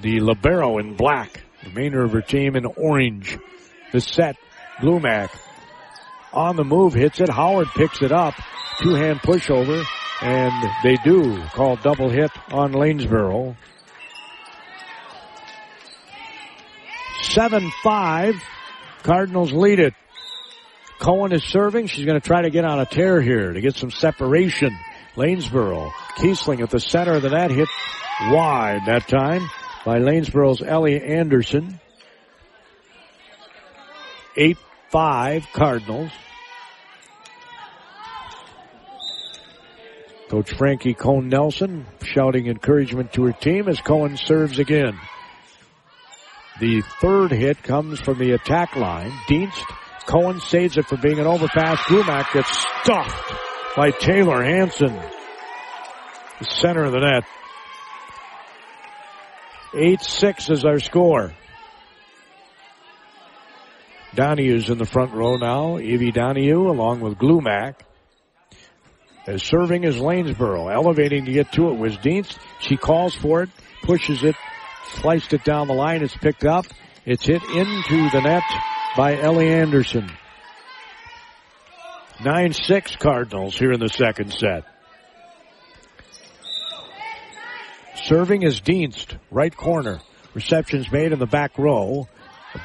The 0.00 0.20
Libero 0.20 0.78
in 0.78 0.96
black. 0.96 1.44
the 1.62 1.68
Remainder 1.70 2.02
of 2.02 2.12
her 2.12 2.22
team 2.22 2.56
in 2.56 2.64
orange. 2.66 3.38
The 3.92 4.00
set. 4.00 4.36
Glumac 4.80 5.30
on 6.32 6.56
the 6.56 6.64
move 6.64 6.94
hits 6.94 7.20
it. 7.20 7.28
Howard 7.28 7.68
picks 7.68 8.02
it 8.02 8.10
up. 8.12 8.34
Two 8.82 8.94
hand 8.94 9.20
pushover. 9.20 9.84
And 10.20 10.52
they 10.82 10.96
do 11.04 11.42
call 11.48 11.76
double 11.76 12.08
hit 12.08 12.30
on 12.52 12.72
Lanesboro. 12.72 13.56
7-5. 17.34 18.40
Cardinals 19.02 19.52
lead 19.52 19.80
it. 19.80 19.94
Cohen 21.00 21.32
is 21.32 21.42
serving. 21.42 21.88
She's 21.88 22.06
going 22.06 22.20
to 22.20 22.26
try 22.26 22.42
to 22.42 22.50
get 22.50 22.64
on 22.64 22.78
a 22.78 22.86
tear 22.86 23.20
here 23.20 23.52
to 23.52 23.60
get 23.60 23.74
some 23.74 23.90
separation. 23.90 24.76
Lanesboro. 25.16 25.90
Kiesling 26.16 26.62
at 26.62 26.70
the 26.70 26.78
center 26.78 27.14
of 27.14 27.22
the 27.22 27.30
net 27.30 27.50
hit 27.50 27.68
wide 28.30 28.82
that 28.86 29.08
time 29.08 29.50
by 29.84 29.98
Lanesboro's 29.98 30.62
Ellie 30.62 31.02
Anderson. 31.02 31.80
8-5 34.36 35.52
Cardinals. 35.52 36.12
Coach 40.28 40.52
Frankie 40.52 40.94
Cohn 40.94 41.28
Nelson 41.28 41.86
shouting 42.02 42.46
encouragement 42.46 43.12
to 43.12 43.24
her 43.24 43.32
team 43.32 43.68
as 43.68 43.80
Cohen 43.80 44.16
serves 44.16 44.58
again. 44.58 44.98
The 46.60 46.82
third 46.82 47.32
hit 47.32 47.62
comes 47.62 48.00
from 48.00 48.18
the 48.18 48.32
attack 48.32 48.76
line. 48.76 49.10
Dienst 49.28 49.64
Cohen 50.06 50.40
saves 50.40 50.76
it 50.76 50.86
from 50.86 51.00
being 51.00 51.18
an 51.18 51.26
overpass. 51.26 51.78
Glumac 51.80 52.32
gets 52.32 52.66
stuffed 52.82 53.32
by 53.76 53.90
Taylor 53.90 54.42
Hanson. 54.42 54.94
The 56.38 56.44
center 56.44 56.84
of 56.84 56.92
the 56.92 57.00
net. 57.00 57.24
8-6 59.72 60.50
is 60.50 60.64
our 60.64 60.78
score. 60.78 61.32
Donahue's 64.14 64.70
in 64.70 64.78
the 64.78 64.84
front 64.84 65.12
row 65.12 65.36
now. 65.36 65.78
Evie 65.78 66.12
Donahue 66.12 66.70
along 66.70 67.00
with 67.00 67.18
Glumac. 67.18 67.80
As 69.26 69.42
serving 69.42 69.84
is 69.84 69.96
Lanesboro. 69.96 70.72
Elevating 70.72 71.24
to 71.24 71.32
get 71.32 71.50
to 71.52 71.70
it 71.70 71.78
was 71.78 71.96
Dienst. 71.96 72.36
She 72.60 72.76
calls 72.76 73.14
for 73.16 73.42
it, 73.42 73.50
pushes 73.82 74.22
it, 74.22 74.36
sliced 74.92 75.32
it 75.32 75.44
down 75.44 75.68
the 75.68 75.74
line. 75.74 76.02
It's 76.02 76.16
picked 76.16 76.44
up. 76.44 76.66
It's 77.04 77.26
hit 77.26 77.42
into 77.42 78.10
the 78.10 78.20
net 78.20 78.42
by 78.96 79.16
Ellie 79.18 79.52
Anderson. 79.52 80.10
9-6 82.18 82.98
Cardinals 82.98 83.58
here 83.58 83.72
in 83.72 83.80
the 83.80 83.88
second 83.88 84.32
set. 84.32 84.64
Serving 88.04 88.42
is 88.42 88.60
Dienst, 88.60 89.18
right 89.30 89.54
corner. 89.54 90.00
Reception's 90.34 90.90
made 90.90 91.12
in 91.12 91.18
the 91.18 91.26
back 91.26 91.58
row. 91.58 92.08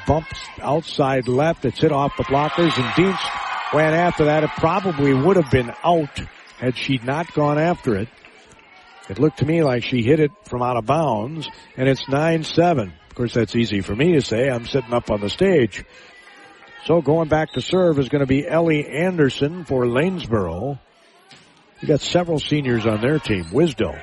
Bumps 0.06 0.38
outside 0.60 1.28
left. 1.28 1.64
It's 1.64 1.80
hit 1.80 1.92
off 1.92 2.16
the 2.16 2.24
blockers 2.24 2.76
and 2.78 2.86
Dienst 2.94 3.72
went 3.72 3.94
after 3.94 4.26
that. 4.26 4.44
It 4.44 4.50
probably 4.56 5.14
would 5.14 5.36
have 5.36 5.50
been 5.50 5.72
out 5.82 6.20
had 6.58 6.76
she 6.76 6.98
not 6.98 7.32
gone 7.34 7.58
after 7.58 7.96
it. 7.96 8.08
It 9.10 9.18
looked 9.18 9.38
to 9.38 9.44
me 9.44 9.64
like 9.64 9.82
she 9.82 10.02
hit 10.02 10.20
it 10.20 10.30
from 10.44 10.62
out 10.62 10.76
of 10.76 10.86
bounds 10.86 11.50
and 11.76 11.88
it's 11.88 12.04
9-7. 12.04 12.92
Of 13.08 13.14
course, 13.16 13.34
that's 13.34 13.56
easy 13.56 13.80
for 13.80 13.92
me 13.92 14.12
to 14.12 14.22
say. 14.22 14.48
I'm 14.48 14.66
sitting 14.66 14.94
up 14.94 15.10
on 15.10 15.20
the 15.20 15.28
stage. 15.28 15.84
So 16.84 17.02
going 17.02 17.28
back 17.28 17.54
to 17.54 17.60
serve 17.60 17.98
is 17.98 18.08
going 18.08 18.20
to 18.20 18.26
be 18.26 18.46
Ellie 18.46 18.86
Anderson 18.86 19.64
for 19.64 19.82
Lanesboro. 19.84 20.78
You 21.80 21.88
got 21.88 22.00
several 22.00 22.38
seniors 22.38 22.86
on 22.86 23.00
their 23.00 23.18
team. 23.18 23.46
Wisdo. 23.46 24.00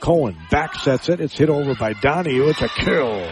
Cohen 0.00 0.36
back 0.50 0.74
sets 0.74 1.08
it. 1.08 1.20
It's 1.20 1.38
hit 1.38 1.50
over 1.50 1.76
by 1.76 1.92
Donahue. 1.92 2.48
It's 2.48 2.60
a 2.60 2.68
kill. 2.68 3.30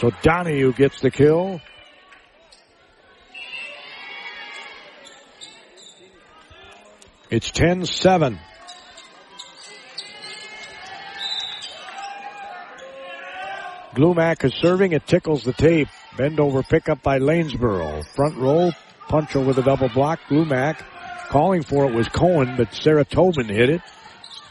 So 0.00 0.10
Donahue 0.22 0.72
gets 0.72 1.00
the 1.00 1.12
kill. 1.12 1.60
It's 7.30 7.52
10-7. 7.52 8.40
Glumac 13.94 14.44
is 14.44 14.54
serving. 14.54 14.92
It 14.92 15.06
tickles 15.06 15.42
the 15.42 15.52
tape. 15.52 15.88
Bend 16.16 16.40
over 16.40 16.62
pickup 16.62 17.02
by 17.02 17.18
Lanesboro. 17.18 18.04
Front 18.14 18.36
row. 18.36 18.70
Puncher 19.08 19.40
with 19.40 19.58
a 19.58 19.62
double 19.62 19.88
block. 19.88 20.20
Glumac 20.28 20.84
calling 21.28 21.62
for 21.62 21.84
it 21.84 21.94
was 21.94 22.08
Cohen, 22.08 22.54
but 22.56 22.74
Sarah 22.74 23.04
Tobin 23.04 23.48
hit 23.48 23.70
it. 23.70 23.82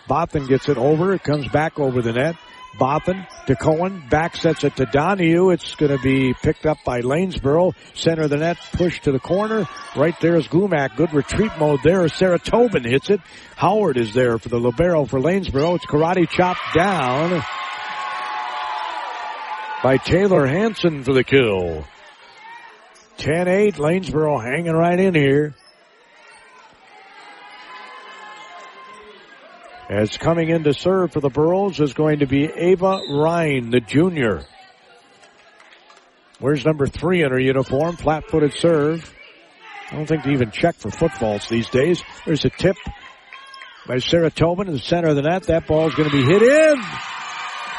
Botham 0.07 0.47
gets 0.47 0.69
it 0.69 0.77
over. 0.77 1.13
It 1.13 1.23
comes 1.23 1.47
back 1.49 1.79
over 1.79 2.01
the 2.01 2.13
net. 2.13 2.35
Botham 2.79 3.25
to 3.47 3.55
Cohen. 3.55 4.03
Back 4.09 4.35
sets 4.35 4.63
it 4.63 4.75
to 4.77 4.85
Donahue. 4.85 5.49
It's 5.49 5.75
going 5.75 5.95
to 5.95 6.01
be 6.01 6.33
picked 6.33 6.65
up 6.65 6.77
by 6.85 7.01
Lanesboro. 7.01 7.73
Center 7.95 8.23
of 8.23 8.29
the 8.29 8.37
net. 8.37 8.57
Push 8.73 9.01
to 9.01 9.11
the 9.11 9.19
corner. 9.19 9.67
Right 9.95 10.19
there 10.21 10.35
is 10.35 10.47
Glumac. 10.47 10.95
Good 10.95 11.13
retreat 11.13 11.51
mode 11.59 11.81
there. 11.83 12.07
Sarah 12.07 12.39
Tobin 12.39 12.83
hits 12.83 13.09
it. 13.09 13.21
Howard 13.55 13.97
is 13.97 14.13
there 14.13 14.37
for 14.37 14.49
the 14.49 14.59
Libero 14.59 15.05
for 15.05 15.19
Lanesboro. 15.19 15.75
It's 15.75 15.85
karate 15.85 16.27
chop 16.29 16.57
down 16.73 17.43
by 19.83 19.97
Taylor 19.97 20.45
Hanson 20.45 21.03
for 21.03 21.13
the 21.13 21.23
kill. 21.23 21.85
10-8. 23.17 23.75
Lanesboro 23.75 24.43
hanging 24.43 24.73
right 24.73 24.99
in 24.99 25.13
here. 25.13 25.55
As 29.89 30.17
coming 30.17 30.49
in 30.49 30.63
to 30.63 30.73
serve 30.73 31.13
for 31.13 31.21
the 31.21 31.29
Burros 31.29 31.79
is 31.79 31.93
going 31.93 32.19
to 32.19 32.27
be 32.27 32.43
Ava 32.45 32.99
Ryan, 33.09 33.69
the 33.69 33.79
junior. 33.79 34.43
Where's 36.39 36.65
number 36.65 36.87
three 36.87 37.23
in 37.23 37.31
her 37.31 37.39
uniform? 37.39 37.95
Flat-footed 37.95 38.53
serve. 38.57 39.13
I 39.89 39.95
don't 39.95 40.05
think 40.05 40.23
they 40.23 40.33
even 40.33 40.51
check 40.51 40.75
for 40.75 40.91
footballs 40.91 41.47
these 41.47 41.69
days. 41.69 42.03
There's 42.25 42.43
a 42.43 42.49
tip 42.49 42.75
by 43.87 43.99
Sarah 43.99 44.29
Tobin 44.29 44.67
in 44.67 44.73
the 44.73 44.79
center 44.79 45.07
of 45.07 45.15
the 45.15 45.21
net. 45.21 45.43
That 45.43 45.65
ball 45.65 45.87
is 45.87 45.95
going 45.95 46.09
to 46.09 46.15
be 46.15 46.25
hit 46.25 46.41
in. 46.41 46.83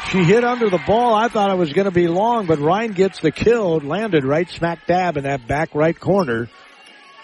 She 0.06 0.24
hit 0.24 0.42
under 0.42 0.70
the 0.70 0.80
ball. 0.86 1.14
I 1.14 1.28
thought 1.28 1.50
it 1.50 1.58
was 1.58 1.72
going 1.72 1.84
to 1.84 1.90
be 1.90 2.08
long, 2.08 2.46
but 2.46 2.58
Ryan 2.58 2.92
gets 2.92 3.20
the 3.20 3.30
kill. 3.30 3.78
Landed 3.80 4.24
right 4.24 4.48
smack 4.48 4.86
dab 4.86 5.16
in 5.16 5.24
that 5.24 5.46
back 5.46 5.74
right 5.74 5.98
corner. 5.98 6.48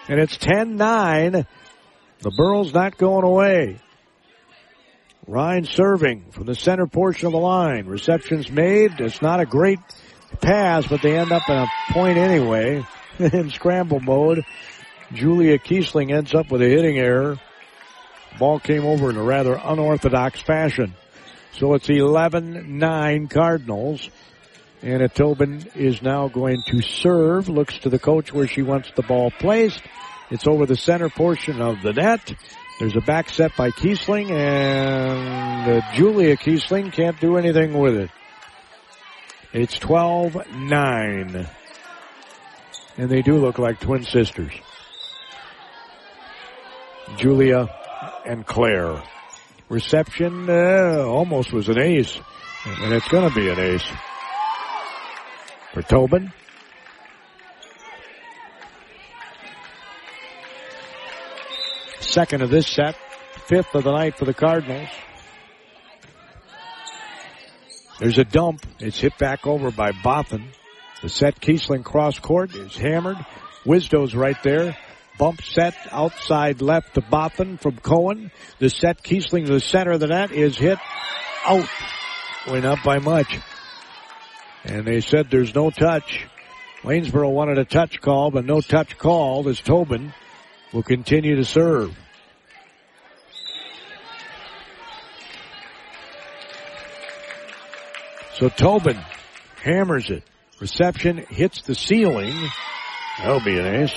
And 0.08 0.20
it's 0.20 0.36
10-9. 0.36 1.46
The 2.20 2.30
Burros 2.36 2.74
not 2.74 2.98
going 2.98 3.24
away. 3.24 3.80
Ryan 5.26 5.64
serving 5.64 6.26
from 6.32 6.44
the 6.44 6.54
center 6.54 6.86
portion 6.86 7.26
of 7.26 7.32
the 7.32 7.38
line. 7.38 7.86
Reception's 7.86 8.50
made. 8.50 9.00
It's 9.00 9.22
not 9.22 9.40
a 9.40 9.46
great 9.46 9.78
pass, 10.42 10.86
but 10.86 11.00
they 11.00 11.16
end 11.16 11.32
up 11.32 11.48
in 11.48 11.56
a 11.56 11.66
point 11.90 12.18
anyway 12.18 12.84
in 13.18 13.50
scramble 13.50 14.00
mode. 14.00 14.44
Julia 15.12 15.58
Kiesling 15.58 16.14
ends 16.14 16.34
up 16.34 16.50
with 16.50 16.60
a 16.60 16.68
hitting 16.68 16.98
error. 16.98 17.38
Ball 18.38 18.58
came 18.58 18.84
over 18.84 19.08
in 19.08 19.16
a 19.16 19.22
rather 19.22 19.54
unorthodox 19.54 20.42
fashion. 20.42 20.94
So 21.58 21.74
it's 21.74 21.86
11-9 21.86 23.30
Cardinals. 23.30 24.10
Anna 24.82 25.08
Tobin 25.08 25.64
is 25.74 26.02
now 26.02 26.28
going 26.28 26.62
to 26.66 26.82
serve, 26.82 27.48
looks 27.48 27.78
to 27.78 27.88
the 27.88 27.98
coach 27.98 28.32
where 28.32 28.46
she 28.46 28.62
wants 28.62 28.90
the 28.96 29.02
ball 29.02 29.30
placed. 29.30 29.80
It's 30.30 30.46
over 30.46 30.66
the 30.66 30.76
center 30.76 31.08
portion 31.08 31.62
of 31.62 31.80
the 31.82 31.92
net. 31.92 32.34
There's 32.80 32.96
a 32.96 33.00
back 33.00 33.30
set 33.30 33.56
by 33.56 33.70
Kiesling 33.70 34.30
and 34.32 35.82
Julia 35.94 36.36
Kiesling 36.36 36.92
can't 36.92 37.20
do 37.20 37.36
anything 37.36 37.78
with 37.78 37.96
it. 37.96 38.10
It's 39.52 39.78
12-9. 39.78 41.48
And 42.96 43.08
they 43.08 43.22
do 43.22 43.36
look 43.36 43.60
like 43.60 43.78
twin 43.78 44.02
sisters. 44.02 44.52
Julia 47.16 47.68
and 48.26 48.44
Claire. 48.44 49.00
Reception 49.68 50.48
uh, 50.48 51.04
almost 51.06 51.52
was 51.52 51.68
an 51.68 51.78
ace. 51.78 52.18
And 52.66 52.92
it's 52.92 53.08
going 53.08 53.28
to 53.28 53.34
be 53.34 53.48
an 53.48 53.58
ace. 53.58 53.86
For 55.72 55.82
Tobin. 55.82 56.32
Second 62.00 62.42
of 62.42 62.50
this 62.50 62.66
set. 62.66 62.96
Fifth 63.46 63.74
of 63.74 63.84
the 63.84 63.92
night 63.92 64.16
for 64.16 64.24
the 64.24 64.34
Cardinals. 64.34 64.88
There's 67.98 68.18
a 68.18 68.24
dump. 68.24 68.64
It's 68.78 68.98
hit 68.98 69.16
back 69.18 69.46
over 69.46 69.70
by 69.70 69.92
Boffin. 69.92 70.48
The 71.02 71.08
set 71.08 71.40
Kiesling 71.40 71.84
cross 71.84 72.18
court 72.18 72.54
is 72.54 72.76
hammered. 72.76 73.18
Wisdo's 73.64 74.14
right 74.14 74.40
there. 74.42 74.76
Bump 75.16 75.42
set 75.42 75.74
outside 75.92 76.60
left 76.60 76.94
to 76.94 77.00
Botham 77.00 77.56
from 77.56 77.78
Cohen. 77.78 78.32
The 78.58 78.68
set 78.68 79.02
Kiesling 79.02 79.46
to 79.46 79.52
the 79.52 79.60
center 79.60 79.92
of 79.92 80.00
the 80.00 80.08
net 80.08 80.32
is 80.32 80.58
hit 80.58 80.78
out. 81.44 81.68
Went 82.48 82.64
up 82.64 82.82
by 82.84 82.98
much. 82.98 83.38
And 84.64 84.86
they 84.86 85.00
said 85.00 85.30
there's 85.30 85.54
no 85.54 85.70
touch. 85.70 86.26
Lanesboro 86.82 87.32
wanted 87.32 87.58
a 87.58 87.64
touch 87.64 88.00
call, 88.00 88.30
but 88.30 88.44
no 88.44 88.60
touch 88.60 88.98
called 88.98 89.46
as 89.46 89.60
Tobin 89.60 90.12
will 90.72 90.82
continue 90.82 91.36
to 91.36 91.44
serve. 91.44 91.96
So 98.34 98.48
Tobin 98.48 98.98
hammers 99.62 100.10
it. 100.10 100.24
Reception 100.60 101.18
hits 101.18 101.62
the 101.62 101.74
ceiling. 101.74 102.34
That'll 103.18 103.40
be 103.40 103.58
an 103.58 103.66
ace. 103.66 103.96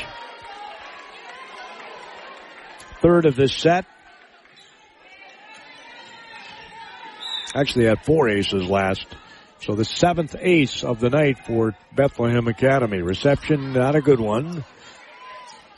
Third 3.01 3.25
of 3.25 3.35
this 3.35 3.53
set. 3.53 3.85
Actually 7.55 7.85
had 7.85 8.03
four 8.03 8.29
aces 8.29 8.67
last. 8.67 9.07
So 9.61 9.75
the 9.75 9.85
seventh 9.85 10.35
ace 10.39 10.83
of 10.83 10.99
the 10.99 11.09
night 11.09 11.39
for 11.45 11.75
Bethlehem 11.95 12.47
Academy. 12.47 13.01
Reception, 13.01 13.73
not 13.73 13.95
a 13.95 14.01
good 14.01 14.19
one. 14.19 14.63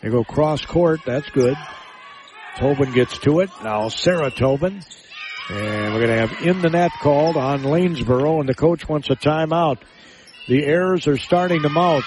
They 0.02 0.10
go 0.10 0.24
cross 0.24 0.66
court. 0.66 1.02
That's 1.06 1.30
good. 1.30 1.56
Tobin 2.58 2.92
gets 2.94 3.18
to 3.20 3.40
it. 3.40 3.50
Now 3.64 3.90
Sarah 3.90 4.32
Tobin 4.32 4.84
and 5.50 5.94
we're 5.94 6.06
going 6.06 6.12
to 6.12 6.28
have 6.28 6.46
in 6.46 6.62
the 6.62 6.70
net 6.70 6.92
called 7.02 7.36
on 7.36 7.64
Lanesboro, 7.64 8.40
and 8.40 8.48
the 8.48 8.54
coach 8.54 8.88
wants 8.88 9.10
a 9.10 9.16
timeout. 9.16 9.80
The 10.48 10.64
errors 10.64 11.08
are 11.08 11.18
starting 11.18 11.64
to 11.64 11.70
mount. 11.70 12.06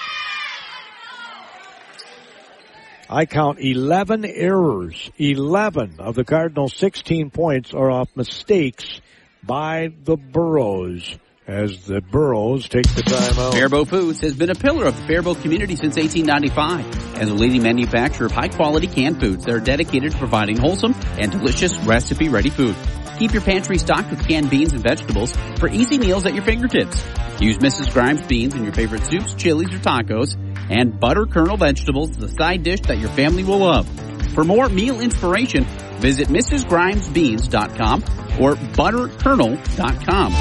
I 3.09 3.25
count 3.25 3.59
11 3.59 4.25
errors. 4.25 5.11
11 5.17 5.95
of 5.99 6.15
the 6.15 6.23
Cardinals' 6.23 6.75
16 6.77 7.29
points 7.31 7.73
are 7.73 7.91
off 7.91 8.09
mistakes 8.15 9.01
by 9.43 9.91
the 10.03 10.15
Burros 10.15 11.17
as 11.45 11.85
the 11.85 11.99
Burros 11.99 12.69
take 12.69 12.87
the 12.95 13.01
timeout. 13.01 13.53
Faribault 13.53 13.89
Foods 13.89 14.21
has 14.21 14.33
been 14.33 14.49
a 14.49 14.55
pillar 14.55 14.85
of 14.85 14.95
the 14.95 15.05
Faribault 15.05 15.41
community 15.41 15.75
since 15.75 15.97
1895 15.97 17.17
as 17.17 17.29
a 17.29 17.33
leading 17.33 17.63
manufacturer 17.63 18.27
of 18.27 18.31
high 18.31 18.47
quality 18.47 18.87
canned 18.87 19.19
foods 19.19 19.45
that 19.45 19.53
are 19.53 19.59
dedicated 19.59 20.13
to 20.13 20.17
providing 20.17 20.57
wholesome 20.57 20.95
and 21.17 21.31
delicious 21.31 21.77
recipe 21.79 22.29
ready 22.29 22.49
food. 22.49 22.75
Keep 23.17 23.33
your 23.33 23.41
pantry 23.41 23.77
stocked 23.77 24.09
with 24.09 24.27
canned 24.27 24.49
beans 24.49 24.73
and 24.73 24.81
vegetables 24.81 25.35
for 25.57 25.69
easy 25.69 25.97
meals 25.97 26.25
at 26.25 26.33
your 26.33 26.43
fingertips. 26.43 27.03
Use 27.39 27.57
Mrs. 27.57 27.91
Grimes 27.93 28.21
beans 28.23 28.55
in 28.55 28.63
your 28.63 28.73
favorite 28.73 29.03
soups, 29.05 29.33
chilies, 29.35 29.73
or 29.73 29.79
tacos, 29.79 30.35
and 30.69 30.99
butter 30.99 31.25
kernel 31.25 31.57
vegetables 31.57 32.11
the 32.11 32.27
side 32.27 32.63
dish 32.63 32.81
that 32.81 32.97
your 32.97 33.09
family 33.09 33.43
will 33.43 33.59
love. 33.59 33.87
For 34.33 34.43
more 34.43 34.67
meal 34.69 34.99
inspiration, 34.99 35.65
visit 35.99 36.27
MrsGrimesBeans.com 36.29 38.03
or 38.41 38.55
ButterKernel.com. 38.55 40.33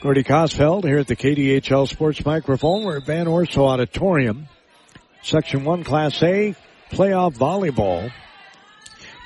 Gordy 0.00 0.24
Kosfeld 0.24 0.84
here 0.84 0.98
at 0.98 1.06
the 1.06 1.14
KDHL 1.14 1.88
Sports 1.88 2.24
Microphone. 2.24 2.84
We're 2.84 2.96
at 2.96 3.04
Van 3.04 3.28
Orso 3.28 3.66
Auditorium. 3.66 4.48
Section 5.22 5.62
1 5.64 5.84
Class 5.84 6.20
A 6.24 6.56
playoff 6.90 7.36
volleyball. 7.36 8.12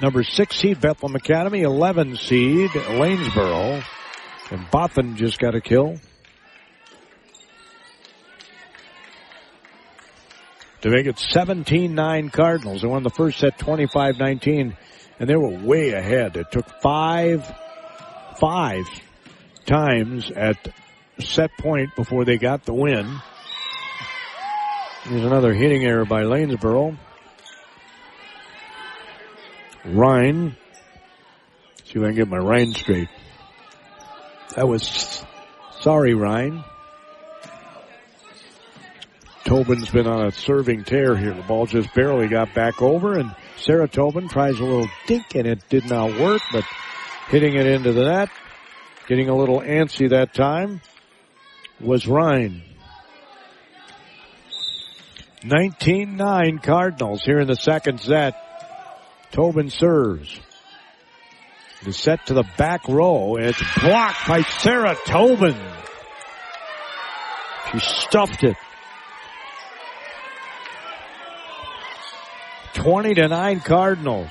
Number 0.01 0.23
six 0.23 0.57
seed 0.57 0.81
Bethlehem 0.81 1.17
Academy, 1.17 1.63
11 1.63 2.17
seed 2.17 2.71
Lanesboro. 2.71 3.83
And 4.51 4.71
Botham 4.71 5.17
just 5.17 5.39
got 5.39 5.55
a 5.55 5.61
kill. 5.61 5.97
To 10.83 10.91
make 10.91 11.07
it 11.07 11.17
17-9 11.17 12.33
Cardinals. 12.33 12.83
They 12.83 12.89
won 12.89 13.03
the 13.03 13.11
first 13.11 13.39
set 13.39 13.59
25-19 13.59 14.77
and 15.19 15.29
they 15.29 15.35
were 15.35 15.49
way 15.49 15.93
ahead. 15.93 16.37
It 16.37 16.53
took 16.53 16.69
five, 16.83 17.51
five 18.39 18.85
times 19.65 20.31
at 20.31 20.69
set 21.19 21.51
point 21.59 21.97
before 21.97 22.27
they 22.27 22.37
got 22.37 22.65
the 22.65 22.75
win. 22.75 23.19
There's 25.07 25.25
another 25.25 25.55
hitting 25.55 25.85
error 25.85 26.05
by 26.05 26.23
Lanesboro. 26.23 26.99
Ryan. 29.87 30.57
See 31.85 31.99
if 31.99 32.03
I 32.03 32.07
can 32.07 32.15
get 32.17 32.29
my 32.29 32.39
Rhine 32.39 32.73
straight. 32.73 33.09
That 34.57 34.67
was 34.67 35.25
sorry, 35.81 36.15
Ryan. 36.15 36.65
Tobin's 39.45 39.89
been 39.89 40.09
on 40.09 40.27
a 40.27 40.33
serving 40.33 40.83
tear 40.85 41.17
here. 41.17 41.33
The 41.33 41.43
ball 41.43 41.67
just 41.67 41.95
barely 41.95 42.27
got 42.27 42.53
back 42.53 42.83
over, 42.83 43.17
and 43.17 43.35
Sarah 43.57 43.87
Tobin 43.87 44.29
tries 44.29 44.59
a 44.59 44.65
little 44.65 44.89
dink, 45.07 45.37
and 45.37 45.47
it 45.47 45.61
did 45.69 45.89
not 45.89 46.19
work, 46.19 46.43
but 46.53 46.65
hitting 47.29 47.55
it 47.55 47.67
into 47.67 47.93
the 47.93 48.05
net, 48.07 48.29
getting 49.07 49.29
a 49.29 49.37
little 49.37 49.61
antsy 49.61 50.11
that 50.11 50.35
time, 50.35 50.81
was 51.81 52.09
Ryan. 52.09 52.63
19-9 55.43 56.61
Cardinals 56.65 57.23
here 57.23 57.39
in 57.39 57.47
the 57.47 57.55
second 57.55 58.01
set. 58.01 58.46
Tobin 59.31 59.71
serves. 59.71 60.41
The 61.85 61.93
set 61.93 62.27
to 62.27 62.35
the 62.35 62.45
back 62.57 62.89
row. 62.89 63.37
It's 63.37 63.63
blocked 63.81 64.27
by 64.27 64.43
Sarah 64.43 64.97
Tobin. 65.07 65.57
She 67.71 67.79
stuffed 67.79 68.45
it. 68.45 68.57
20 72.75 73.15
to 73.15 73.29
9 73.29 73.61
Cardinals. 73.61 74.31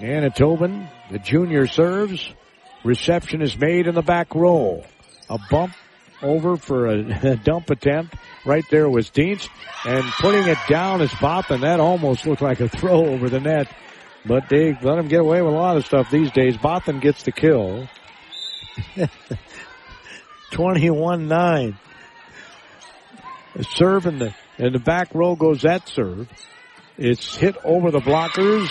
Anna 0.00 0.30
Tobin, 0.30 0.88
the 1.10 1.18
junior 1.18 1.66
serves. 1.66 2.32
Reception 2.84 3.42
is 3.42 3.58
made 3.58 3.86
in 3.86 3.94
the 3.94 4.02
back 4.02 4.34
row. 4.34 4.84
A 5.28 5.38
bump 5.50 5.72
over 6.22 6.56
for 6.56 6.86
a, 6.86 7.32
a 7.32 7.36
dump 7.36 7.70
attempt. 7.70 8.14
Right 8.44 8.64
there 8.70 8.88
was 8.88 9.10
Dienst, 9.10 9.48
And 9.84 10.04
putting 10.20 10.46
it 10.46 10.58
down 10.68 11.00
is 11.00 11.12
Botham. 11.20 11.62
That 11.62 11.80
almost 11.80 12.26
looked 12.26 12.42
like 12.42 12.60
a 12.60 12.68
throw 12.68 13.06
over 13.06 13.28
the 13.28 13.40
net. 13.40 13.74
But 14.24 14.48
they 14.48 14.76
let 14.82 14.98
him 14.98 15.08
get 15.08 15.20
away 15.20 15.42
with 15.42 15.54
a 15.54 15.56
lot 15.56 15.76
of 15.76 15.84
stuff 15.86 16.10
these 16.10 16.30
days. 16.32 16.56
Botham 16.56 17.00
gets 17.00 17.22
the 17.22 17.32
kill. 17.32 17.88
21-9. 20.52 21.78
A 23.54 23.64
serve 23.64 24.06
in 24.06 24.18
the, 24.18 24.34
in 24.58 24.72
the 24.72 24.78
back 24.78 25.14
row 25.14 25.34
goes 25.34 25.62
that 25.62 25.88
serve. 25.88 26.28
It's 26.98 27.36
hit 27.36 27.56
over 27.64 27.90
the 27.90 28.00
blockers. 28.00 28.68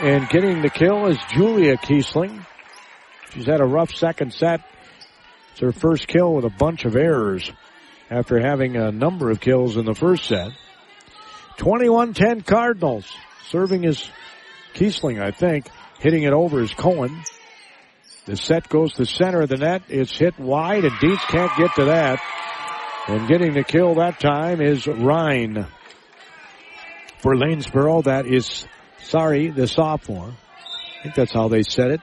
And 0.00 0.28
getting 0.28 0.62
the 0.62 0.70
kill 0.70 1.06
is 1.06 1.18
Julia 1.32 1.76
Kiesling. 1.76 2.44
She's 3.30 3.46
had 3.46 3.60
a 3.60 3.64
rough 3.64 3.94
second 3.94 4.32
set. 4.32 4.60
It's 5.54 5.60
her 5.60 5.70
first 5.70 6.08
kill 6.08 6.34
with 6.34 6.44
a 6.44 6.50
bunch 6.50 6.84
of 6.84 6.96
errors 6.96 7.48
after 8.10 8.40
having 8.40 8.74
a 8.74 8.90
number 8.90 9.30
of 9.30 9.38
kills 9.38 9.76
in 9.76 9.84
the 9.84 9.94
first 9.94 10.24
set. 10.24 10.50
21-10 11.58 12.44
Cardinals. 12.44 13.06
Serving 13.50 13.84
is 13.84 14.04
Kiesling, 14.74 15.22
I 15.22 15.30
think. 15.30 15.68
Hitting 16.00 16.24
it 16.24 16.32
over 16.32 16.60
is 16.60 16.74
Cohen. 16.74 17.22
The 18.26 18.36
set 18.36 18.68
goes 18.68 18.94
to 18.94 19.02
the 19.02 19.06
center 19.06 19.42
of 19.42 19.48
the 19.48 19.58
net. 19.58 19.82
It's 19.88 20.18
hit 20.18 20.40
wide 20.40 20.84
and 20.84 20.98
Dietz 20.98 21.24
can't 21.26 21.56
get 21.56 21.72
to 21.76 21.84
that. 21.84 22.18
And 23.06 23.28
getting 23.28 23.54
the 23.54 23.62
kill 23.62 23.94
that 23.94 24.18
time 24.18 24.60
is 24.60 24.88
Ryan. 24.88 25.68
For 27.18 27.36
Lanesboro, 27.36 28.02
that 28.06 28.26
is, 28.26 28.66
sorry, 29.04 29.50
the 29.50 29.68
sophomore. 29.68 30.32
I 30.32 31.02
think 31.04 31.14
that's 31.14 31.32
how 31.32 31.46
they 31.46 31.62
said 31.62 31.92
it. 31.92 32.00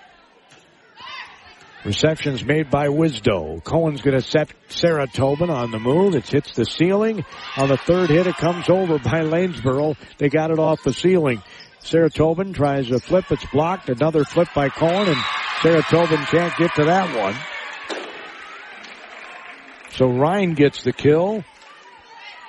Receptions 1.83 2.45
made 2.45 2.69
by 2.69 2.87
Wisdo. 2.87 3.63
Cohen's 3.63 4.01
going 4.01 4.19
to 4.19 4.21
set 4.21 4.53
Sarah 4.69 5.07
Tobin 5.07 5.49
on 5.49 5.71
the 5.71 5.79
move. 5.79 6.13
It 6.13 6.27
hits 6.27 6.53
the 6.53 6.65
ceiling. 6.65 7.25
On 7.57 7.69
the 7.69 7.77
third 7.77 8.11
hit, 8.11 8.27
it 8.27 8.35
comes 8.35 8.69
over 8.69 8.99
by 8.99 9.21
Lanesboro. 9.21 9.97
They 10.19 10.29
got 10.29 10.51
it 10.51 10.59
off 10.59 10.83
the 10.83 10.93
ceiling. 10.93 11.41
Sarah 11.79 12.11
Tobin 12.11 12.53
tries 12.53 12.91
a 12.91 12.99
flip. 12.99 13.31
It's 13.31 13.45
blocked. 13.51 13.89
Another 13.89 14.23
flip 14.23 14.49
by 14.53 14.69
Cohen, 14.69 15.07
and 15.07 15.17
Sarah 15.63 15.81
Tobin 15.81 16.23
can't 16.25 16.55
get 16.57 16.75
to 16.75 16.83
that 16.85 17.17
one. 17.17 17.35
So 19.93 20.07
Ryan 20.07 20.53
gets 20.53 20.83
the 20.83 20.93
kill. 20.93 21.43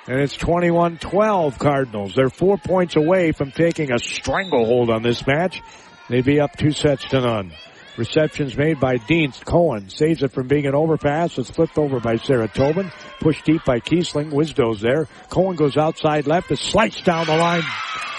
And 0.05 0.19
it's 0.19 0.35
21-12 0.35 1.57
Cardinals. 1.57 2.13
They're 2.13 2.29
four 2.29 2.57
points 2.57 2.97
away 2.97 3.31
from 3.31 3.51
taking 3.51 3.91
a 3.91 3.97
stranglehold 3.97 4.89
on 4.89 5.01
this 5.01 5.25
match. 5.25 5.61
They'd 6.09 6.25
be 6.25 6.39
up 6.39 6.57
two 6.57 6.71
sets 6.71 7.05
to 7.05 7.21
none. 7.21 7.53
Receptions 7.95 8.57
made 8.57 8.79
by 8.79 8.97
Dienst. 8.97 9.45
Cohen 9.45 9.89
saves 9.89 10.23
it 10.23 10.31
from 10.31 10.47
being 10.47 10.65
an 10.65 10.73
overpass. 10.73 11.37
It's 11.37 11.51
flipped 11.51 11.77
over 11.77 11.99
by 11.99 12.17
Sarah 12.17 12.47
Tobin. 12.47 12.91
Pushed 13.19 13.45
deep 13.45 13.63
by 13.65 13.79
Kiesling. 13.79 14.31
Wisdo's 14.31 14.81
there. 14.81 15.07
Cohen 15.29 15.55
goes 15.55 15.77
outside 15.77 16.25
left. 16.25 16.51
It's 16.51 16.61
sliced 16.61 17.05
down 17.05 17.27
the 17.27 17.37
line. 17.37 17.61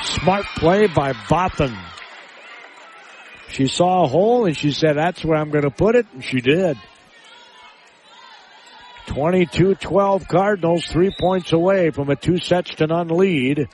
Smart 0.03 0.45
play 0.57 0.87
by 0.87 1.13
Botham. 1.29 1.77
She 3.49 3.67
saw 3.67 4.05
a 4.05 4.09
hole 4.09 4.47
and 4.47 4.57
she 4.57 4.71
said, 4.71 4.97
that's 4.97 5.25
where 5.25 5.39
I'm 5.39 5.51
going 5.51 5.65
to 5.65 5.71
put 5.71 5.97
it. 5.97 6.07
And 6.13 6.23
she 6.23 6.41
did. 6.41 6.77
22-12 9.07 10.29
Cardinals, 10.29 10.87
three 10.87 11.11
points 11.11 11.53
away 11.53 11.91
from 11.91 12.11
a 12.11 12.17
two 12.17 12.39
sets 12.39 12.75
to 12.77 12.87
none 12.87 13.09
lead 13.09 13.69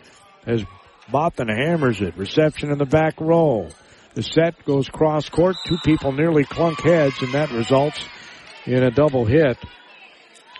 as 0.47 0.65
Botham 1.11 1.49
hammers 1.49 2.01
it. 2.01 2.17
Reception 2.17 2.71
in 2.71 2.79
the 2.79 2.87
back 2.87 3.21
row. 3.21 3.69
The 4.15 4.23
set 4.23 4.65
goes 4.65 4.89
cross 4.89 5.29
court. 5.29 5.57
Two 5.67 5.79
people 5.85 6.13
nearly 6.13 6.45
clunk 6.45 6.81
heads, 6.81 7.23
and 7.23 7.33
that 7.35 7.51
results 7.53 8.05
in 8.67 8.83
a 8.83 8.91
double 8.91 9.25
hit 9.25 9.57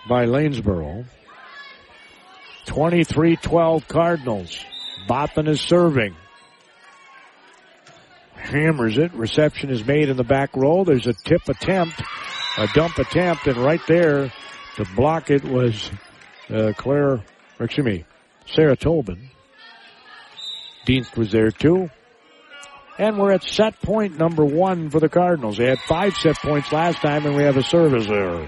by 0.07 0.25
Lanesboro. 0.25 1.05
23-12 2.65 3.87
Cardinals. 3.87 4.63
Botham 5.07 5.47
is 5.47 5.59
serving. 5.59 6.15
Hammers 8.35 8.97
it. 8.97 9.13
Reception 9.13 9.69
is 9.69 9.85
made 9.85 10.09
in 10.09 10.17
the 10.17 10.23
back 10.23 10.55
row. 10.55 10.83
There's 10.83 11.07
a 11.07 11.13
tip 11.13 11.47
attempt, 11.49 12.01
a 12.57 12.67
dump 12.73 12.97
attempt, 12.97 13.47
and 13.47 13.57
right 13.57 13.81
there 13.87 14.31
to 14.75 14.85
block 14.95 15.29
it 15.29 15.43
was 15.43 15.91
uh, 16.49 16.71
Claire, 16.77 17.23
excuse 17.59 17.85
me, 17.85 18.05
Sarah 18.45 18.75
Tobin. 18.75 19.29
Dienst 20.85 21.17
was 21.17 21.31
there 21.31 21.51
too. 21.51 21.89
And 23.01 23.17
we're 23.17 23.31
at 23.31 23.43
set 23.43 23.81
point 23.81 24.19
number 24.19 24.45
one 24.45 24.91
for 24.91 24.99
the 24.99 25.09
Cardinals. 25.09 25.57
They 25.57 25.65
had 25.65 25.79
five 25.79 26.13
set 26.13 26.35
points 26.35 26.71
last 26.71 26.97
time 26.97 27.25
and 27.25 27.35
we 27.35 27.41
have 27.41 27.57
a 27.57 27.63
service 27.63 28.07
error. 28.07 28.47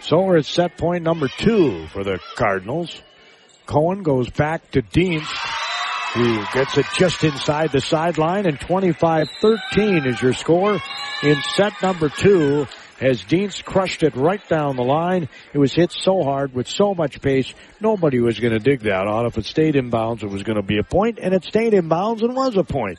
So 0.00 0.22
we're 0.22 0.38
at 0.38 0.46
set 0.46 0.78
point 0.78 1.02
number 1.02 1.28
two 1.28 1.86
for 1.88 2.02
the 2.02 2.18
Cardinals. 2.36 3.02
Cohen 3.66 4.02
goes 4.02 4.30
back 4.30 4.70
to 4.70 4.80
Dienst, 4.80 5.28
who 6.14 6.42
gets 6.54 6.78
it 6.78 6.86
just 6.96 7.22
inside 7.24 7.72
the 7.72 7.82
sideline, 7.82 8.46
and 8.46 8.58
25-13 8.58 10.06
is 10.06 10.22
your 10.22 10.32
score 10.32 10.80
in 11.22 11.40
set 11.56 11.72
number 11.82 12.08
two 12.08 12.66
as 13.00 13.22
Dienst 13.22 13.64
crushed 13.64 14.02
it 14.02 14.14
right 14.16 14.46
down 14.48 14.76
the 14.76 14.84
line. 14.84 15.28
It 15.52 15.58
was 15.58 15.72
hit 15.72 15.92
so 15.92 16.22
hard 16.22 16.54
with 16.54 16.68
so 16.68 16.94
much 16.94 17.20
pace, 17.20 17.52
nobody 17.80 18.20
was 18.20 18.38
going 18.38 18.52
to 18.52 18.58
dig 18.58 18.80
that 18.80 19.06
out. 19.06 19.26
If 19.26 19.38
it 19.38 19.44
stayed 19.44 19.76
in 19.76 19.90
bounds, 19.90 20.22
it 20.22 20.30
was 20.30 20.42
going 20.42 20.56
to 20.56 20.62
be 20.62 20.78
a 20.78 20.84
point, 20.84 21.18
and 21.20 21.34
it 21.34 21.44
stayed 21.44 21.74
in 21.74 21.88
bounds 21.88 22.22
and 22.22 22.34
was 22.34 22.56
a 22.56 22.64
point. 22.64 22.98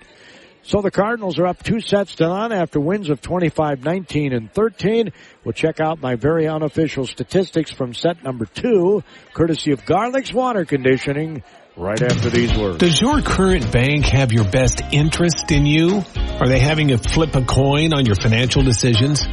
So 0.62 0.82
the 0.82 0.92
Cardinals 0.92 1.40
are 1.40 1.48
up 1.48 1.64
two 1.64 1.80
sets 1.80 2.16
to 2.16 2.28
none 2.28 2.52
after 2.52 2.80
wins 2.80 3.10
of 3.10 3.22
25-19 3.22 4.36
and 4.36 4.52
13. 4.52 5.12
We'll 5.44 5.54
check 5.54 5.80
out 5.80 6.02
my 6.02 6.16
very 6.16 6.48
unofficial 6.48 7.08
statistics 7.08 7.72
from 7.72 7.94
set 7.94 8.24
number 8.24 8.46
two, 8.46 9.04
courtesy 9.34 9.72
of 9.72 9.86
Garlic's 9.86 10.34
Water 10.34 10.66
Conditioning, 10.66 11.44
right 11.80 12.02
after 12.02 12.30
these 12.30 12.56
words. 12.56 12.78
Does 12.78 13.00
your 13.00 13.22
current 13.22 13.72
bank 13.72 14.06
have 14.06 14.32
your 14.32 14.44
best 14.44 14.82
interest 14.92 15.52
in 15.52 15.66
you? 15.66 16.04
Are 16.40 16.48
they 16.48 16.60
having 16.60 16.90
you 16.90 16.98
flip 16.98 17.36
a 17.36 17.44
coin 17.44 17.94
on 17.94 18.06
your 18.06 18.16
financial 18.16 18.62
decisions? 18.62 19.26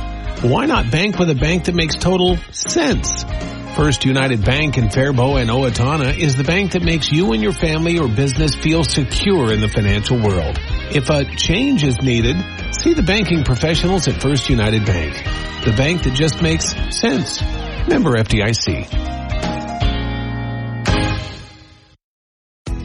Why 0.43 0.67
not 0.67 0.91
bank 0.91 1.19
with 1.19 1.31
a 1.31 1.35
bank 1.35 1.65
that 1.65 1.75
makes 1.75 1.97
total 1.97 2.37
sense? 2.53 3.25
First 3.75 4.07
United 4.07 4.43
Bank 4.43 4.79
in 4.79 4.89
Faribault 4.91 5.37
and 5.37 5.51
Owatonna 5.51 6.17
is 6.17 6.37
the 6.37 6.45
bank 6.45 6.73
that 6.73 6.83
makes 6.83 7.11
you 7.11 7.33
and 7.33 7.43
your 7.43 7.53
family 7.53 7.99
or 7.99 8.09
business 8.09 8.55
feel 8.55 8.85
secure 8.85 9.53
in 9.53 9.61
the 9.61 9.69
financial 9.69 10.19
world. 10.19 10.57
If 10.93 11.11
a 11.11 11.25
change 11.37 11.85
is 11.85 12.01
needed, 12.01 12.37
see 12.73 12.95
the 12.95 13.03
banking 13.03 13.45
professionals 13.45 14.09
at 14.09 14.23
First 14.23 14.49
United 14.49 14.87
Bank. 14.87 15.15
The 15.65 15.75
bank 15.77 16.05
that 16.05 16.15
just 16.15 16.41
makes 16.41 16.75
sense. 16.97 17.43
Member 17.87 18.13
FDIC. 18.17 19.26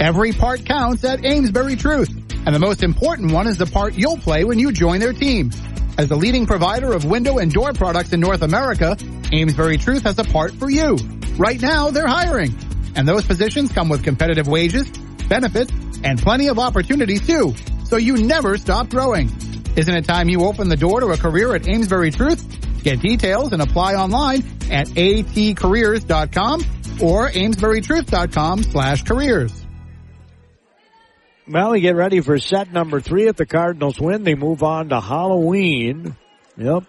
Every 0.01 0.31
part 0.31 0.65
counts 0.65 1.03
at 1.03 1.23
Amesbury 1.23 1.75
Truth. 1.75 2.09
And 2.47 2.55
the 2.55 2.59
most 2.59 2.81
important 2.81 3.31
one 3.31 3.45
is 3.45 3.59
the 3.59 3.67
part 3.67 3.93
you'll 3.93 4.17
play 4.17 4.43
when 4.43 4.57
you 4.57 4.71
join 4.71 4.99
their 4.99 5.13
team. 5.13 5.51
As 5.95 6.09
the 6.09 6.15
leading 6.15 6.47
provider 6.47 6.91
of 6.91 7.05
window 7.05 7.37
and 7.37 7.53
door 7.53 7.71
products 7.73 8.11
in 8.11 8.19
North 8.19 8.41
America, 8.41 8.97
Amesbury 9.31 9.77
Truth 9.77 10.01
has 10.05 10.17
a 10.17 10.23
part 10.23 10.55
for 10.55 10.71
you. 10.71 10.95
Right 11.37 11.61
now, 11.61 11.91
they're 11.91 12.07
hiring. 12.07 12.57
And 12.95 13.07
those 13.07 13.27
positions 13.27 13.71
come 13.71 13.89
with 13.89 14.03
competitive 14.03 14.47
wages, 14.47 14.89
benefits, 15.29 15.71
and 16.03 16.19
plenty 16.19 16.47
of 16.47 16.57
opportunities 16.57 17.27
too. 17.27 17.53
So 17.83 17.97
you 17.97 18.25
never 18.25 18.57
stop 18.57 18.89
growing. 18.89 19.29
Isn't 19.75 19.93
it 19.93 20.05
time 20.05 20.29
you 20.29 20.45
open 20.45 20.67
the 20.67 20.77
door 20.77 21.01
to 21.01 21.09
a 21.09 21.17
career 21.17 21.53
at 21.53 21.67
Amesbury 21.67 22.09
Truth? 22.09 22.83
Get 22.83 23.01
details 23.01 23.53
and 23.53 23.61
apply 23.61 23.93
online 23.93 24.39
at 24.71 24.87
atcareers.com 24.87 26.61
or 26.99 27.29
amesburytruth.com 27.29 28.63
slash 28.63 29.03
careers. 29.03 29.60
We 31.53 31.81
get 31.81 31.97
ready 31.97 32.21
for 32.21 32.39
set 32.39 32.71
number 32.71 33.01
three 33.01 33.27
at 33.27 33.35
the 33.35 33.45
Cardinals 33.45 33.99
win. 33.99 34.23
They 34.23 34.35
move 34.35 34.63
on 34.63 34.87
to 34.89 35.01
Halloween. 35.01 36.15
Yep. 36.55 36.85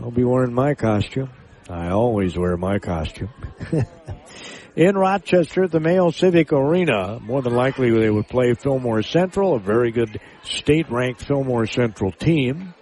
I'll 0.00 0.10
be 0.10 0.24
wearing 0.24 0.52
my 0.52 0.74
costume. 0.74 1.30
I 1.70 1.90
always 1.90 2.36
wear 2.36 2.56
my 2.56 2.80
costume. 2.80 3.30
In 4.76 4.96
Rochester 4.96 5.64
at 5.64 5.70
the 5.70 5.78
Mayo 5.78 6.10
Civic 6.10 6.52
Arena, 6.52 7.20
more 7.20 7.40
than 7.40 7.54
likely 7.54 7.92
they 7.92 8.10
would 8.10 8.26
play 8.26 8.54
Fillmore 8.54 9.02
Central, 9.02 9.54
a 9.54 9.60
very 9.60 9.92
good 9.92 10.18
state-ranked 10.42 11.24
Fillmore 11.24 11.66
Central 11.66 12.10
team. 12.10 12.74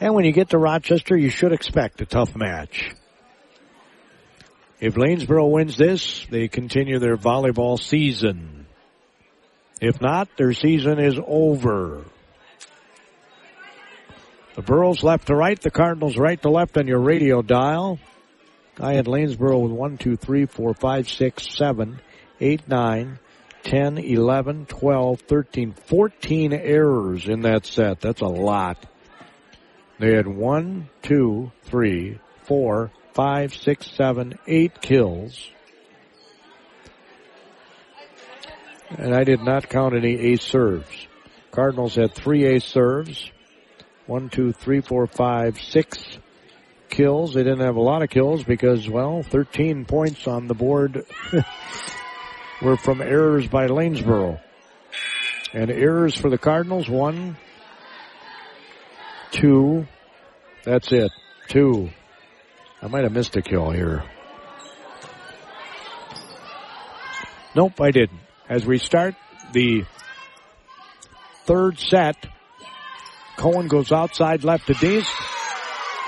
And 0.00 0.12
when 0.14 0.24
you 0.24 0.32
get 0.32 0.50
to 0.50 0.58
Rochester, 0.58 1.16
you 1.16 1.30
should 1.30 1.52
expect 1.52 2.00
a 2.00 2.06
tough 2.06 2.34
match. 2.34 2.92
If 4.80 4.94
Lanesboro 4.94 5.52
wins 5.52 5.76
this, 5.76 6.26
they 6.30 6.48
continue 6.48 6.98
their 6.98 7.16
volleyball 7.16 7.78
season. 7.78 8.55
If 9.80 10.00
not, 10.00 10.28
their 10.36 10.52
season 10.52 10.98
is 10.98 11.18
over. 11.26 12.04
The 14.54 14.62
Burros 14.62 15.02
left 15.02 15.26
to 15.26 15.34
right, 15.34 15.60
the 15.60 15.70
Cardinals 15.70 16.16
right 16.16 16.40
to 16.40 16.48
left 16.48 16.78
on 16.78 16.86
your 16.86 17.00
radio 17.00 17.42
dial. 17.42 17.98
I 18.80 18.94
had 18.94 19.06
Lanesboro 19.06 19.62
with 19.62 19.72
1, 19.72 19.98
2, 19.98 20.16
3, 20.16 20.46
4, 20.46 20.74
5, 20.74 21.08
6, 21.10 21.56
7, 21.56 22.00
8, 22.40 22.68
9, 22.68 23.18
10, 23.64 23.98
11, 23.98 24.66
12, 24.66 25.20
13, 25.20 25.72
14 25.72 26.52
errors 26.52 27.28
in 27.28 27.42
that 27.42 27.66
set. 27.66 28.00
That's 28.00 28.22
a 28.22 28.26
lot. 28.26 28.84
They 29.98 30.14
had 30.14 30.26
1, 30.26 30.88
2, 31.02 31.52
3, 31.64 32.18
4, 32.44 32.90
5, 33.12 33.54
6, 33.54 33.90
7, 33.90 34.38
8 34.46 34.80
kills. 34.80 35.50
And 38.90 39.14
I 39.14 39.24
did 39.24 39.40
not 39.40 39.68
count 39.68 39.94
any 39.94 40.14
ace 40.14 40.42
serves. 40.42 41.06
Cardinals 41.50 41.94
had 41.94 42.14
three 42.14 42.44
ace 42.44 42.64
serves. 42.64 43.30
One, 44.06 44.28
two, 44.28 44.52
three, 44.52 44.80
four, 44.80 45.06
five, 45.06 45.60
six 45.60 45.98
kills. 46.88 47.34
They 47.34 47.42
didn't 47.42 47.64
have 47.64 47.76
a 47.76 47.80
lot 47.80 48.02
of 48.02 48.10
kills 48.10 48.44
because, 48.44 48.88
well, 48.88 49.22
13 49.22 49.84
points 49.84 50.28
on 50.28 50.46
the 50.46 50.54
board 50.54 51.04
were 52.62 52.76
from 52.76 53.02
errors 53.02 53.48
by 53.48 53.66
Lanesboro. 53.66 54.40
And 55.52 55.70
errors 55.70 56.14
for 56.14 56.30
the 56.30 56.38
Cardinals, 56.38 56.88
one, 56.88 57.36
two. 59.32 59.86
That's 60.64 60.92
it. 60.92 61.10
Two. 61.48 61.90
I 62.82 62.88
might 62.88 63.04
have 63.04 63.12
missed 63.12 63.36
a 63.36 63.42
kill 63.42 63.70
here. 63.70 64.04
Nope, 67.54 67.80
I 67.80 67.90
didn't. 67.90 68.20
As 68.48 68.64
we 68.64 68.78
start 68.78 69.16
the 69.52 69.84
third 71.44 71.78
set, 71.80 72.16
Cohen 73.36 73.66
goes 73.66 73.90
outside 73.90 74.44
left 74.44 74.68
to 74.68 74.74
Dees, 74.74 75.08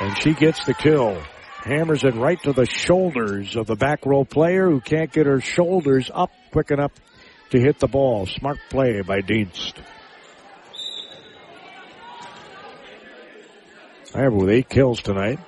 and 0.00 0.16
she 0.18 0.34
gets 0.34 0.64
the 0.64 0.74
kill. 0.74 1.20
Hammers 1.64 2.04
it 2.04 2.14
right 2.14 2.40
to 2.44 2.52
the 2.52 2.64
shoulders 2.64 3.56
of 3.56 3.66
the 3.66 3.74
back 3.74 4.06
row 4.06 4.24
player 4.24 4.70
who 4.70 4.80
can't 4.80 5.12
get 5.12 5.26
her 5.26 5.40
shoulders 5.40 6.10
up 6.14 6.30
quick 6.52 6.70
enough 6.70 6.92
to 7.50 7.60
hit 7.60 7.80
the 7.80 7.88
ball. 7.88 8.26
Smart 8.26 8.58
play 8.70 9.02
by 9.02 9.20
Dienst. 9.20 9.74
I 14.14 14.20
have 14.22 14.32
with 14.32 14.48
eight 14.48 14.68
kills 14.68 15.02
tonight. 15.02 15.40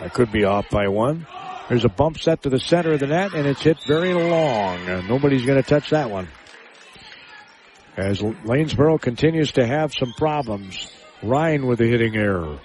I 0.00 0.08
could 0.08 0.30
be 0.30 0.44
off 0.44 0.68
by 0.70 0.88
one. 0.88 1.26
There's 1.68 1.84
a 1.84 1.88
bump 1.88 2.18
set 2.18 2.42
to 2.42 2.50
the 2.50 2.58
center 2.58 2.92
of 2.92 3.00
the 3.00 3.06
net, 3.06 3.32
and 3.32 3.46
it's 3.46 3.62
hit 3.62 3.78
very 3.86 4.12
long. 4.12 4.86
Uh, 4.86 5.00
nobody's 5.08 5.46
going 5.46 5.62
to 5.62 5.68
touch 5.68 5.90
that 5.90 6.10
one. 6.10 6.28
As 7.96 8.20
Lanesboro 8.20 9.00
continues 9.00 9.52
to 9.52 9.66
have 9.66 9.94
some 9.94 10.12
problems. 10.12 10.88
Ryan 11.22 11.66
with 11.66 11.80
a 11.80 11.86
hitting 11.86 12.16
error. 12.16 12.58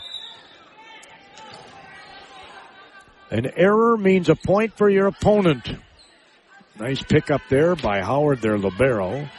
An 3.31 3.49
error 3.55 3.95
means 3.95 4.27
a 4.27 4.35
point 4.35 4.75
for 4.75 4.89
your 4.89 5.07
opponent. 5.07 5.69
Nice 6.77 7.01
pickup 7.03 7.41
there 7.49 7.75
by 7.75 8.01
Howard, 8.01 8.41
their 8.41 8.57
libero. 8.57 9.29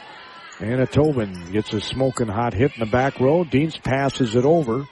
Anna 0.59 0.87
Tobin 0.87 1.51
gets 1.51 1.73
a 1.73 1.81
smoking 1.81 2.27
hot 2.27 2.53
hit 2.53 2.73
in 2.73 2.79
the 2.79 2.85
back 2.85 3.19
row. 3.19 3.43
Dienst 3.43 3.83
passes 3.83 4.35
it 4.35 4.45
over. 4.45 4.87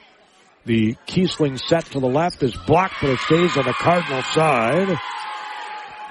The 0.65 0.95
Kiesling 1.07 1.59
set 1.59 1.85
to 1.87 1.99
the 1.99 2.07
left 2.07 2.43
is 2.43 2.55
blocked, 2.55 2.95
but 3.01 3.11
it 3.11 3.19
stays 3.19 3.57
on 3.57 3.65
the 3.65 3.73
Cardinal 3.73 4.21
side 4.23 4.99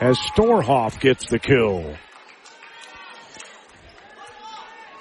as 0.01 0.17
Storhoff 0.19 1.01
gets 1.01 1.29
the 1.29 1.39
kill. 1.39 1.97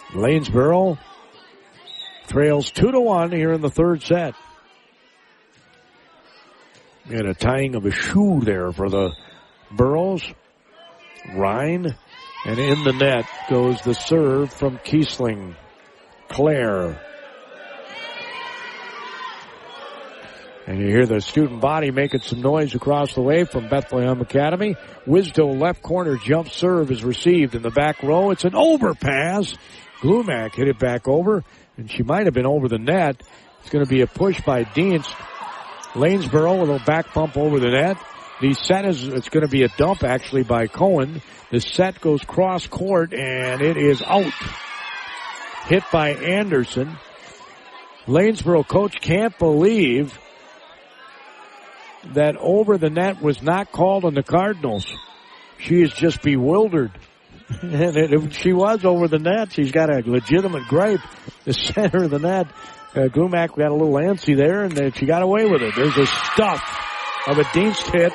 Lanesboro 0.09 0.97
trails 2.27 2.71
two 2.71 2.91
to 2.91 2.99
one 2.99 3.31
here 3.31 3.53
in 3.53 3.61
the 3.61 3.69
third 3.69 4.01
set. 4.03 4.35
And 7.05 7.27
a 7.27 7.33
tying 7.33 7.75
of 7.75 7.85
a 7.85 7.91
shoe 7.91 8.41
there 8.41 8.71
for 8.71 8.89
the 8.89 9.13
Burros. 9.71 10.23
Ryan. 11.33 11.95
And 12.45 12.59
in 12.59 12.83
the 12.83 12.93
net 12.93 13.25
goes 13.49 13.81
the 13.81 13.93
serve 13.93 14.53
from 14.53 14.77
Kiesling. 14.79 15.55
Claire. 16.29 17.01
And 20.67 20.81
you 20.81 20.87
hear 20.87 21.05
the 21.05 21.21
student 21.21 21.61
body 21.61 21.91
making 21.91 22.19
some 22.21 22.41
noise 22.41 22.75
across 22.75 23.13
the 23.13 23.21
way 23.21 23.45
from 23.45 23.69
Bethlehem 23.69 24.19
Academy. 24.19 24.75
Wisdo 25.07 25.57
left 25.57 25.81
corner 25.81 26.17
jump 26.17 26.49
serve 26.49 26.91
is 26.91 27.05
received 27.05 27.55
in 27.55 27.61
the 27.61 27.69
back 27.69 28.03
row. 28.03 28.31
It's 28.31 28.43
an 28.43 28.53
overpass. 28.53 29.55
Glumac 30.01 30.55
hit 30.55 30.67
it 30.67 30.77
back 30.77 31.07
over, 31.07 31.45
and 31.77 31.89
she 31.89 32.03
might 32.03 32.25
have 32.25 32.33
been 32.33 32.45
over 32.45 32.67
the 32.67 32.77
net. 32.77 33.23
It's 33.61 33.69
going 33.69 33.85
to 33.85 33.89
be 33.89 34.01
a 34.01 34.07
push 34.07 34.41
by 34.41 34.65
Dienst. 34.65 35.09
Lanesboro 35.93 36.59
with 36.59 36.81
a 36.81 36.83
back 36.85 37.13
bump 37.13 37.37
over 37.37 37.61
the 37.61 37.69
net. 37.69 37.97
The 38.41 38.53
set 38.53 38.85
is, 38.85 39.07
it's 39.07 39.29
going 39.29 39.45
to 39.45 39.51
be 39.51 39.63
a 39.63 39.69
dump 39.69 40.03
actually 40.03 40.43
by 40.43 40.67
Cohen. 40.67 41.21
The 41.49 41.61
set 41.61 42.01
goes 42.01 42.21
cross 42.23 42.67
court 42.67 43.13
and 43.13 43.61
it 43.61 43.77
is 43.77 44.01
out. 44.01 44.33
Hit 45.67 45.83
by 45.93 46.09
Anderson. 46.09 46.97
Lanesboro 48.05 48.67
coach 48.67 48.99
can't 48.99 49.37
believe 49.39 50.19
that 52.13 52.35
over 52.37 52.77
the 52.77 52.89
net 52.89 53.21
was 53.21 53.41
not 53.41 53.71
called 53.71 54.05
on 54.05 54.13
the 54.13 54.23
Cardinals. 54.23 54.85
She 55.59 55.81
is 55.81 55.91
just 55.91 56.21
bewildered. 56.21 56.91
and 57.61 57.97
it, 57.97 58.33
she 58.33 58.53
was 58.53 58.83
over 58.85 59.07
the 59.07 59.19
net. 59.19 59.53
She's 59.53 59.71
got 59.71 59.89
a 59.89 60.03
legitimate 60.05 60.67
gripe. 60.67 61.01
The 61.45 61.53
center 61.53 62.03
of 62.03 62.09
the 62.09 62.19
net, 62.19 62.47
uh, 62.93 63.07
got 63.07 63.57
a 63.57 63.73
little 63.73 63.93
antsy 63.93 64.35
there, 64.35 64.65
and 64.65 64.73
then 64.73 64.91
she 64.91 65.05
got 65.05 65.21
away 65.21 65.45
with 65.45 65.61
it. 65.61 65.73
There's 65.77 65.95
a 65.95 66.05
stuff 66.05 66.61
of 67.25 67.37
a 67.37 67.43
Dienst 67.43 67.89
hit 67.89 68.11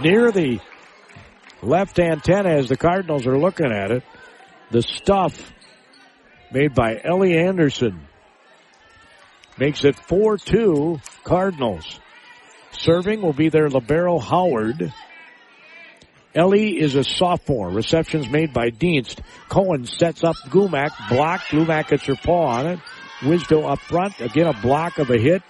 near 0.00 0.32
the 0.32 0.58
left 1.62 2.00
antenna 2.00 2.50
as 2.50 2.68
the 2.68 2.76
Cardinals 2.76 3.28
are 3.28 3.38
looking 3.38 3.70
at 3.70 3.92
it. 3.92 4.02
The 4.72 4.82
stuff 4.82 5.52
made 6.50 6.74
by 6.74 7.00
Ellie 7.04 7.38
Anderson 7.38 8.08
makes 9.58 9.84
it 9.84 9.96
4-2 9.96 11.00
Cardinals. 11.22 12.00
Serving 12.78 13.22
will 13.22 13.32
be 13.32 13.48
their 13.48 13.68
libero 13.68 14.18
Howard. 14.18 14.92
Ellie 16.34 16.80
is 16.80 16.96
a 16.96 17.04
sophomore. 17.04 17.70
Receptions 17.70 18.28
made 18.28 18.52
by 18.52 18.70
Dienst. 18.70 19.20
Cohen 19.48 19.86
sets 19.86 20.24
up 20.24 20.36
Glumac. 20.48 20.90
Block. 21.08 21.42
Glumac 21.42 21.88
gets 21.88 22.04
her 22.06 22.16
paw 22.16 22.46
on 22.46 22.66
it. 22.66 22.80
Wisdo 23.20 23.70
up 23.70 23.78
front. 23.78 24.20
Again, 24.20 24.46
a 24.46 24.60
block 24.60 24.98
of 24.98 25.10
a 25.10 25.18
hit. 25.18 25.42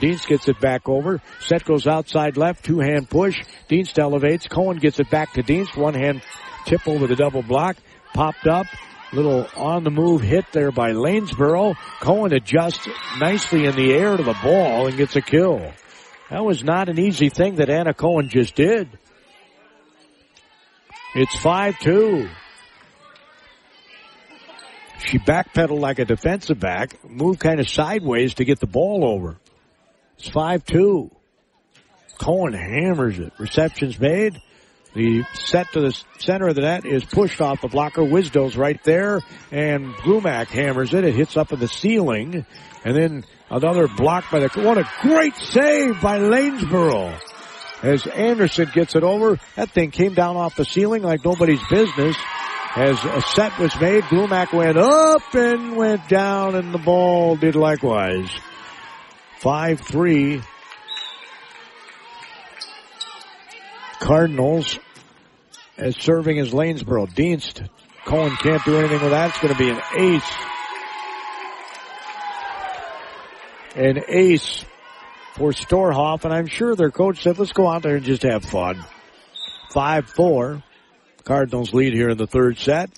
Dienst 0.00 0.26
gets 0.26 0.48
it 0.48 0.58
back 0.60 0.88
over. 0.88 1.22
Set 1.40 1.64
goes 1.64 1.86
outside 1.86 2.36
left. 2.36 2.64
Two 2.64 2.80
hand 2.80 3.08
push. 3.08 3.40
Dienst 3.68 3.98
elevates. 3.98 4.48
Cohen 4.48 4.78
gets 4.78 4.98
it 4.98 5.08
back 5.10 5.32
to 5.34 5.42
Dienst. 5.42 5.76
One 5.76 5.94
hand 5.94 6.22
tip 6.66 6.88
over 6.88 7.06
the 7.06 7.16
double 7.16 7.42
block. 7.42 7.76
Popped 8.12 8.48
up. 8.48 8.66
Little 9.12 9.46
on 9.56 9.84
the 9.84 9.90
move 9.90 10.22
hit 10.22 10.46
there 10.52 10.72
by 10.72 10.92
Lanesboro. 10.92 11.76
Cohen 12.00 12.32
adjusts 12.32 12.88
nicely 13.18 13.66
in 13.66 13.76
the 13.76 13.92
air 13.92 14.16
to 14.16 14.22
the 14.22 14.36
ball 14.42 14.88
and 14.88 14.96
gets 14.96 15.14
a 15.14 15.20
kill. 15.20 15.72
That 16.32 16.46
was 16.46 16.64
not 16.64 16.88
an 16.88 16.98
easy 16.98 17.28
thing 17.28 17.56
that 17.56 17.68
Anna 17.68 17.92
Cohen 17.92 18.30
just 18.30 18.54
did. 18.54 18.88
It's 21.14 21.36
5-2. 21.36 22.26
She 25.00 25.18
backpedaled 25.18 25.78
like 25.78 25.98
a 25.98 26.06
defensive 26.06 26.58
back, 26.58 27.04
moved 27.04 27.38
kind 27.38 27.60
of 27.60 27.68
sideways 27.68 28.32
to 28.36 28.46
get 28.46 28.60
the 28.60 28.66
ball 28.66 29.04
over. 29.04 29.36
It's 30.18 30.30
5-2. 30.30 31.10
Cohen 32.18 32.54
hammers 32.54 33.18
it. 33.18 33.34
Reception's 33.38 34.00
made. 34.00 34.40
The 34.94 35.24
set 35.32 35.72
to 35.72 35.80
the 35.80 35.98
center 36.18 36.48
of 36.48 36.54
the 36.54 36.60
net 36.62 36.84
is 36.84 37.04
pushed 37.04 37.40
off 37.40 37.62
the 37.62 37.68
blocker. 37.68 38.04
Wisdo's 38.04 38.56
right 38.56 38.82
there, 38.84 39.20
and 39.50 39.94
Glumac 39.94 40.48
hammers 40.48 40.92
it. 40.92 41.04
It 41.04 41.14
hits 41.14 41.36
up 41.36 41.52
in 41.52 41.60
the 41.60 41.68
ceiling, 41.68 42.44
and 42.84 42.96
then 42.96 43.24
another 43.50 43.88
block 43.88 44.30
by 44.30 44.40
the. 44.40 44.48
What 44.60 44.76
a 44.76 44.88
great 45.00 45.34
save 45.36 46.00
by 46.02 46.18
Lanesboro! 46.18 47.18
As 47.82 48.06
Anderson 48.06 48.70
gets 48.72 48.94
it 48.94 49.02
over, 49.02 49.40
that 49.56 49.70
thing 49.70 49.90
came 49.90 50.14
down 50.14 50.36
off 50.36 50.56
the 50.56 50.64
ceiling 50.64 51.02
like 51.02 51.24
nobody's 51.24 51.62
business. 51.68 52.16
As 52.76 53.02
a 53.04 53.20
set 53.22 53.58
was 53.58 53.78
made, 53.80 54.04
Glumac 54.04 54.52
went 54.52 54.78
up 54.78 55.34
and 55.34 55.76
went 55.76 56.08
down, 56.08 56.54
and 56.54 56.72
the 56.72 56.78
ball 56.78 57.36
did 57.36 57.56
likewise. 57.56 58.30
5-3 59.40 60.44
Cardinals 64.02 64.80
as 65.78 65.96
serving 65.96 66.38
as 66.40 66.50
Lanesboro. 66.50 67.06
Dienst. 67.14 67.68
Cohen 68.04 68.34
can't 68.36 68.64
do 68.64 68.76
anything 68.76 69.00
with 69.00 69.10
that. 69.12 69.30
It's 69.30 69.38
going 69.38 69.54
to 69.54 69.58
be 69.58 69.70
an 69.70 69.80
ace. 69.96 70.32
An 73.76 74.02
ace 74.08 74.64
for 75.34 75.52
Storhoff, 75.52 76.24
and 76.24 76.34
I'm 76.34 76.48
sure 76.48 76.74
their 76.74 76.90
coach 76.90 77.22
said, 77.22 77.38
let's 77.38 77.52
go 77.52 77.68
out 77.68 77.82
there 77.82 77.96
and 77.96 78.04
just 78.04 78.24
have 78.24 78.44
fun. 78.44 78.84
5-4. 79.72 80.62
Cardinals 81.24 81.72
lead 81.72 81.92
here 81.92 82.10
in 82.10 82.18
the 82.18 82.26
third 82.26 82.58
set. 82.58 82.90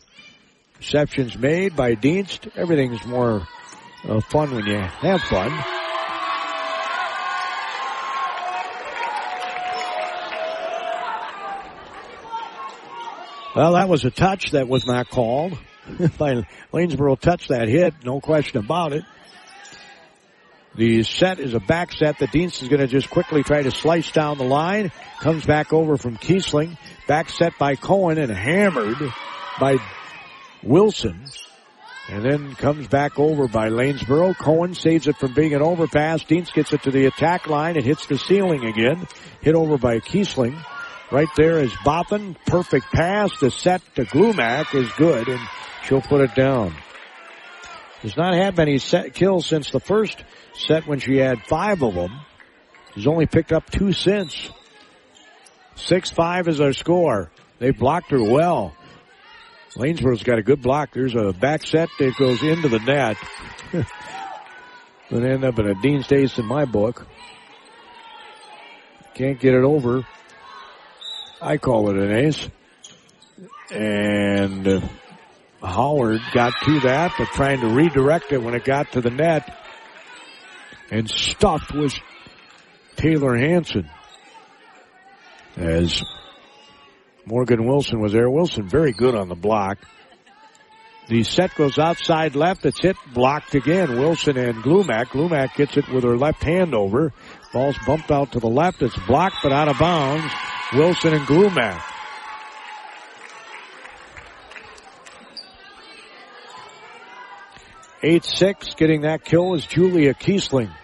Receptions 0.78 1.36
made 1.36 1.76
by 1.76 1.94
Dienst. 1.94 2.50
Everything's 2.57 3.05
more 3.05 3.46
uh, 4.09 4.20
fun 4.22 4.55
when 4.55 4.64
you 4.64 4.78
have 4.78 5.20
fun. 5.20 5.84
Well, 13.55 13.74
that 13.74 13.88
was 13.88 14.05
a 14.05 14.11
touch 14.11 14.50
that 14.50 14.68
was 14.68 14.84
not 14.84 15.09
called. 15.09 15.57
Lanesboro 15.86 17.18
touched 17.20 17.50
that 17.50 17.68
hit, 17.68 17.94
no 18.05 18.20
question 18.20 18.59
about 18.59 18.92
it. 18.92 19.05
The 20.76 21.05
set 21.05 21.38
is 21.38 21.55
a 21.55 21.61
back 21.61 21.92
set 21.92 22.18
that 22.18 22.30
Dienst 22.30 22.62
is 22.62 22.68
going 22.68 22.80
to 22.80 22.88
just 22.88 23.09
quickly 23.09 23.44
try 23.44 23.62
to 23.62 23.70
slice 23.70 24.11
down 24.11 24.38
the 24.38 24.44
line. 24.44 24.90
Comes 25.20 25.46
back 25.46 25.72
over 25.72 25.96
from 25.96 26.16
Kiesling. 26.16 26.76
Back 27.07 27.28
set 27.28 27.57
by 27.57 27.76
Cohen 27.76 28.18
and 28.18 28.32
hammered 28.32 28.98
by 29.61 29.76
Wilson. 30.64 31.26
And 32.09 32.24
then 32.24 32.57
comes 32.57 32.88
back 32.88 33.20
over 33.20 33.46
by 33.46 33.68
Lanesboro. 33.68 34.36
Cohen 34.36 34.74
saves 34.74 35.07
it 35.07 35.16
from 35.16 35.32
being 35.32 35.55
an 35.55 35.62
overpass. 35.62 36.24
Dienst 36.24 36.52
gets 36.55 36.72
it 36.72 36.82
to 36.82 36.90
the 36.90 37.07
attack 37.07 37.46
line. 37.46 37.76
It 37.76 37.84
hits 37.84 38.07
the 38.07 38.18
ceiling 38.18 38.64
again. 38.64 39.07
Hit 39.42 39.55
over 39.55 39.78
by 39.78 40.00
Kiesling. 40.00 40.61
Right 41.14 41.28
there 41.36 41.60
is 41.60 41.72
Boffin. 41.84 42.36
Perfect 42.44 42.86
pass. 42.92 43.38
The 43.38 43.48
set 43.48 43.82
to 43.94 44.04
Glumac 44.04 44.74
is 44.74 44.90
good 44.94 45.28
and 45.28 45.40
she'll 45.84 46.00
put 46.00 46.22
it 46.22 46.34
down. 46.34 46.74
has 48.02 48.16
not 48.16 48.34
had 48.34 48.56
many 48.56 48.78
set 48.78 49.14
kills 49.14 49.46
since 49.46 49.70
the 49.70 49.78
first 49.78 50.24
set 50.54 50.88
when 50.88 50.98
she 50.98 51.18
had 51.18 51.40
five 51.46 51.84
of 51.84 51.94
them. 51.94 52.18
She's 52.96 53.06
only 53.06 53.26
picked 53.26 53.52
up 53.52 53.70
two 53.70 53.92
since. 53.92 54.50
Six 55.76 56.10
five 56.10 56.48
is 56.48 56.60
our 56.60 56.72
score. 56.72 57.30
They 57.60 57.70
blocked 57.70 58.10
her 58.10 58.20
well. 58.20 58.74
Lanesboro's 59.76 60.24
got 60.24 60.40
a 60.40 60.42
good 60.42 60.62
block. 60.62 60.94
There's 60.94 61.14
a 61.14 61.32
back 61.32 61.64
set 61.64 61.90
that 62.00 62.16
goes 62.16 62.42
into 62.42 62.68
the 62.68 62.80
net. 62.80 63.16
Would 65.12 65.24
end 65.24 65.44
up 65.44 65.60
in 65.60 65.68
a 65.68 65.80
Dean's 65.80 66.08
Taste 66.08 66.40
in 66.40 66.46
my 66.46 66.64
book. 66.64 67.06
Can't 69.14 69.38
get 69.38 69.54
it 69.54 69.62
over. 69.62 70.04
I 71.45 71.59
call 71.59 71.90
it 71.90 71.97
an 71.97 72.11
ace. 72.11 72.49
And 73.70 74.66
uh, 74.66 74.80
Howard 75.62 76.22
got 76.32 76.55
to 76.64 76.80
that, 76.80 77.12
but 77.18 77.28
trying 77.28 77.61
to 77.61 77.68
redirect 77.68 78.32
it 78.32 78.42
when 78.42 78.55
it 78.55 78.64
got 78.64 78.92
to 78.92 79.03
the 79.03 79.11
net. 79.11 79.55
And 80.90 81.09
stuffed 81.09 81.74
was 81.74 81.99
Taylor 82.97 83.36
Hanson. 83.36 83.90
As 85.57 86.03
Morgan 87.26 87.66
Wilson 87.66 88.01
was 88.01 88.12
there. 88.12 88.30
Wilson 88.30 88.66
very 88.66 88.92
good 88.92 89.14
on 89.14 89.28
the 89.28 89.34
block. 89.34 89.78
The 91.09 91.22
set 91.24 91.55
goes 91.55 91.78
outside 91.78 92.34
left. 92.34 92.64
It's 92.64 92.80
hit, 92.80 92.97
blocked 93.12 93.55
again. 93.55 93.99
Wilson 93.99 94.38
and 94.38 94.62
Glumac. 94.62 95.09
Glumac 95.09 95.55
gets 95.55 95.76
it 95.76 95.88
with 95.90 96.05
her 96.05 96.16
left 96.16 96.42
hand 96.42 96.74
over. 96.74 97.12
Ball's 97.55 97.78
bumped 97.86 98.11
out 98.11 98.32
to 98.32 98.40
the 98.40 98.48
left. 98.48 98.82
It's 98.82 98.98
blocked 99.07 99.36
but 99.44 99.52
out 99.52 99.68
of 99.68 99.78
bounds. 99.78 100.26
Wilson 100.72 101.14
and 101.14 101.24
Glumac. 101.24 101.80
Eight 108.02 108.24
six, 108.24 108.74
getting 108.74 109.02
that 109.02 109.24
kill 109.24 109.55
is 109.55 109.64
Julia 109.64 110.14
Kiesling. 110.14 110.74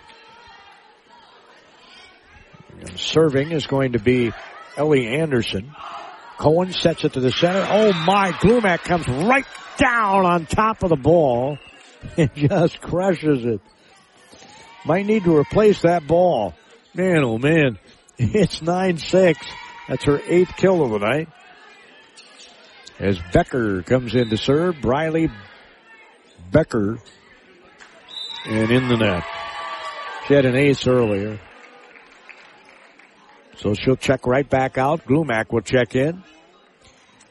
And 2.79 2.99
serving 2.99 3.51
is 3.51 3.67
going 3.67 3.93
to 3.93 3.99
be 3.99 4.33
Ellie 4.77 5.09
Anderson. 5.09 5.75
Cohen 6.39 6.73
sets 6.73 7.05
it 7.05 7.15
to 7.15 7.21
the 7.21 7.33
center. 7.33 7.67
Oh 7.69 7.93
my, 7.93 8.31
Glumac 8.31 8.85
comes 8.85 9.09
right 9.09 9.45
down 9.77 10.25
on 10.25 10.47
top 10.47 10.85
of 10.85 10.89
the 10.89 10.97
ball 10.97 11.59
and 12.17 12.33
just 12.37 12.81
crushes 12.81 13.45
it. 13.45 13.61
Might 14.87 15.05
need 15.05 15.25
to 15.25 15.37
replace 15.37 15.83
that 15.83 16.07
ball. 16.07 16.55
Man, 16.95 17.25
oh 17.25 17.39
man. 17.39 17.79
It's 18.19 18.61
9-6. 18.61 19.37
That's 19.89 20.05
her 20.05 20.21
eighth 20.27 20.57
kill 20.57 20.83
of 20.83 20.91
the 20.91 20.99
night. 20.99 21.29
As 22.99 23.19
Becker 23.33 23.83
comes 23.83 24.15
in 24.15 24.29
to 24.29 24.37
serve, 24.37 24.81
Briley 24.83 25.31
Becker 26.51 26.99
and 28.47 28.71
in 28.71 28.89
the 28.89 28.97
net. 28.97 29.25
She 30.27 30.35
had 30.35 30.45
an 30.45 30.57
ace 30.57 30.87
earlier. 30.87 31.41
So 33.57 33.75
she'll 33.75 33.97
check 33.97 34.27
right 34.27 34.49
back 34.49 34.79
out. 34.79 35.05
Glumac 35.07 35.53
will 35.53 35.63
check 35.63 35.95
in. 35.95 36.23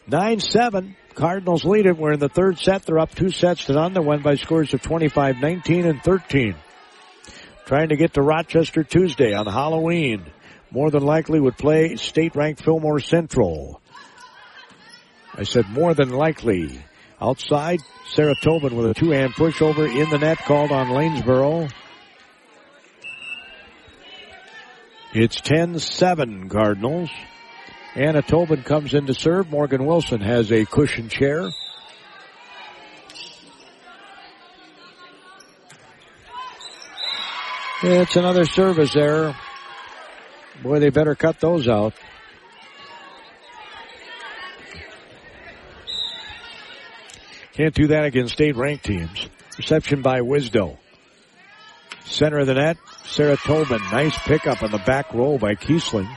9-7. 0.10 0.96
Cardinals 1.16 1.66
lead 1.66 1.86
it. 1.86 1.98
We're 1.98 2.14
in 2.14 2.20
the 2.20 2.30
third 2.30 2.60
set. 2.60 2.84
They're 2.84 3.00
up 3.00 3.14
two 3.14 3.30
sets 3.30 3.66
to 3.66 3.74
none. 3.74 3.94
They 3.94 4.00
won 4.00 4.22
by 4.22 4.36
scores 4.36 4.74
of 4.74 4.82
25-19 4.82 5.90
and 5.90 6.02
13. 6.02 6.56
Trying 7.70 7.90
to 7.90 7.98
get 7.98 8.16
to 8.16 8.24
Rochester 8.24 8.84
Tuesday 8.84 9.32
on 9.36 9.46
Halloween. 9.46 10.26
More 10.72 10.90
than 10.90 11.04
likely 11.04 11.40
would 11.40 11.56
play 11.56 11.98
state-ranked 11.98 12.64
Fillmore 12.64 13.00
Central. 13.00 13.80
I 15.36 15.44
said 15.44 15.70
more 15.70 15.94
than 15.94 16.10
likely. 16.10 16.84
Outside, 17.22 17.82
Sarah 18.08 18.34
Tobin 18.42 18.76
with 18.76 18.88
a 18.88 18.96
two-hand 18.96 19.34
pushover 19.34 19.88
in 19.88 20.10
the 20.10 20.18
net 20.18 20.40
called 20.40 20.72
on 20.72 20.88
Lanesboro. 20.88 21.72
It's 25.14 25.40
10-7 25.40 26.50
Cardinals. 26.50 27.12
Anna 27.94 28.24
Tobin 28.24 28.64
comes 28.64 28.96
in 28.96 29.06
to 29.06 29.14
serve. 29.14 29.52
Morgan 29.52 29.86
Wilson 29.86 30.22
has 30.22 30.52
a 30.52 30.66
cushion 30.66 31.08
chair. 31.08 31.52
It's 37.82 38.18
another 38.18 38.44
service 38.44 38.94
error. 38.98 39.34
Boy, 40.62 40.80
they 40.80 40.90
better 40.90 41.16
cut 41.16 41.40
those 41.40 41.70
out. 41.70 41.94
Can't 47.54 47.74
do 47.74 47.88
that 47.88 48.04
against 48.04 48.34
state 48.34 48.58
ranked 48.58 48.84
teams. 48.84 49.30
Reception 49.58 50.02
by 50.02 50.20
Wisdo. 50.20 50.78
Center 52.04 52.40
of 52.40 52.48
the 52.48 52.56
net, 52.56 52.78
Sarah 53.06 53.38
Tobin. 53.38 53.82
Nice 53.92 54.18
pickup 54.20 54.62
on 54.62 54.72
the 54.72 54.78
back 54.80 55.14
row 55.14 55.38
by 55.38 55.56
Kiesling. 55.56 56.10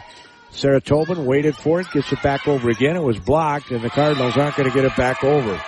Sarah 0.50 0.80
Tobin 0.80 1.26
waited 1.26 1.56
for 1.56 1.80
it, 1.80 1.90
gets 1.92 2.12
it 2.12 2.22
back 2.22 2.48
over 2.48 2.70
again. 2.70 2.96
It 2.96 3.02
was 3.02 3.20
blocked, 3.20 3.70
and 3.70 3.82
the 3.82 3.90
Cardinals 3.90 4.36
aren't 4.36 4.56
going 4.56 4.68
to 4.68 4.74
get 4.74 4.84
it 4.84 4.96
back 4.96 5.22
over. 5.22 5.60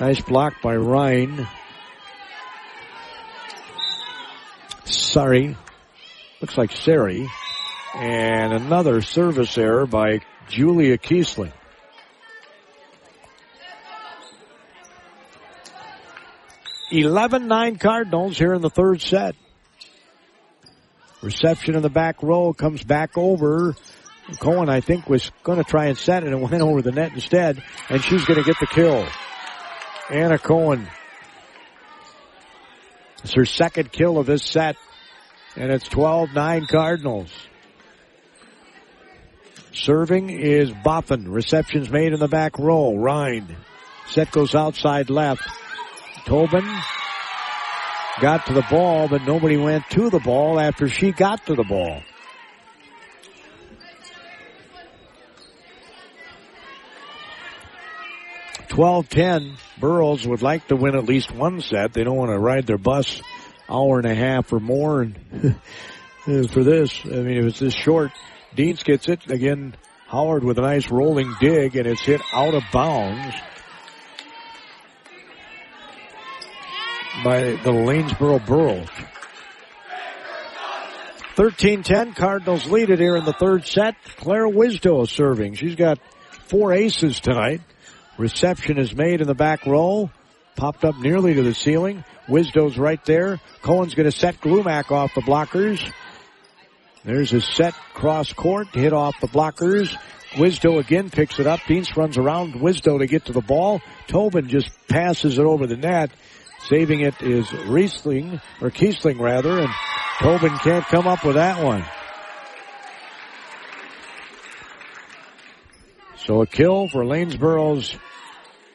Nice 0.00 0.20
block 0.22 0.54
by 0.62 0.76
Ryan. 0.76 1.46
Sorry. 5.10 5.56
Looks 6.40 6.56
like 6.56 6.70
Sari. 6.70 7.28
And 7.96 8.52
another 8.52 9.02
service 9.02 9.58
error 9.58 9.84
by 9.84 10.20
Julia 10.48 10.98
Kiesling. 10.98 11.52
Eleven 16.92 17.48
nine 17.48 17.76
Cardinals 17.76 18.38
here 18.38 18.54
in 18.54 18.62
the 18.62 18.70
third 18.70 19.00
set. 19.00 19.34
Reception 21.22 21.74
in 21.74 21.82
the 21.82 21.90
back 21.90 22.22
row 22.22 22.52
comes 22.52 22.84
back 22.84 23.18
over. 23.18 23.74
Cohen, 24.38 24.68
I 24.68 24.80
think, 24.80 25.08
was 25.08 25.32
going 25.42 25.58
to 25.58 25.68
try 25.68 25.86
and 25.86 25.98
set 25.98 26.22
it 26.22 26.32
and 26.32 26.40
went 26.48 26.62
over 26.62 26.82
the 26.82 26.92
net 26.92 27.12
instead, 27.14 27.60
and 27.88 28.00
she's 28.04 28.24
going 28.26 28.38
to 28.38 28.44
get 28.44 28.60
the 28.60 28.68
kill. 28.68 29.04
Anna 30.08 30.38
Cohen. 30.38 30.88
It's 33.24 33.34
her 33.34 33.44
second 33.44 33.90
kill 33.90 34.16
of 34.16 34.26
this 34.26 34.44
set, 34.44 34.76
and 35.60 35.70
it's 35.70 35.86
12-9 35.90 36.68
Cardinals. 36.68 37.30
Serving 39.72 40.30
is 40.30 40.70
Boffin. 40.70 41.30
Receptions 41.30 41.90
made 41.90 42.14
in 42.14 42.18
the 42.18 42.28
back 42.28 42.58
row. 42.58 42.96
Rind. 42.96 43.54
Set 44.06 44.30
goes 44.30 44.54
outside 44.54 45.10
left. 45.10 45.46
Tobin 46.24 46.64
got 48.22 48.46
to 48.46 48.54
the 48.54 48.64
ball, 48.70 49.06
but 49.08 49.26
nobody 49.26 49.58
went 49.58 49.84
to 49.90 50.08
the 50.08 50.18
ball 50.18 50.58
after 50.58 50.88
she 50.88 51.12
got 51.12 51.44
to 51.44 51.54
the 51.54 51.64
ball. 51.64 52.00
Twelve 58.68 59.10
ten. 59.10 59.56
Burros 59.78 60.26
would 60.26 60.40
like 60.40 60.68
to 60.68 60.76
win 60.76 60.96
at 60.96 61.04
least 61.04 61.30
one 61.30 61.60
set. 61.60 61.92
They 61.92 62.02
don't 62.02 62.16
want 62.16 62.30
to 62.30 62.38
ride 62.38 62.66
their 62.66 62.78
bus 62.78 63.20
hour 63.70 63.98
and 63.98 64.06
a 64.06 64.14
half 64.14 64.52
or 64.52 64.60
more 64.60 65.02
and 65.02 65.14
for 66.50 66.64
this. 66.64 67.00
I 67.04 67.08
mean, 67.08 67.38
if 67.38 67.44
it's 67.46 67.60
this 67.60 67.74
short, 67.74 68.10
Dienst 68.56 68.84
gets 68.84 69.08
it 69.08 69.30
again. 69.30 69.76
Howard 70.08 70.42
with 70.42 70.58
a 70.58 70.62
nice 70.62 70.90
rolling 70.90 71.32
dig 71.40 71.76
and 71.76 71.86
it's 71.86 72.02
hit 72.02 72.20
out 72.32 72.54
of 72.54 72.64
bounds. 72.72 73.36
by 77.22 77.40
the 77.40 77.70
Lanesboro 77.70 78.44
Burros. 78.46 78.88
13-10, 81.36 82.16
Cardinals 82.16 82.66
lead 82.66 82.90
it 82.90 82.98
here 82.98 83.16
in 83.16 83.24
the 83.24 83.32
third 83.32 83.66
set. 83.66 83.94
Claire 84.16 84.46
Wisdo 84.46 85.04
is 85.04 85.10
serving. 85.10 85.54
She's 85.54 85.74
got 85.74 85.98
four 86.48 86.72
aces 86.72 87.20
tonight. 87.20 87.60
Reception 88.18 88.78
is 88.78 88.94
made 88.94 89.20
in 89.20 89.26
the 89.26 89.34
back 89.34 89.64
row. 89.64 90.10
Popped 90.56 90.84
up 90.84 90.98
nearly 90.98 91.34
to 91.34 91.42
the 91.42 91.54
ceiling. 91.54 92.04
Wisdo's 92.30 92.78
right 92.78 93.04
there. 93.04 93.40
Cohen's 93.60 93.94
going 93.94 94.10
to 94.10 94.16
set 94.16 94.40
Glumac 94.40 94.90
off 94.90 95.14
the 95.14 95.20
blockers. 95.20 95.92
There's 97.04 97.32
a 97.32 97.40
set 97.40 97.74
cross 97.92 98.32
court, 98.32 98.68
hit 98.68 98.92
off 98.92 99.20
the 99.20 99.26
blockers. 99.26 99.94
Wisdo 100.32 100.78
again 100.78 101.10
picks 101.10 101.40
it 101.40 101.46
up. 101.46 101.60
Dienst 101.60 101.96
runs 101.96 102.16
around 102.16 102.54
Wisdo 102.54 103.00
to 103.00 103.06
get 103.06 103.24
to 103.26 103.32
the 103.32 103.40
ball. 103.40 103.80
Tobin 104.06 104.48
just 104.48 104.70
passes 104.88 105.38
it 105.38 105.44
over 105.44 105.66
the 105.66 105.76
net. 105.76 106.10
Saving 106.68 107.00
it 107.00 107.20
is 107.20 107.50
Riesling, 107.52 108.40
or 108.60 108.70
Kiesling 108.70 109.18
rather, 109.18 109.58
and 109.58 109.70
Tobin 110.20 110.56
can't 110.58 110.84
come 110.84 111.06
up 111.06 111.24
with 111.24 111.34
that 111.34 111.64
one. 111.64 111.84
So 116.18 116.42
a 116.42 116.46
kill 116.46 116.86
for 116.86 117.02
Lanesboro's 117.02 117.96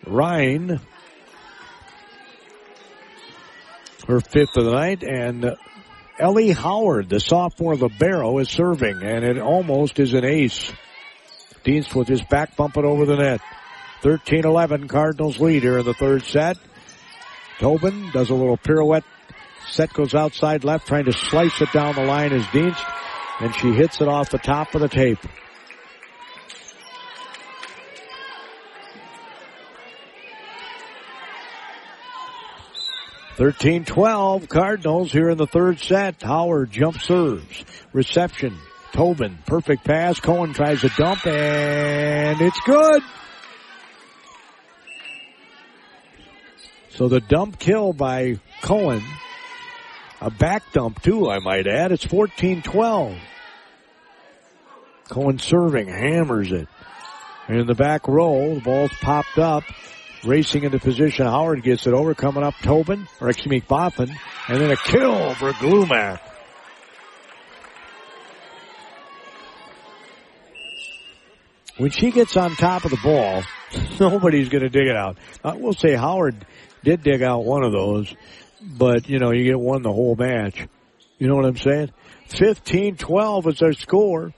Ryan. 0.06 0.82
Her 4.08 4.20
fifth 4.20 4.56
of 4.56 4.66
the 4.66 4.72
night, 4.72 5.04
and 5.04 5.56
Ellie 6.20 6.52
Howard, 6.52 7.10
the 7.10 7.20
sophomore 7.20 7.76
libero, 7.76 8.38
is 8.38 8.50
serving, 8.50 9.02
and 9.02 9.26
it 9.26 9.40
almost 9.40 10.00
is 10.00 10.14
an 10.14 10.24
ace. 10.24 10.72
Dienst 11.64 11.96
will 11.96 12.04
just 12.04 12.30
back 12.30 12.56
bump 12.56 12.78
it 12.78 12.86
over 12.86 13.06
the 13.06 13.16
net. 13.16 13.42
13-11 14.04 14.88
Cardinals 14.88 15.40
lead 15.40 15.64
here 15.64 15.80
in 15.80 15.86
the 15.86 15.96
third 15.96 16.24
set. 16.24 16.58
Tobin 17.60 18.12
does 18.12 18.30
a 18.30 18.36
little 18.36 18.58
pirouette. 18.58 19.04
Set 19.68 19.92
goes 19.92 20.14
outside 20.14 20.64
left, 20.64 20.88
trying 20.88 21.06
to 21.06 21.14
slice 21.14 21.60
it 21.60 21.72
down 21.74 21.96
the 21.96 22.04
line 22.04 22.32
as 22.32 22.44
Dienst, 22.48 22.86
and 23.40 23.56
she 23.56 23.72
hits 23.72 24.00
it 24.02 24.08
off 24.08 24.30
the 24.30 24.38
top 24.38 24.76
of 24.76 24.82
the 24.82 24.88
tape. 24.88 25.20
Thirteen 33.36 33.84
twelve 33.84 34.48
Cardinals 34.48 35.12
here 35.12 35.30
in 35.30 35.38
the 35.38 35.48
third 35.48 35.80
set. 35.80 36.22
Howard 36.22 36.72
jump 36.72 37.02
serves. 37.02 37.66
Reception. 37.92 38.58
Tobin. 38.94 39.38
Perfect 39.46 39.84
pass. 39.84 40.22
Cohen 40.22 40.54
tries 40.54 40.80
to 40.82 40.90
dump 40.98 41.28
and 41.28 42.40
it's 42.40 42.60
good. 42.62 43.02
So 46.92 47.10
the 47.10 47.20
dump 47.20 47.60
kill 47.60 47.92
by 47.92 48.40
Cohen. 48.62 49.04
A 50.22 50.30
back 50.30 50.72
dump 50.72 51.02
too, 51.02 51.30
I 51.30 51.40
might 51.40 51.68
add. 51.68 51.92
It's 51.92 52.06
14-12. 52.06 53.18
Cohen 55.10 55.40
serving, 55.40 55.90
hammers 55.90 56.54
it. 56.54 56.70
In 57.50 57.68
the 57.68 57.76
back 57.76 58.08
row, 58.08 58.56
the 58.56 58.62
ball's 58.62 58.94
popped 59.02 59.38
up. 59.38 59.64
Racing 60.26 60.64
into 60.64 60.80
position, 60.80 61.28
Howard 61.28 61.62
gets 61.62 61.86
it 61.86 61.94
over, 61.94 62.16
coming 62.16 62.44
up 62.44 62.56
Tobin, 62.64 63.08
or 63.22 63.30
excuse 63.30 63.50
me, 63.50 63.62
Boffin, 63.62 64.12
and 64.48 64.60
then 64.60 64.72
a 64.72 64.76
kill 64.76 65.36
for 65.36 65.52
Glumac. 65.54 66.20
When 71.78 71.92
she 71.92 72.12
gets 72.12 72.36
on 72.38 72.56
top 72.56 72.86
of 72.86 72.92
the 72.92 73.00
ball, 73.04 73.44
nobody's 74.00 74.50
going 74.50 74.64
to 74.64 74.70
dig 74.70 74.88
it 74.88 74.96
out. 74.96 75.18
I 75.44 75.56
will 75.56 75.74
say 75.74 75.94
Howard 75.94 76.46
did 76.84 77.04
dig 77.04 77.22
out 77.22 77.44
one 77.44 77.64
of 77.64 77.72
those, 77.72 78.14
but 78.62 79.10
you 79.10 79.20
know, 79.20 79.32
you 79.32 79.44
get 79.44 79.60
one 79.60 79.84
the 79.84 79.92
whole 79.92 80.16
match. 80.16 80.68
You 81.20 81.28
know 81.28 81.36
what 81.36 81.46
I'm 81.46 81.58
saying? 81.58 81.92
15-12 82.30 83.48
is 83.48 83.60
their 83.60 83.74
score. 83.74 84.34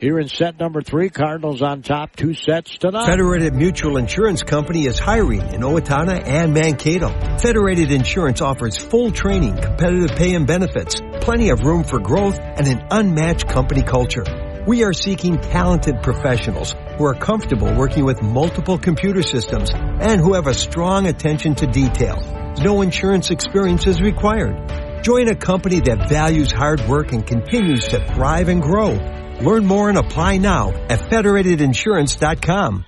Here 0.00 0.18
in 0.18 0.28
set 0.28 0.58
number 0.58 0.80
three, 0.80 1.10
Cardinals 1.10 1.60
on 1.60 1.82
top, 1.82 2.16
two 2.16 2.32
sets 2.32 2.78
to 2.78 2.90
none. 2.90 3.04
Federated 3.04 3.52
Mutual 3.52 3.98
Insurance 3.98 4.42
Company 4.42 4.86
is 4.86 4.98
hiring 4.98 5.42
in 5.52 5.60
Owatonna 5.60 6.26
and 6.26 6.54
Mankato. 6.54 7.10
Federated 7.36 7.92
Insurance 7.92 8.40
offers 8.40 8.78
full 8.78 9.10
training, 9.10 9.58
competitive 9.58 10.16
pay 10.16 10.32
and 10.34 10.46
benefits, 10.46 11.02
plenty 11.20 11.50
of 11.50 11.60
room 11.60 11.84
for 11.84 12.00
growth, 12.00 12.38
and 12.40 12.66
an 12.66 12.80
unmatched 12.90 13.46
company 13.46 13.82
culture. 13.82 14.24
We 14.66 14.84
are 14.84 14.94
seeking 14.94 15.38
talented 15.38 16.02
professionals 16.02 16.74
who 16.96 17.04
are 17.04 17.14
comfortable 17.14 17.74
working 17.74 18.06
with 18.06 18.22
multiple 18.22 18.78
computer 18.78 19.20
systems 19.20 19.70
and 19.74 20.18
who 20.18 20.32
have 20.32 20.46
a 20.46 20.54
strong 20.54 21.08
attention 21.08 21.56
to 21.56 21.66
detail. 21.66 22.54
No 22.62 22.80
insurance 22.80 23.30
experience 23.30 23.86
is 23.86 24.00
required. 24.00 25.02
Join 25.04 25.28
a 25.28 25.36
company 25.36 25.80
that 25.80 26.08
values 26.08 26.52
hard 26.52 26.80
work 26.88 27.12
and 27.12 27.26
continues 27.26 27.88
to 27.88 28.02
thrive 28.14 28.48
and 28.48 28.62
grow. 28.62 28.98
Learn 29.42 29.64
more 29.64 29.88
and 29.88 29.96
apply 29.96 30.36
now 30.36 30.70
at 30.70 31.00
federatedinsurance.com. 31.00 32.84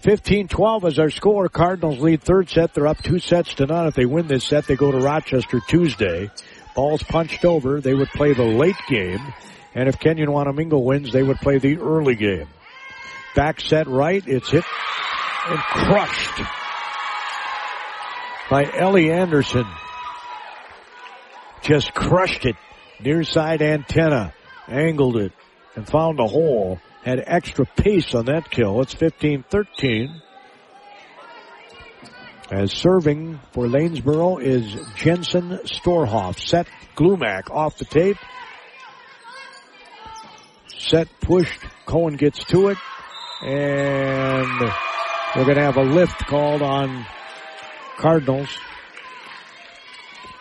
15-12 0.00 0.84
is 0.84 0.98
our 0.98 1.10
score. 1.10 1.48
Cardinals 1.48 2.00
lead 2.00 2.22
third 2.22 2.50
set. 2.50 2.74
They're 2.74 2.86
up 2.86 3.02
two 3.02 3.18
sets 3.18 3.54
to 3.54 3.66
none. 3.66 3.86
If 3.86 3.94
they 3.94 4.04
win 4.04 4.26
this 4.26 4.44
set, 4.44 4.66
they 4.66 4.76
go 4.76 4.90
to 4.90 4.98
Rochester 4.98 5.60
Tuesday. 5.68 6.30
Ball's 6.74 7.02
punched 7.02 7.44
over. 7.44 7.80
They 7.80 7.94
would 7.94 8.08
play 8.08 8.34
the 8.34 8.44
late 8.44 8.76
game. 8.88 9.20
And 9.74 9.88
if 9.88 9.98
Kenyon 9.98 10.28
Wanamingo 10.28 10.82
wins, 10.82 11.12
they 11.12 11.22
would 11.22 11.38
play 11.38 11.58
the 11.58 11.78
early 11.78 12.16
game. 12.16 12.48
Back 13.34 13.60
set 13.60 13.86
right. 13.86 14.22
It's 14.26 14.50
hit 14.50 14.64
and 15.48 15.58
crushed 15.58 16.42
by 18.50 18.70
Ellie 18.76 19.12
Anderson. 19.12 19.66
Just 21.62 21.94
crushed 21.94 22.44
it. 22.44 22.56
Near 23.00 23.24
side 23.24 23.62
antenna. 23.62 24.32
Angled 24.68 25.16
it 25.16 25.32
and 25.74 25.86
found 25.86 26.20
a 26.20 26.26
hole. 26.26 26.78
Had 27.02 27.22
extra 27.24 27.64
pace 27.64 28.14
on 28.14 28.24
that 28.26 28.50
kill. 28.50 28.80
It's 28.82 28.94
15-13. 28.94 30.20
As 32.50 32.72
serving 32.72 33.40
for 33.52 33.66
Lanesboro 33.66 34.40
is 34.42 34.76
Jensen 34.96 35.58
Storhoff. 35.64 36.38
Set 36.38 36.68
Glumac 36.96 37.50
off 37.50 37.78
the 37.78 37.84
tape. 37.84 38.16
Set 40.78 41.08
pushed. 41.20 41.60
Cohen 41.86 42.16
gets 42.16 42.44
to 42.46 42.68
it. 42.68 42.78
And 43.42 44.60
we're 45.36 45.44
going 45.44 45.56
to 45.56 45.62
have 45.62 45.76
a 45.76 45.82
lift 45.82 46.26
called 46.26 46.62
on 46.62 47.04
Cardinals. 47.98 48.48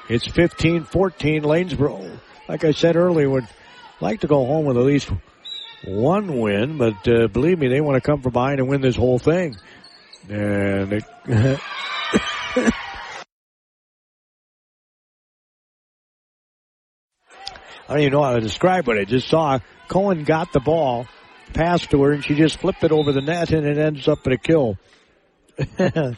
It's 0.07 0.27
15-14 0.27 1.41
Lanesboro. 1.41 2.19
Like 2.47 2.63
I 2.63 2.71
said 2.71 2.95
earlier, 2.95 3.29
would 3.29 3.47
like 4.01 4.21
to 4.21 4.27
go 4.27 4.45
home 4.45 4.65
with 4.65 4.77
at 4.77 4.83
least 4.83 5.09
one 5.85 6.39
win, 6.39 6.77
but 6.77 7.07
uh, 7.07 7.27
believe 7.27 7.59
me, 7.59 7.67
they 7.67 7.81
want 7.81 7.95
to 7.95 8.01
come 8.01 8.21
from 8.21 8.33
behind 8.33 8.59
and 8.59 8.67
win 8.67 8.81
this 8.81 8.95
whole 8.95 9.19
thing. 9.19 9.55
And 10.29 10.93
it, 10.93 11.03
I 17.87 17.93
don't 17.93 17.99
even 17.99 18.13
know 18.13 18.23
how 18.23 18.33
to 18.33 18.41
describe 18.41 18.87
what 18.87 18.97
I 18.97 19.05
just 19.05 19.27
saw. 19.27 19.59
Cohen 19.87 20.23
got 20.23 20.51
the 20.51 20.59
ball, 20.59 21.07
passed 21.53 21.91
to 21.91 22.01
her, 22.01 22.11
and 22.13 22.25
she 22.25 22.33
just 22.33 22.57
flipped 22.57 22.83
it 22.83 22.91
over 22.91 23.11
the 23.11 23.21
net, 23.21 23.51
and 23.51 23.67
it 23.67 23.77
ends 23.77 24.07
up 24.07 24.25
in 24.25 24.33
a 24.33 24.37
kill. 24.37 24.77
As 25.77 26.15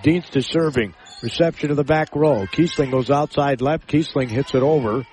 Dienst 0.00 0.36
is 0.36 0.46
serving. 0.46 0.94
Reception 1.22 1.70
to 1.70 1.74
the 1.74 1.84
back 1.84 2.14
row. 2.14 2.46
Kiesling 2.46 2.90
goes 2.90 3.10
outside 3.10 3.62
left. 3.62 3.88
Kiesling 3.88 4.28
hits 4.28 4.54
it 4.54 4.62
over. 4.62 5.06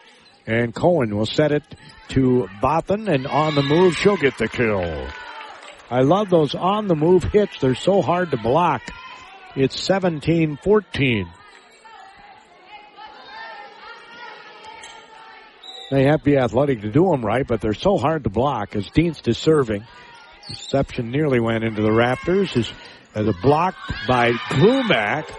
And 0.48 0.74
Cohen 0.76 1.16
will 1.16 1.26
set 1.26 1.52
it 1.52 1.64
to 2.10 2.48
Botham, 2.62 3.08
and 3.08 3.26
on 3.26 3.56
the 3.56 3.64
move, 3.64 3.96
she'll 3.98 4.18
get 4.18 4.38
the 4.38 4.48
kill. 4.48 5.08
I 5.90 6.02
love 6.02 6.30
those 6.30 6.56
on 6.56 6.88
the 6.88 6.96
move 6.96 7.24
hits. 7.24 7.60
They're 7.60 7.76
so 7.76 8.02
hard 8.02 8.32
to 8.32 8.38
block. 8.38 8.82
It's 9.56 9.88
17-14. 9.88 11.26
They 15.92 16.06
have 16.06 16.20
to 16.20 16.26
be 16.26 16.38
athletic 16.38 16.82
to 16.82 16.92
do 16.92 17.06
them 17.12 17.24
right, 17.24 17.46
but 17.46 17.62
they're 17.62 17.74
so 17.74 17.98
hard 17.98 18.24
to 18.24 18.30
block 18.30 18.76
as 18.76 18.90
Dienst 18.90 19.28
is 19.28 19.38
serving. 19.38 19.86
Reception 20.50 21.12
nearly 21.12 21.40
went 21.40 21.64
into 21.64 21.82
the 21.82 21.90
Raptors 21.90 22.58
as, 22.58 22.72
a 23.16 23.30
uh, 23.30 23.34
block 23.42 23.76
by 24.08 24.32
Glumac 24.32 25.32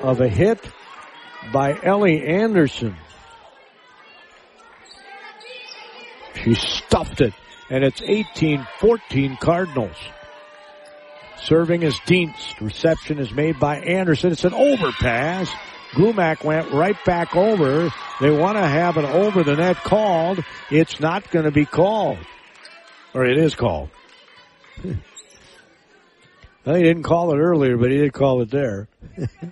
of 0.00 0.20
a 0.20 0.28
hit 0.28 0.58
by 1.52 1.78
Ellie 1.82 2.24
Anderson. 2.24 2.96
She 6.34 6.54
stuffed 6.54 7.20
it, 7.20 7.34
and 7.68 7.84
it's 7.84 8.00
18-14 8.00 9.38
Cardinals. 9.38 9.96
Serving 11.42 11.82
is 11.82 11.94
Dienst. 12.06 12.60
Reception 12.60 13.18
is 13.18 13.32
made 13.32 13.58
by 13.58 13.78
Anderson. 13.78 14.32
It's 14.32 14.44
an 14.44 14.54
overpass. 14.54 15.50
Glumac 15.92 16.44
went 16.44 16.70
right 16.70 16.96
back 17.04 17.34
over. 17.34 17.92
They 18.20 18.30
want 18.30 18.56
to 18.56 18.66
have 18.66 18.96
an 18.96 19.06
over 19.06 19.42
the 19.42 19.56
net 19.56 19.76
called. 19.76 20.44
It's 20.70 21.00
not 21.00 21.30
going 21.30 21.46
to 21.46 21.50
be 21.50 21.64
called. 21.64 22.18
Or 23.14 23.24
it 23.24 23.38
is 23.38 23.54
called. 23.54 23.88
well, 24.84 26.76
he 26.76 26.82
didn't 26.82 27.02
call 27.02 27.32
it 27.32 27.38
earlier, 27.38 27.76
but 27.76 27.90
he 27.90 27.96
did 27.98 28.12
call 28.12 28.42
it 28.42 28.50
there. 28.50 28.88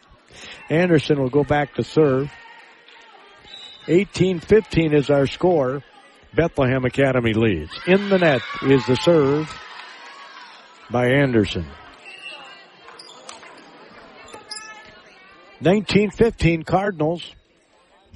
Anderson 0.71 1.21
will 1.21 1.31
go 1.31 1.43
back 1.43 1.75
to 1.75 1.83
serve. 1.83 2.31
18-15 3.87 4.95
is 4.95 5.11
our 5.11 5.27
score. 5.27 5.83
Bethlehem 6.35 6.85
Academy 6.85 7.33
leads. 7.33 7.73
In 7.87 8.09
the 8.09 8.19
net 8.19 8.43
is 8.63 8.85
the 8.87 8.97
serve 8.97 9.51
by 10.91 11.07
Anderson. 11.09 11.67
1915 15.61 16.63
Cardinals 16.63 17.35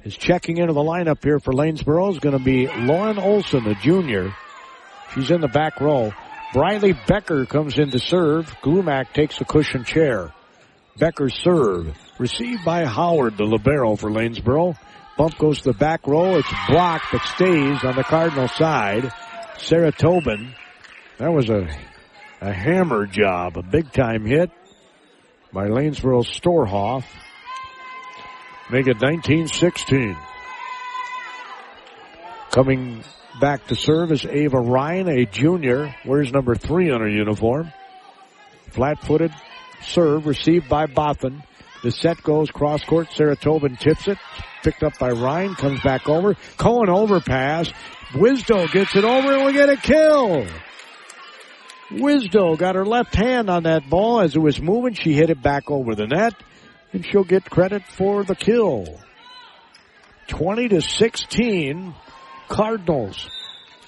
is 0.05 0.16
checking 0.16 0.59
into 0.59 0.72
the 0.72 0.80
lineup 0.80 1.22
here 1.24 1.40
for 1.40 1.52
Lanesboro 1.52 2.12
is 2.12 2.18
going 2.18 2.36
to 2.36 2.44
be 2.44 2.68
Lauren 2.68 3.18
Olson, 3.18 3.66
a 3.66 3.74
junior. 3.74 4.34
She's 5.14 5.30
in 5.30 5.40
the 5.40 5.48
back 5.48 5.80
row. 5.80 6.12
Briley 6.52 6.93
Becker 6.93 7.47
comes 7.47 7.78
in 7.78 7.90
to 7.90 7.98
serve. 7.98 8.47
Glumac 8.62 9.12
takes 9.12 9.40
a 9.40 9.44
cushion 9.44 9.84
chair. 9.84 10.32
Becker 10.98 11.30
serve. 11.30 11.97
Received 12.18 12.64
by 12.64 12.84
Howard, 12.84 13.36
the 13.36 13.44
libero 13.44 13.97
for 13.97 14.10
Lanesboro. 14.10 14.76
Bump 15.16 15.36
goes 15.39 15.59
to 15.59 15.72
the 15.72 15.78
back 15.78 16.06
row. 16.06 16.36
It's 16.36 16.48
blocked, 16.68 17.06
but 17.12 17.22
stays 17.22 17.84
on 17.84 17.97
the 17.97 18.05
Cardinal 18.05 18.48
side. 18.48 19.12
Sarah 19.59 19.93
Tobin. 19.93 20.55
That 21.18 21.32
was 21.32 21.51
a, 21.51 21.68
a 22.40 22.52
hammer 22.52 23.06
job, 23.06 23.56
a 23.56 23.62
big 23.62 23.93
time 23.93 24.24
hit 24.24 24.51
by 25.52 25.68
Lanesboro 25.68 26.24
Storhoff. 26.24 27.05
Make 28.70 28.86
it 28.86 29.01
1916. 29.01 30.16
Coming 32.51 33.05
back 33.40 33.66
to 33.68 33.74
serve 33.74 34.12
is 34.12 34.24
Ava 34.24 34.59
Ryan, 34.59 35.09
a 35.09 35.26
junior. 35.26 35.94
Wears 36.05 36.32
number 36.32 36.55
three 36.55 36.90
on 36.90 37.01
her 37.01 37.09
uniform. 37.09 37.72
Flat 38.70 39.02
footed 39.05 39.32
serve 39.84 40.26
received 40.26 40.68
by 40.68 40.86
Botham. 40.86 41.43
The 41.83 41.91
set 41.91 42.23
goes 42.23 42.51
cross 42.51 42.85
court. 42.85 43.09
Sarah 43.13 43.37
Tobin 43.37 43.77
tips 43.77 44.09
it. 44.09 44.19
Picked 44.63 44.83
up 44.83 44.99
by 44.99 45.11
Ryan. 45.11 45.55
Comes 45.55 45.81
back 45.83 46.09
over. 46.09 46.35
Cohen 46.57 46.89
overpass. 46.89 47.73
Wisdo 48.13 48.71
gets 48.71 48.95
it 48.95 49.05
over 49.05 49.33
and 49.35 49.47
we 49.47 49.53
get 49.53 49.69
a 49.69 49.77
kill. 49.77 50.47
Wisdo 51.91 52.57
got 52.57 52.75
her 52.75 52.87
left 52.87 53.15
hand 53.15 53.51
on 53.51 53.65
that 53.65 53.89
ball 53.89 54.21
as 54.21 54.37
it 54.37 54.39
was 54.39 54.61
moving. 54.61 54.95
She 54.95 55.13
hit 55.13 55.31
it 55.31 55.43
back 55.43 55.71
over 55.71 55.95
the 55.95 56.07
net 56.07 56.35
and 56.93 57.05
she'll 57.05 57.25
get 57.25 57.49
credit 57.51 57.83
for 57.97 58.23
the 58.25 58.37
kill. 58.37 59.01
20 60.29 60.69
to 60.69 60.81
16 60.81 61.95
Cardinals. 62.49 63.29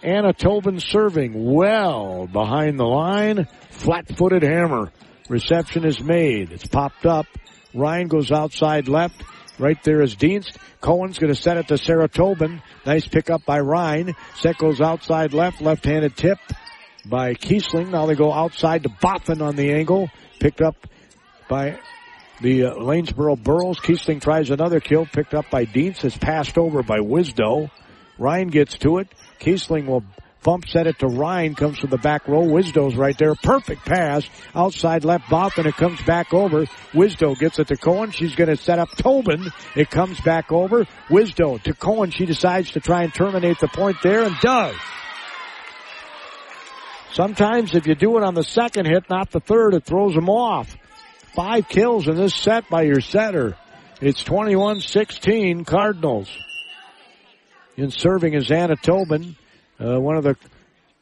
Anna 0.03 0.33
Tobin 0.33 0.81
serving 0.81 1.55
well 1.55 2.27
behind 2.27 2.79
the 2.79 2.85
line. 2.85 3.47
Flat 3.71 4.09
footed 4.17 4.43
hammer. 4.43 4.91
Reception 5.29 5.85
is 5.85 6.03
made. 6.03 6.53
It's 6.53 6.67
popped 6.67 7.07
up. 7.07 7.27
Ryan 7.75 8.09
goes 8.09 8.31
outside 8.31 8.89
left. 8.89 9.23
Right 9.59 9.81
there 9.85 10.03
is 10.03 10.17
Dienst. 10.17 10.57
Cohen's 10.81 11.19
going 11.19 11.33
to 11.33 11.41
set 11.41 11.57
it 11.57 11.69
to 11.69 11.79
Sarah 11.79 12.09
Tobin. 12.09 12.63
Nice 12.85 13.07
pickup 13.07 13.45
by 13.45 13.61
Ryan. 13.61 14.15
Set 14.37 14.59
goes 14.59 14.81
outside 14.81 15.33
left. 15.33 15.61
Left-handed 15.61 16.17
tip 16.17 16.39
by 17.05 17.35
Kiesling. 17.35 17.91
Now 17.91 18.07
they 18.07 18.15
go 18.15 18.33
outside 18.33 18.83
to 18.83 18.89
Boffin 18.89 19.43
on 19.43 19.57
the 19.57 19.73
angle. 19.73 20.11
Picked 20.41 20.61
up 20.61 20.77
by 21.49 21.79
the 22.41 22.67
uh, 22.67 22.75
Lanesboro 22.75 23.43
Burros. 23.43 23.79
Kiesling 23.79 24.21
tries 24.21 24.51
another 24.51 24.81
kill. 24.81 25.07
Picked 25.07 25.35
up 25.35 25.51
by 25.51 25.65
Dienst. 25.65 26.05
Is 26.05 26.17
passed 26.17 26.59
over 26.59 26.83
by 26.83 26.99
Wisdo. 26.99 27.71
Ryan 28.19 28.49
gets 28.49 28.79
to 28.79 28.99
it. 28.99 29.09
Kiesling 29.41 29.87
will 29.87 30.05
bump 30.45 30.69
set 30.69 30.87
it 30.87 31.01
to 31.01 31.09
Ryan. 31.09 31.57
Comes 31.57 31.79
from 31.79 31.91
the 31.91 31.99
back 31.99 32.29
row. 32.29 32.43
Wisdo's 32.43 32.95
right 32.95 33.19
there. 33.19 33.35
Perfect 33.35 33.85
pass. 33.85 34.29
Outside 34.55 35.05
left 35.05 35.25
Boffin. 35.25 35.67
It 35.67 35.75
comes 35.75 36.01
back 36.03 36.33
over. 36.33 36.67
Wisdo 36.93 37.37
gets 37.37 37.59
it 37.59 37.69
to 37.69 37.77
Cohen. 37.77 38.13
She's 38.13 38.37
going 38.37 38.51
to 38.51 38.57
set 38.57 38.79
up 38.79 38.91
Tobin. 38.97 39.51
It 39.75 39.91
comes 39.91 40.21
back 40.21 40.53
over. 40.53 40.85
Wisdo 41.09 41.61
to 41.63 41.75
Cohen. 41.75 42.11
She 42.11 42.27
decides 42.27 42.71
to 42.73 42.81
try 42.81 43.03
and 43.03 43.13
terminate 43.13 43.59
the 43.59 43.69
point 43.69 43.97
there 44.03 44.23
and 44.23 44.37
does. 44.41 44.77
Sometimes 47.13 47.75
if 47.75 47.87
you 47.87 47.95
do 47.95 48.19
it 48.19 48.25
on 48.25 48.35
the 48.35 48.43
second 48.43 48.87
hit, 48.87 49.09
not 49.09 49.31
the 49.31 49.41
third, 49.41 49.75
it 49.75 49.85
throws 49.85 50.15
them 50.15 50.29
off. 50.29 50.77
Five 51.35 51.69
kills 51.69 52.07
in 52.07 52.17
this 52.17 52.35
set 52.35 52.69
by 52.69 52.83
your 52.83 53.01
setter. 53.01 53.57
It's 54.01 54.23
21-16 54.23 55.67
Cardinals. 55.67 56.29
In 57.77 57.91
serving 57.91 58.35
is 58.35 58.51
Anna 58.51 58.77
Tobin. 58.77 59.37
Uh, 59.85 60.01
one 60.01 60.17
of 60.17 60.25
the 60.25 60.37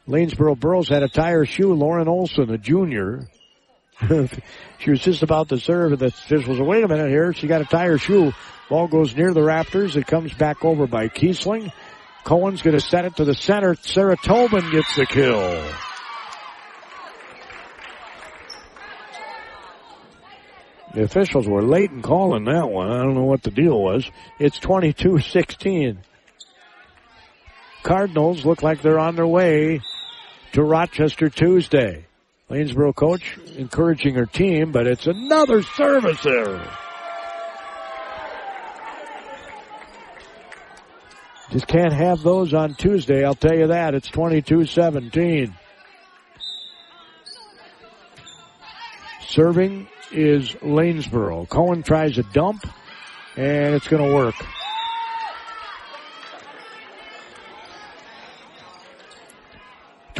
Lanesboro 0.09 0.59
Burros 0.59 0.89
had 0.89 1.05
a 1.05 1.09
tire 1.09 1.45
shoe. 1.45 1.73
Lauren 1.75 2.09
Olson, 2.09 2.51
a 2.51 2.59
junior. 2.59 3.29
she 4.79 4.91
was 4.91 5.01
just 5.01 5.23
about 5.23 5.51
to 5.51 5.59
serve, 5.61 5.93
and 5.93 6.01
the 6.01 6.07
official 6.07 6.51
was, 6.51 6.61
wait 6.61 6.83
a 6.83 6.89
minute 6.89 7.09
here. 7.09 7.33
She 7.33 7.47
got 7.47 7.61
a 7.61 7.65
tire 7.65 7.99
shoe. 7.99 8.33
Ball 8.69 8.89
goes 8.89 9.15
near 9.15 9.33
the 9.33 9.41
Raptors. 9.41 9.95
It 9.95 10.07
comes 10.07 10.33
back 10.35 10.65
over 10.65 10.89
by 10.89 11.09
Kiesling. 11.09 11.73
Cohen's 12.25 12.63
going 12.63 12.77
to 12.77 12.81
set 12.81 13.05
it 13.05 13.17
to 13.17 13.25
the 13.25 13.35
center. 13.35 13.77
Sarah 13.77 14.17
Tobin 14.17 14.71
gets 14.71 14.97
the 14.97 15.07
kill. 15.07 15.73
The 20.95 21.05
officials 21.05 21.47
were 21.47 21.63
late 21.63 21.91
in 21.91 22.03
calling 22.03 22.45
that 22.45 22.69
one. 22.69 22.91
I 22.91 22.99
don't 22.99 23.15
know 23.15 23.25
what 23.25 23.43
the 23.43 23.51
deal 23.51 23.81
was. 23.81 24.11
It's 24.39 24.59
22-16. 24.59 25.99
Cardinals 27.83 28.45
look 28.45 28.63
like 28.63 28.81
they're 28.83 28.99
on 28.99 29.17
their 29.17 29.27
way 29.27 29.81
to 30.53 30.63
Rochester 30.63 31.29
Tuesday. 31.29 32.07
Lanesboro 32.51 32.95
coach 32.95 33.39
encouraging 33.57 34.15
her 34.15 34.27
team, 34.27 34.73
but 34.73 34.87
it's 34.87 35.07
another 35.07 35.63
service 35.63 36.25
error. 36.27 36.69
Just 41.51 41.67
can't 41.67 41.93
have 41.93 42.23
those 42.23 42.55
on 42.55 42.75
Tuesday, 42.75 43.25
I'll 43.25 43.35
tell 43.35 43.55
you 43.55 43.69
that. 43.69 43.95
It's 43.95 44.11
22-17. 44.11 45.55
Serving 49.27 49.89
is 50.11 50.51
Lanesboro. 50.63 51.49
Cohen 51.49 51.83
tries 51.83 52.19
a 52.19 52.23
dump, 52.23 52.67
and 53.37 53.75
it's 53.75 53.89
going 53.89 54.07
to 54.07 54.15
work. 54.15 54.35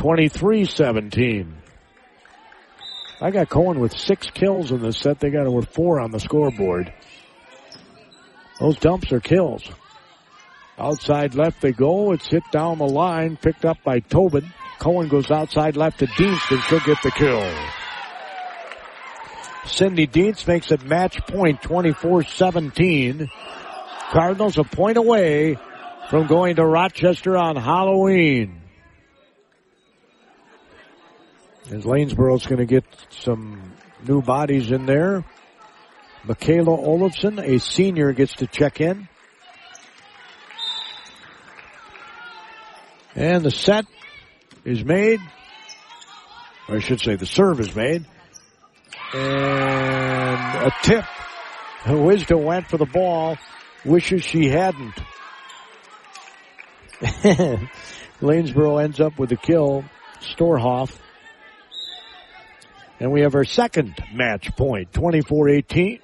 Twenty-three 0.03 0.65
seventeen. 0.65 1.55
I 3.21 3.31
got 3.31 3.49
Cohen 3.49 3.79
with 3.79 3.97
six 3.97 4.29
kills 4.31 4.73
in 4.73 4.83
this 4.83 4.99
set. 4.99 5.21
They 5.21 5.31
got 5.31 5.49
with 5.49 5.69
four 5.69 6.01
on 6.01 6.11
the 6.11 6.19
scoreboard. 6.19 6.93
Those 8.59 8.79
dumps 8.79 9.13
are 9.13 9.21
kills. 9.21 9.63
Outside 10.77 11.37
left 11.37 11.63
they 11.63 11.71
go. 11.71 12.11
It's 12.11 12.27
hit 12.27 12.43
down 12.51 12.79
the 12.79 12.85
line, 12.85 13.37
picked 13.37 13.65
up 13.65 13.77
by 13.85 14.01
Tobin. 14.01 14.53
Cohen 14.81 15.07
goes 15.07 15.31
outside 15.31 15.77
left 15.77 16.01
to 16.01 16.09
Dienst, 16.09 16.51
and 16.51 16.61
she'll 16.65 16.81
get 16.81 17.01
the 17.05 17.13
kill. 17.13 17.49
Sydney 19.67 20.09
Dienst 20.09 20.49
makes 20.49 20.73
it 20.73 20.85
match 20.85 21.25
point 21.29 21.63
24-17. 21.63 23.31
Cardinals 24.11 24.59
a 24.59 24.65
point 24.65 24.97
away 24.97 25.57
from 26.11 26.27
going 26.27 26.57
to 26.57 26.67
Rochester 26.67 27.37
on 27.37 27.55
Halloween. 27.55 28.62
As 31.71 31.85
Lanesboro's 31.85 32.47
going 32.47 32.59
to 32.59 32.67
get 32.67 32.85
some 33.11 33.75
new 34.07 34.21
bodies 34.21 34.71
in 34.73 34.85
there. 34.87 35.25
Michaela 36.25 36.71
Olafson, 36.71 37.39
a 37.39 37.59
senior, 37.59 38.13
gets 38.13 38.35
to 38.35 38.47
check 38.47 38.81
in. 38.81 39.09
And 43.15 43.45
the 43.45 43.51
set 43.51 43.87
is 44.65 44.85
made. 44.85 45.21
Or 46.69 46.77
I 46.77 46.79
should 46.81 47.01
say 47.01 47.17
the 47.17 47.27
serve 47.27 47.61
is 47.61 47.75
made. 47.75 48.07
And 49.15 50.67
a 50.67 50.73
tip. 50.83 51.05
Wisdo 51.85 52.43
went 52.43 52.69
for 52.69 52.79
the 52.79 52.87
ball. 52.87 53.37
Wishes 53.85 54.25
she 54.25 54.49
hadn't. 54.49 54.95
Lanesboro 58.21 58.83
ends 58.83 59.01
up 59.01 59.19
with 59.19 59.33
a 59.33 59.37
kill. 59.37 59.85
Storhoff. 60.21 60.97
And 63.03 63.11
we 63.11 63.23
have 63.23 63.35
our 63.35 63.43
second 63.43 63.99
match 64.15 64.55
point, 64.55 64.93
24-18. 64.93 65.99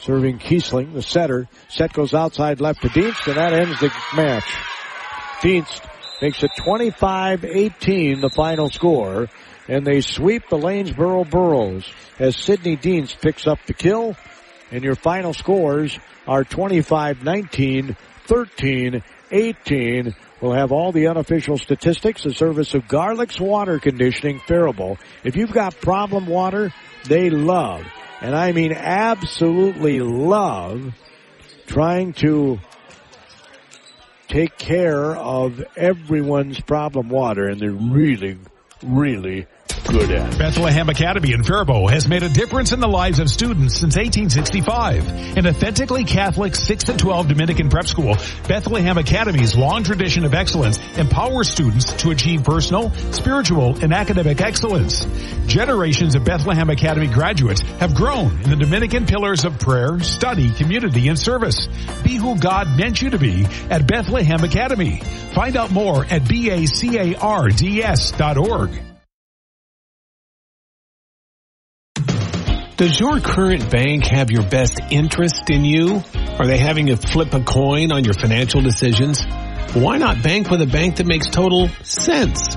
Serving 0.00 0.40
Kiesling, 0.40 0.92
the 0.92 1.02
setter. 1.02 1.48
Set 1.68 1.92
goes 1.92 2.12
outside 2.14 2.60
left 2.60 2.82
to 2.82 2.88
Dienst, 2.88 3.28
and 3.28 3.36
that 3.36 3.52
ends 3.52 3.78
the 3.78 3.92
match. 4.16 4.52
Dienst 5.40 5.88
makes 6.20 6.42
it 6.42 6.50
25-18, 6.66 8.22
the 8.22 8.30
final 8.34 8.70
score, 8.70 9.28
and 9.68 9.86
they 9.86 10.00
sweep 10.00 10.48
the 10.50 10.58
Lanesboro 10.58 11.30
Burros 11.30 11.88
as 12.18 12.34
Sydney 12.34 12.76
Dienst 12.76 13.20
picks 13.20 13.46
up 13.46 13.60
the 13.68 13.74
kill, 13.74 14.16
and 14.72 14.82
your 14.82 14.96
final 14.96 15.32
scores 15.32 15.96
are 16.26 16.42
25-19, 16.42 17.96
13-18. 18.26 20.12
We'll 20.42 20.54
have 20.54 20.72
all 20.72 20.90
the 20.90 21.06
unofficial 21.06 21.56
statistics, 21.56 22.24
the 22.24 22.34
service 22.34 22.74
of 22.74 22.88
Garlic's 22.88 23.40
Water 23.40 23.78
Conditioning 23.78 24.40
Faribault. 24.40 24.98
If 25.22 25.36
you've 25.36 25.52
got 25.52 25.80
problem 25.80 26.26
water, 26.26 26.74
they 27.04 27.30
love, 27.30 27.86
and 28.20 28.34
I 28.34 28.50
mean 28.50 28.72
absolutely 28.72 30.00
love, 30.00 30.94
trying 31.68 32.14
to 32.14 32.58
take 34.26 34.58
care 34.58 35.14
of 35.14 35.62
everyone's 35.76 36.60
problem 36.60 37.08
water, 37.08 37.46
and 37.46 37.60
they're 37.60 37.70
really, 37.70 38.36
really 38.82 39.46
good 39.84 40.10
at. 40.10 40.38
Bethlehem 40.38 40.88
Academy 40.88 41.32
in 41.32 41.44
Faribault 41.44 41.90
has 41.90 42.08
made 42.08 42.22
a 42.22 42.28
difference 42.28 42.72
in 42.72 42.80
the 42.80 42.88
lives 42.88 43.18
of 43.18 43.28
students 43.28 43.78
since 43.78 43.96
1865. 43.96 45.36
An 45.36 45.46
authentically 45.46 46.04
Catholic 46.04 46.54
6 46.54 46.84
to 46.84 46.96
12 46.96 47.28
Dominican 47.28 47.68
prep 47.68 47.86
school, 47.86 48.16
Bethlehem 48.48 48.98
Academy's 48.98 49.56
long 49.56 49.84
tradition 49.84 50.24
of 50.24 50.34
excellence 50.34 50.78
empowers 50.96 51.48
students 51.48 51.92
to 51.94 52.10
achieve 52.10 52.44
personal, 52.44 52.90
spiritual, 53.12 53.76
and 53.82 53.92
academic 53.92 54.40
excellence. 54.40 55.04
Generations 55.46 56.14
of 56.14 56.24
Bethlehem 56.24 56.70
Academy 56.70 57.08
graduates 57.08 57.60
have 57.60 57.94
grown 57.94 58.40
in 58.42 58.50
the 58.50 58.56
Dominican 58.56 59.06
pillars 59.06 59.44
of 59.44 59.58
prayer, 59.58 60.00
study, 60.00 60.50
community, 60.50 61.08
and 61.08 61.18
service. 61.18 61.68
Be 62.04 62.16
who 62.16 62.38
God 62.38 62.76
meant 62.78 63.02
you 63.02 63.10
to 63.10 63.18
be 63.18 63.46
at 63.70 63.86
Bethlehem 63.86 64.44
Academy. 64.44 65.00
Find 65.34 65.56
out 65.56 65.70
more 65.70 66.04
at 66.04 66.22
bacards.org. 66.22 66.72
Does 72.82 72.98
your 72.98 73.20
current 73.20 73.70
bank 73.70 74.06
have 74.06 74.32
your 74.32 74.42
best 74.42 74.80
interest 74.90 75.50
in 75.50 75.64
you? 75.64 76.02
Are 76.40 76.48
they 76.48 76.58
having 76.58 76.88
you 76.88 76.96
flip 76.96 77.32
a 77.32 77.40
coin 77.40 77.92
on 77.92 78.02
your 78.02 78.12
financial 78.12 78.60
decisions? 78.60 79.22
Why 79.72 79.98
not 79.98 80.20
bank 80.20 80.50
with 80.50 80.62
a 80.62 80.66
bank 80.66 80.96
that 80.96 81.06
makes 81.06 81.28
total 81.28 81.68
sense? 81.84 82.56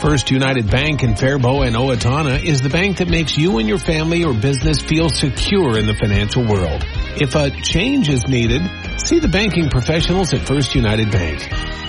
First 0.00 0.30
United 0.30 0.70
Bank 0.70 1.02
in 1.02 1.14
Faribault 1.14 1.64
and 1.66 1.76
Owatonna 1.76 2.42
is 2.42 2.62
the 2.62 2.70
bank 2.70 2.96
that 2.96 3.10
makes 3.10 3.36
you 3.36 3.58
and 3.58 3.68
your 3.68 3.76
family 3.76 4.24
or 4.24 4.32
business 4.32 4.80
feel 4.80 5.10
secure 5.10 5.76
in 5.76 5.86
the 5.86 5.94
financial 5.94 6.42
world. 6.42 6.82
If 7.20 7.34
a 7.34 7.50
change 7.50 8.08
is 8.08 8.26
needed, 8.26 8.62
see 8.98 9.18
the 9.18 9.28
banking 9.28 9.68
professionals 9.68 10.32
at 10.32 10.46
First 10.46 10.74
United 10.74 11.12
Bank. 11.12 11.40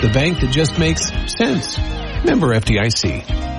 The 0.02 0.10
bank 0.14 0.42
that 0.42 0.52
just 0.52 0.78
makes 0.78 1.08
sense. 1.38 1.78
Member 2.26 2.48
FDIC. 2.48 3.57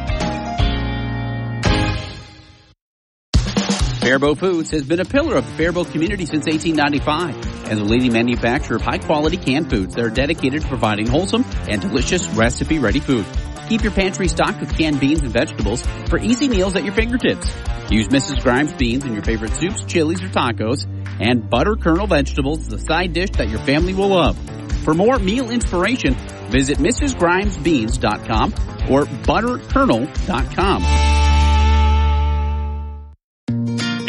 Faribault 4.08 4.38
Foods 4.38 4.70
has 4.70 4.84
been 4.84 5.00
a 5.00 5.04
pillar 5.04 5.36
of 5.36 5.46
the 5.46 5.52
Faribault 5.52 5.90
community 5.90 6.24
since 6.24 6.46
1895 6.46 7.70
and 7.70 7.78
the 7.78 7.84
leading 7.84 8.10
manufacturer 8.10 8.76
of 8.76 8.82
high 8.82 8.96
quality 8.96 9.36
canned 9.36 9.68
foods 9.68 9.94
that 9.94 10.02
are 10.02 10.08
dedicated 10.08 10.62
to 10.62 10.68
providing 10.68 11.06
wholesome 11.06 11.44
and 11.68 11.82
delicious 11.82 12.26
recipe 12.28 12.78
ready 12.78 13.00
food. 13.00 13.26
Keep 13.68 13.82
your 13.82 13.92
pantry 13.92 14.26
stocked 14.26 14.60
with 14.60 14.74
canned 14.74 14.98
beans 14.98 15.20
and 15.20 15.30
vegetables 15.30 15.86
for 16.08 16.18
easy 16.18 16.48
meals 16.48 16.74
at 16.74 16.84
your 16.84 16.94
fingertips. 16.94 17.54
Use 17.90 18.08
Mrs. 18.08 18.42
Grimes 18.42 18.72
beans 18.72 19.04
in 19.04 19.12
your 19.12 19.22
favorite 19.22 19.52
soups, 19.52 19.84
chilies, 19.84 20.22
or 20.22 20.28
tacos, 20.28 20.86
and 21.20 21.50
butter 21.50 21.76
kernel 21.76 22.06
vegetables 22.06 22.66
is 22.66 22.72
a 22.72 22.78
side 22.78 23.12
dish 23.12 23.32
that 23.32 23.50
your 23.50 23.60
family 23.60 23.92
will 23.92 24.08
love. 24.08 24.38
For 24.84 24.94
more 24.94 25.18
meal 25.18 25.50
inspiration, 25.50 26.14
visit 26.48 26.78
MrsGrimesBeans.com 26.78 28.54
or 28.90 29.04
ButterKernel.com. 29.04 31.17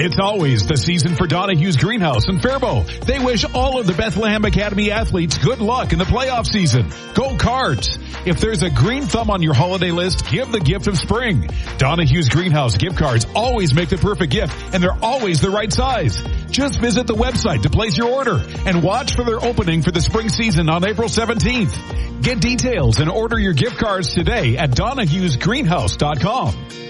It's 0.01 0.17
always 0.17 0.65
the 0.65 0.77
season 0.77 1.15
for 1.15 1.27
Donahue's 1.27 1.75
Greenhouse 1.75 2.29
in 2.29 2.39
Faribault. 2.39 2.87
They 3.05 3.19
wish 3.19 3.43
all 3.53 3.81
of 3.81 3.85
the 3.85 3.93
Bethlehem 3.93 4.45
Academy 4.45 4.91
athletes 4.91 5.37
good 5.37 5.59
luck 5.59 5.91
in 5.91 5.99
the 5.99 6.05
playoff 6.05 6.47
season. 6.47 6.89
Go 7.13 7.35
Cards! 7.35 7.99
If 8.25 8.39
there's 8.39 8.63
a 8.63 8.69
green 8.69 9.03
thumb 9.03 9.29
on 9.29 9.43
your 9.43 9.53
holiday 9.53 9.91
list, 9.91 10.25
give 10.31 10.53
the 10.53 10.61
gift 10.61 10.87
of 10.87 10.97
spring. 10.97 11.49
Donahue's 11.79 12.29
Greenhouse 12.29 12.77
gift 12.77 12.95
cards 12.95 13.27
always 13.35 13.73
make 13.73 13.89
the 13.89 13.97
perfect 13.97 14.31
gift 14.31 14.53
and 14.73 14.81
they're 14.81 14.97
always 15.03 15.41
the 15.41 15.49
right 15.49 15.73
size. 15.73 16.23
Just 16.49 16.79
visit 16.79 17.05
the 17.05 17.15
website 17.15 17.63
to 17.63 17.69
place 17.69 17.97
your 17.97 18.07
order 18.07 18.41
and 18.65 18.81
watch 18.81 19.17
for 19.17 19.25
their 19.25 19.43
opening 19.43 19.81
for 19.81 19.91
the 19.91 19.99
spring 19.99 20.29
season 20.29 20.69
on 20.69 20.87
April 20.87 21.09
17th. 21.09 22.23
Get 22.23 22.39
details 22.39 23.01
and 23.01 23.09
order 23.09 23.37
your 23.37 23.51
gift 23.51 23.77
cards 23.77 24.13
today 24.13 24.55
at 24.55 24.71
donahuesgreenhouse.com. 24.71 26.88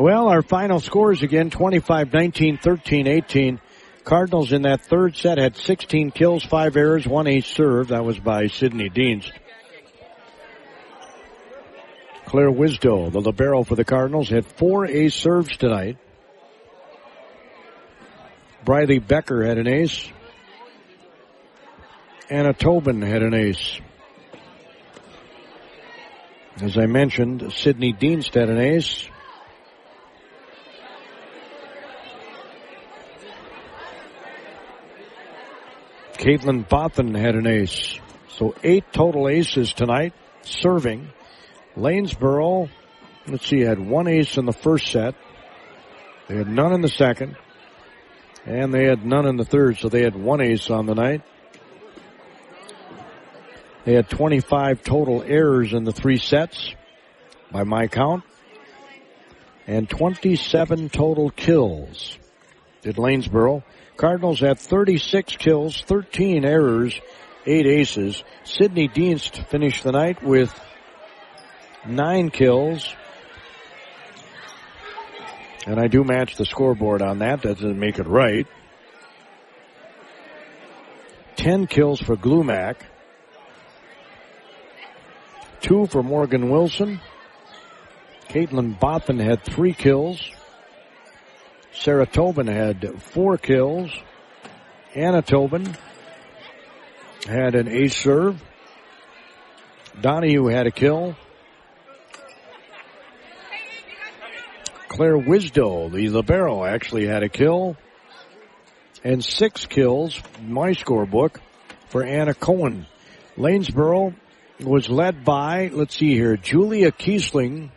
Well, 0.00 0.28
our 0.28 0.40
final 0.40 0.80
scores 0.80 1.22
again 1.22 1.50
25 1.50 2.10
19, 2.10 2.56
13 2.56 3.06
18. 3.06 3.60
Cardinals 4.02 4.50
in 4.50 4.62
that 4.62 4.80
third 4.80 5.14
set 5.14 5.36
had 5.36 5.56
16 5.56 6.12
kills, 6.12 6.42
5 6.42 6.74
errors, 6.78 7.06
1 7.06 7.26
ace 7.26 7.46
serve. 7.46 7.88
That 7.88 8.02
was 8.02 8.18
by 8.18 8.46
Sydney 8.46 8.88
Dienst. 8.88 9.30
Claire 12.24 12.50
Wisdo, 12.50 13.12
the 13.12 13.20
libero 13.20 13.62
for 13.62 13.74
the 13.74 13.84
Cardinals, 13.84 14.30
had 14.30 14.46
4 14.46 14.86
ace 14.86 15.14
serves 15.14 15.54
tonight. 15.58 15.98
Briley 18.64 19.00
Becker 19.00 19.44
had 19.44 19.58
an 19.58 19.68
ace. 19.68 20.08
Anna 22.30 22.54
Tobin 22.54 23.02
had 23.02 23.22
an 23.22 23.34
ace. 23.34 23.78
As 26.62 26.78
I 26.78 26.86
mentioned, 26.86 27.52
Sydney 27.52 27.92
Dienst 27.92 28.32
had 28.32 28.48
an 28.48 28.58
ace. 28.58 29.06
Caitlin 36.20 36.68
Botham 36.68 37.14
had 37.14 37.34
an 37.34 37.46
ace. 37.46 37.98
So 38.36 38.54
eight 38.62 38.84
total 38.92 39.26
aces 39.26 39.72
tonight, 39.72 40.12
serving. 40.42 41.08
Lanesboro, 41.78 42.68
let's 43.26 43.46
see, 43.46 43.60
had 43.60 43.78
one 43.78 44.06
ace 44.06 44.36
in 44.36 44.44
the 44.44 44.52
first 44.52 44.92
set. 44.92 45.14
They 46.28 46.36
had 46.36 46.46
none 46.46 46.74
in 46.74 46.82
the 46.82 46.88
second. 46.88 47.38
And 48.44 48.72
they 48.72 48.84
had 48.84 49.06
none 49.06 49.26
in 49.26 49.36
the 49.36 49.46
third, 49.46 49.78
so 49.78 49.88
they 49.88 50.02
had 50.02 50.14
one 50.14 50.42
ace 50.42 50.68
on 50.68 50.84
the 50.84 50.94
night. 50.94 51.22
They 53.86 53.94
had 53.94 54.10
25 54.10 54.82
total 54.82 55.22
errors 55.22 55.72
in 55.72 55.84
the 55.84 55.92
three 55.92 56.18
sets, 56.18 56.74
by 57.50 57.64
my 57.64 57.86
count. 57.86 58.24
And 59.66 59.88
27 59.88 60.90
total 60.90 61.30
kills 61.30 62.18
did 62.82 62.96
Lanesboro. 62.96 63.62
Cardinals 64.00 64.40
had 64.40 64.58
36 64.58 65.36
kills, 65.36 65.82
13 65.82 66.42
errors, 66.42 66.98
8 67.44 67.66
aces. 67.66 68.24
Sydney 68.44 68.88
Dienst 68.88 69.46
finished 69.48 69.84
the 69.84 69.92
night 69.92 70.22
with 70.22 70.58
9 71.86 72.30
kills. 72.30 72.94
And 75.66 75.78
I 75.78 75.88
do 75.88 76.02
match 76.02 76.36
the 76.36 76.46
scoreboard 76.46 77.02
on 77.02 77.18
that. 77.18 77.42
That 77.42 77.58
doesn't 77.58 77.78
make 77.78 77.98
it 77.98 78.06
right. 78.06 78.46
10 81.36 81.66
kills 81.66 82.00
for 82.00 82.16
Glumac. 82.16 82.76
2 85.60 85.88
for 85.88 86.02
Morgan 86.02 86.48
Wilson. 86.48 87.02
Caitlin 88.30 88.80
Botham 88.80 89.18
had 89.18 89.44
3 89.44 89.74
kills. 89.74 90.26
Sarah 91.80 92.04
Tobin 92.04 92.46
had 92.46 93.00
four 93.02 93.38
kills. 93.38 93.90
Anna 94.94 95.22
Tobin 95.22 95.74
had 97.26 97.54
an 97.54 97.68
ace 97.68 97.96
serve. 97.96 98.38
Donahue 99.98 100.44
had 100.48 100.66
a 100.66 100.70
kill. 100.70 101.16
Claire 104.88 105.16
Wisdo, 105.16 105.90
the 105.90 106.10
libero, 106.10 106.66
actually 106.66 107.06
had 107.06 107.22
a 107.22 107.30
kill. 107.30 107.78
And 109.02 109.24
six 109.24 109.64
kills, 109.64 110.20
my 110.46 110.72
scorebook, 110.72 111.36
for 111.88 112.04
Anna 112.04 112.34
Cohen. 112.34 112.84
Lanesboro 113.38 114.14
was 114.60 114.90
led 114.90 115.24
by, 115.24 115.70
let's 115.72 115.96
see 115.96 116.12
here, 116.12 116.36
Julia 116.36 116.92
Kiesling 116.92 117.70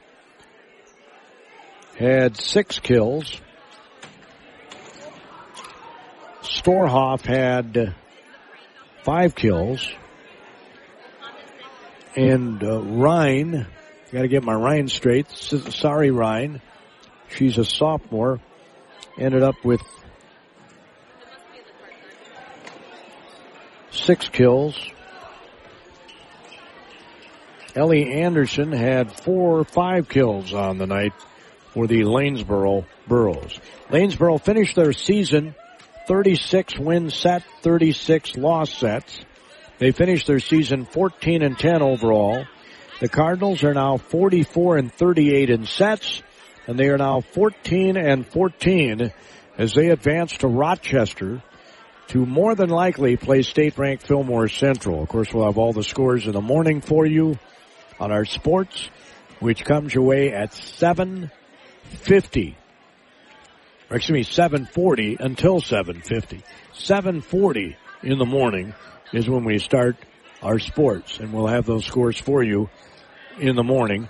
had 1.98 2.36
six 2.36 2.80
kills. 2.80 3.40
Storhoff 6.64 7.26
had 7.26 7.94
five 9.04 9.36
kills. 9.36 9.86
And 12.16 12.64
uh, 12.64 12.82
Ryan, 12.82 13.68
got 14.14 14.22
to 14.22 14.28
get 14.30 14.44
my 14.44 14.54
Ryan 14.54 14.88
straight. 14.88 15.30
Sorry, 15.30 16.10
Ryan. 16.12 16.62
She's 17.36 17.58
a 17.58 17.66
sophomore. 17.66 18.40
Ended 19.18 19.44
up 19.44 19.56
with 19.66 19.82
six 23.92 24.30
kills. 24.30 24.78
Ellie 27.76 28.22
Anderson 28.22 28.72
had 28.72 29.12
four 29.12 29.60
or 29.60 29.64
five 29.66 30.08
kills 30.08 30.54
on 30.54 30.78
the 30.78 30.88
night 30.88 31.12
for 31.72 31.88
the 31.88 32.04
Lanesboro 32.04 32.86
Burros. 33.06 33.60
Lanesboro 33.90 34.40
finished 34.40 34.78
their 34.78 34.94
season 34.94 35.56
36 36.08 36.78
win 36.80 37.10
set, 37.10 37.44
36 37.62 38.36
loss 38.38 38.74
sets. 38.74 39.24
They 39.78 39.92
finished 39.92 40.28
their 40.28 40.40
season 40.40 40.86
14 40.86 41.42
and 41.42 41.58
10 41.58 41.82
overall. 41.82 42.46
The 43.00 43.10
Cardinals 43.10 43.64
are 43.64 43.74
now 43.74 43.98
44 43.98 44.78
and 44.78 44.94
38 44.94 45.50
in 45.50 45.66
sets, 45.66 46.22
and 46.68 46.78
they 46.78 46.90
are 46.90 46.98
now 46.98 47.22
14 47.22 47.98
and 47.98 48.26
14 48.26 49.12
as 49.58 49.74
they 49.74 49.90
advance 49.90 50.38
to 50.38 50.48
Rochester 50.48 51.42
to 52.08 52.26
more 52.26 52.56
than 52.56 52.70
likely 52.70 53.18
play 53.18 53.42
state 53.42 53.78
ranked 53.78 54.08
Fillmore 54.08 54.48
Central. 54.50 55.02
Of 55.02 55.10
course, 55.10 55.34
we'll 55.34 55.46
have 55.46 55.58
all 55.58 55.74
the 55.74 55.84
scores 55.84 56.26
in 56.26 56.34
the 56.34 56.42
morning 56.42 56.82
for 56.82 57.06
you 57.06 57.38
on 58.00 58.12
our 58.12 58.26
sports, 58.26 58.90
which 59.40 59.64
comes 59.66 59.94
your 59.94 60.04
way 60.04 60.32
at 60.34 60.54
750 60.54 62.50
or 62.50 62.63
excuse 63.98 64.16
me, 64.16 64.24
740 64.24 65.18
until 65.20 65.62
750. 65.62 66.44
740 66.74 67.78
in 68.02 68.18
the 68.18 68.26
morning 68.26 68.74
is 69.12 69.30
when 69.30 69.44
we 69.44 69.60
start 69.60 69.96
our 70.42 70.58
sports 70.58 71.20
and 71.20 71.32
we'll 71.32 71.48
have 71.48 71.66
those 71.66 71.86
scores 71.86 72.20
for 72.20 72.44
you 72.44 72.70
in 73.38 73.56
the 73.56 73.64
morning. 73.64 74.10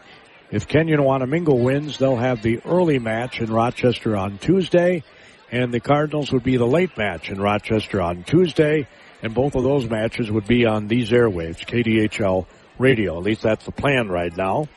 If 0.51 0.67
Kenyon 0.67 1.01
Wanamingo 1.01 1.61
wins, 1.61 1.97
they'll 1.97 2.15
have 2.15 2.41
the 2.41 2.61
early 2.65 2.99
match 2.99 3.41
in 3.41 3.51
Rochester 3.51 4.15
on 4.15 4.37
Tuesday 4.37 5.03
and 5.51 5.73
the 5.73 5.79
Cardinals 5.79 6.31
would 6.31 6.43
be 6.43 6.57
the 6.57 6.65
late 6.65 6.97
match 6.97 7.29
in 7.29 7.41
Rochester 7.41 8.01
on 8.01 8.23
Tuesday 8.23 8.87
and 9.21 9.33
both 9.33 9.55
of 9.55 9.63
those 9.63 9.89
matches 9.89 10.31
would 10.31 10.47
be 10.47 10.65
on 10.65 10.87
these 10.87 11.11
airwaves, 11.11 11.59
KDHL 11.65 12.45
radio. 12.79 13.17
At 13.17 13.23
least 13.23 13.41
that's 13.41 13.65
the 13.65 13.71
plan 13.71 14.07
right 14.07 14.35
now. 14.35 14.67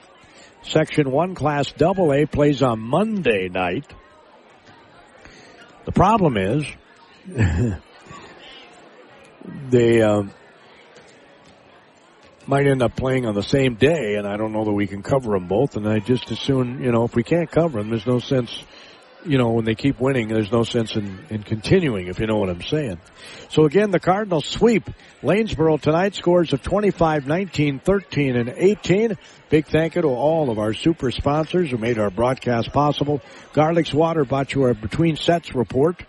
Section 0.62 1.12
1 1.12 1.36
Class 1.36 1.72
AA 1.80 2.26
plays 2.26 2.60
on 2.60 2.80
Monday 2.80 3.48
night 3.48 3.84
the 5.86 5.92
problem 5.92 6.36
is 6.36 6.66
they 9.70 10.02
uh, 10.02 10.24
might 12.44 12.66
end 12.66 12.82
up 12.82 12.96
playing 12.96 13.24
on 13.24 13.36
the 13.36 13.42
same 13.44 13.76
day, 13.76 14.16
and 14.16 14.26
I 14.26 14.36
don't 14.36 14.52
know 14.52 14.64
that 14.64 14.72
we 14.72 14.88
can 14.88 15.04
cover 15.04 15.30
them 15.30 15.46
both. 15.46 15.76
And 15.76 15.88
I 15.88 16.00
just 16.00 16.28
assume, 16.32 16.82
you 16.82 16.90
know, 16.90 17.04
if 17.04 17.14
we 17.14 17.22
can't 17.22 17.48
cover 17.48 17.78
them, 17.78 17.90
there's 17.90 18.06
no 18.06 18.18
sense 18.18 18.64
you 19.26 19.38
know, 19.38 19.50
when 19.50 19.64
they 19.64 19.74
keep 19.74 20.00
winning, 20.00 20.28
there's 20.28 20.52
no 20.52 20.62
sense 20.62 20.96
in, 20.96 21.18
in 21.30 21.42
continuing, 21.42 22.06
if 22.08 22.18
you 22.18 22.26
know 22.26 22.36
what 22.36 22.48
I'm 22.48 22.62
saying. 22.62 22.98
So 23.48 23.64
again, 23.64 23.90
the 23.90 24.00
Cardinals 24.00 24.46
sweep 24.46 24.88
Lanesboro 25.22 25.80
tonight, 25.80 26.14
scores 26.14 26.52
of 26.52 26.62
25, 26.62 27.26
19, 27.26 27.78
13, 27.80 28.36
and 28.36 28.48
18. 28.56 29.18
Big 29.48 29.66
thank 29.66 29.94
you 29.94 30.02
to 30.02 30.08
all 30.08 30.50
of 30.50 30.58
our 30.58 30.72
super 30.72 31.10
sponsors 31.10 31.70
who 31.70 31.78
made 31.78 31.98
our 31.98 32.10
broadcast 32.10 32.72
possible. 32.72 33.20
Garlic's 33.52 33.92
Water 33.92 34.24
brought 34.24 34.54
you 34.54 34.62
our 34.62 34.74
Between 34.74 35.16
Sets 35.16 35.54
report. 35.54 36.02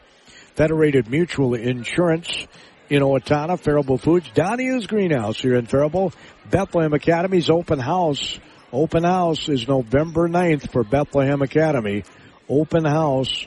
Federated 0.55 1.09
Mutual 1.09 1.53
Insurance 1.53 2.47
in 2.89 3.03
Owatonna, 3.03 3.59
Faribault 3.59 4.01
Foods, 4.01 4.29
Donahue 4.33 4.81
Greenhouse 4.87 5.39
here 5.39 5.55
in 5.55 5.67
Faribault, 5.67 6.15
Bethlehem 6.49 6.93
Academy's 6.93 7.49
open 7.49 7.79
house. 7.79 8.39
Open 8.73 9.03
house 9.03 9.49
is 9.49 9.67
November 9.67 10.27
9th 10.27 10.71
for 10.71 10.83
Bethlehem 10.83 11.41
Academy. 11.41 12.03
Open 12.49 12.85
house 12.85 13.45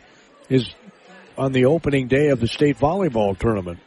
is 0.49 0.69
on 1.39 1.53
the 1.53 1.67
opening 1.67 2.07
day 2.09 2.29
of 2.29 2.41
the 2.41 2.49
state 2.49 2.79
volleyball 2.79 3.39
tournament, 3.39 3.79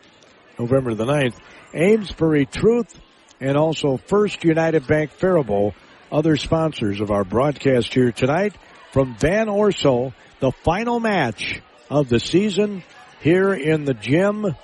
November 0.58 0.94
the 0.96 1.06
9th. 1.06 1.36
Amesbury 1.74 2.46
Truth 2.46 3.00
and 3.40 3.58
also 3.58 3.98
First 3.98 4.44
United 4.44 4.88
Bank 4.88 5.12
Faribault, 5.12 5.74
other 6.12 6.38
sponsors 6.38 7.00
of 7.02 7.12
our 7.12 7.24
broadcast 7.24 7.94
here 7.94 8.12
tonight 8.12 8.56
from 8.92 9.16
Van 9.16 9.50
Orso, 9.50 10.14
the 10.40 10.52
final 10.52 11.00
match 11.00 11.62
of 11.90 12.10
the 12.10 12.20
season 12.20 12.84
here 13.22 13.54
in 13.54 13.86
the 13.86 13.94
gym 13.94 14.56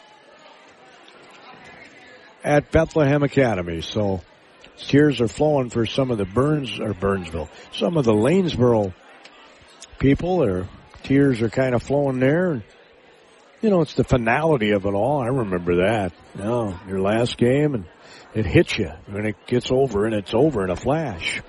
at 2.44 2.72
Bethlehem 2.72 3.24
Academy. 3.24 3.82
So 3.82 4.22
tears 4.78 5.20
are 5.22 5.28
flowing 5.28 5.70
for 5.70 5.86
some 5.86 6.12
of 6.12 6.18
the 6.18 6.26
Burns 6.26 6.80
or 6.80 6.94
Burnsville, 6.94 7.50
some 7.74 7.98
of 7.98 8.06
the 8.06 8.14
Lanesboro 8.14 8.94
people. 10.00 10.40
Their 10.40 10.68
tears 11.04 11.42
are 11.42 11.50
kind 11.50 11.76
of 11.76 11.84
flowing 11.84 12.20
there. 12.20 12.52
And, 12.52 12.64
You 13.62 13.70
know, 13.70 13.82
it's 13.82 13.94
the 13.94 14.04
finality 14.04 14.72
of 14.72 14.86
it 14.86 14.94
all. 14.94 15.22
I 15.22 15.28
remember 15.28 15.88
that. 15.88 16.14
You 16.38 16.44
know, 16.44 16.80
your 16.88 17.02
last 17.02 17.38
game 17.38 17.76
and 17.76 17.86
it 18.34 18.46
hits 18.46 18.78
you 18.78 18.92
when 19.08 19.26
it 19.26 19.36
gets 19.48 19.72
over 19.72 20.06
and 20.06 20.16
it's 20.16 20.34
over 20.34 20.64
in 20.64 20.70
a 20.70 20.76
flash. 20.76 21.42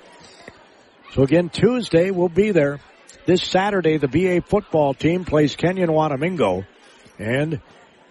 So 1.12 1.22
again, 1.22 1.48
Tuesday 1.48 2.10
we'll 2.10 2.28
be 2.28 2.52
there. 2.52 2.80
This 3.26 3.42
Saturday, 3.42 3.98
the 3.98 4.08
BA 4.08 4.40
football 4.46 4.94
team 4.94 5.24
plays 5.24 5.54
Kenyon 5.56 5.90
Wanamingo 5.90 6.66
and 7.18 7.60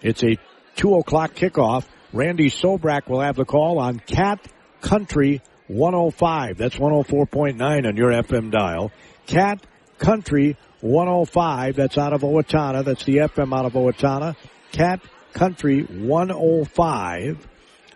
it's 0.02 0.22
a 0.22 0.36
two 0.76 0.94
o'clock 0.96 1.34
kickoff. 1.34 1.84
Randy 2.12 2.50
Sobrak 2.50 3.08
will 3.08 3.20
have 3.20 3.36
the 3.36 3.44
call 3.44 3.78
on 3.78 3.98
Cat 4.00 4.40
Country 4.80 5.42
105. 5.68 6.56
That's 6.56 6.76
104.9 6.76 7.86
on 7.86 7.96
your 7.96 8.10
FM 8.10 8.50
dial. 8.50 8.90
Cat 9.26 9.64
Country 10.00 10.56
105. 10.80 11.76
That's 11.76 11.98
out 11.98 12.12
of 12.12 12.22
Owatonna. 12.22 12.84
That's 12.84 13.04
the 13.04 13.18
FM 13.18 13.56
out 13.56 13.66
of 13.66 13.74
Owatonna. 13.74 14.34
Cat 14.72 15.00
Country 15.32 15.82
105. 15.82 17.46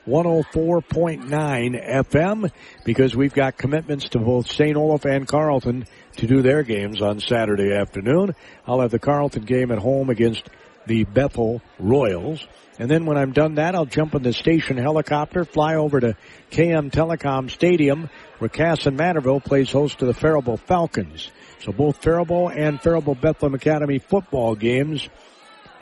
104.9 0.07 2.05
FM 2.13 2.51
because 2.85 3.17
we've 3.17 3.33
got 3.33 3.57
commitments 3.57 4.11
to 4.11 4.19
both 4.19 4.51
St. 4.51 4.77
Olaf 4.77 5.07
and 5.07 5.27
Carleton 5.27 5.87
to 6.17 6.27
do 6.27 6.43
their 6.43 6.63
games 6.63 7.01
on 7.01 7.21
Saturday 7.21 7.73
afternoon. 7.73 8.35
I'll 8.67 8.83
have 8.83 8.91
the 8.91 8.99
Carleton 8.99 9.45
game 9.45 9.71
at 9.71 9.79
home 9.79 10.11
against 10.11 10.51
the 10.87 11.05
Bethel 11.05 11.63
Royals. 11.79 12.47
And 12.79 12.91
then 12.91 13.07
when 13.07 13.17
I'm 13.17 13.33
done 13.33 13.55
that, 13.55 13.75
I'll 13.75 13.87
jump 13.87 14.15
in 14.15 14.23
the 14.23 14.35
station 14.35 14.77
helicopter, 14.77 15.47
fly 15.47 15.77
over 15.77 16.01
to 16.01 16.17
KM 16.51 16.91
Telecom 16.91 17.51
Stadium, 17.51 18.11
where 18.39 18.51
Kasson-Mantorville 18.51 19.43
plays 19.43 19.71
host 19.73 20.01
to 20.01 20.07
the 20.07 20.13
Faribault 20.13 20.61
Falcons. 20.61 21.31
So 21.65 21.73
both 21.73 22.03
Faribault 22.03 22.51
and 22.51 22.81
Faribault 22.81 23.23
Bethlehem 23.23 23.55
Academy 23.55 23.99
football 23.99 24.55
games 24.55 25.09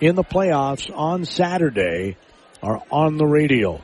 in 0.01 0.15
the 0.15 0.23
playoffs 0.23 0.89
on 0.95 1.25
Saturday 1.25 2.17
are 2.63 2.81
on 2.91 3.17
the 3.17 3.27
radio. 3.27 3.83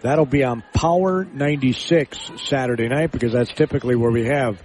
That'll 0.00 0.24
be 0.24 0.44
on 0.44 0.64
Power 0.72 1.24
96 1.24 2.30
Saturday 2.36 2.88
night 2.88 3.12
because 3.12 3.34
that's 3.34 3.52
typically 3.52 3.96
where 3.96 4.10
we 4.10 4.26
have 4.26 4.62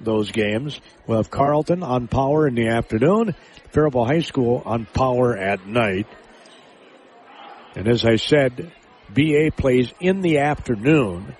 those 0.00 0.30
games. 0.30 0.80
We'll 1.06 1.18
have 1.18 1.30
Carleton 1.30 1.82
on 1.82 2.08
Power 2.08 2.48
in 2.48 2.54
the 2.54 2.68
afternoon, 2.68 3.34
Faribault 3.72 4.06
High 4.06 4.20
School 4.20 4.62
on 4.64 4.86
Power 4.86 5.36
at 5.36 5.66
night. 5.66 6.06
And 7.74 7.86
as 7.86 8.06
I 8.06 8.16
said, 8.16 8.72
BA 9.12 9.50
plays 9.54 9.92
in 10.00 10.22
the 10.22 10.38
afternoon. 10.38 11.36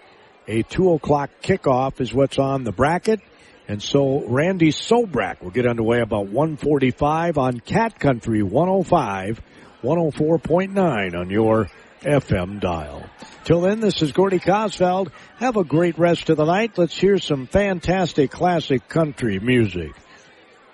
A 0.48 0.62
two 0.62 0.92
o'clock 0.92 1.28
kickoff 1.42 2.00
is 2.00 2.14
what's 2.14 2.38
on 2.38 2.64
the 2.64 2.72
bracket. 2.72 3.20
And 3.68 3.82
so 3.82 4.24
Randy 4.26 4.72
Sobrak 4.72 5.42
will 5.42 5.50
get 5.50 5.66
underway 5.66 6.00
about 6.00 6.28
145 6.28 7.36
on 7.36 7.60
Cat 7.60 8.00
Country 8.00 8.42
105, 8.42 9.42
104.9 9.82 11.14
on 11.14 11.28
your 11.28 11.68
FM 12.00 12.60
dial. 12.60 13.04
Till 13.44 13.60
then, 13.60 13.80
this 13.80 14.00
is 14.00 14.12
Gordy 14.12 14.38
Kosfeld. 14.38 15.12
Have 15.36 15.58
a 15.58 15.64
great 15.64 15.98
rest 15.98 16.30
of 16.30 16.38
the 16.38 16.46
night. 16.46 16.78
Let's 16.78 16.98
hear 16.98 17.18
some 17.18 17.46
fantastic 17.46 18.30
classic 18.30 18.88
country 18.88 19.38
music 19.38 19.92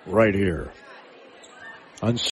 right 0.06 0.34
here 0.34 0.70
on 2.00 2.16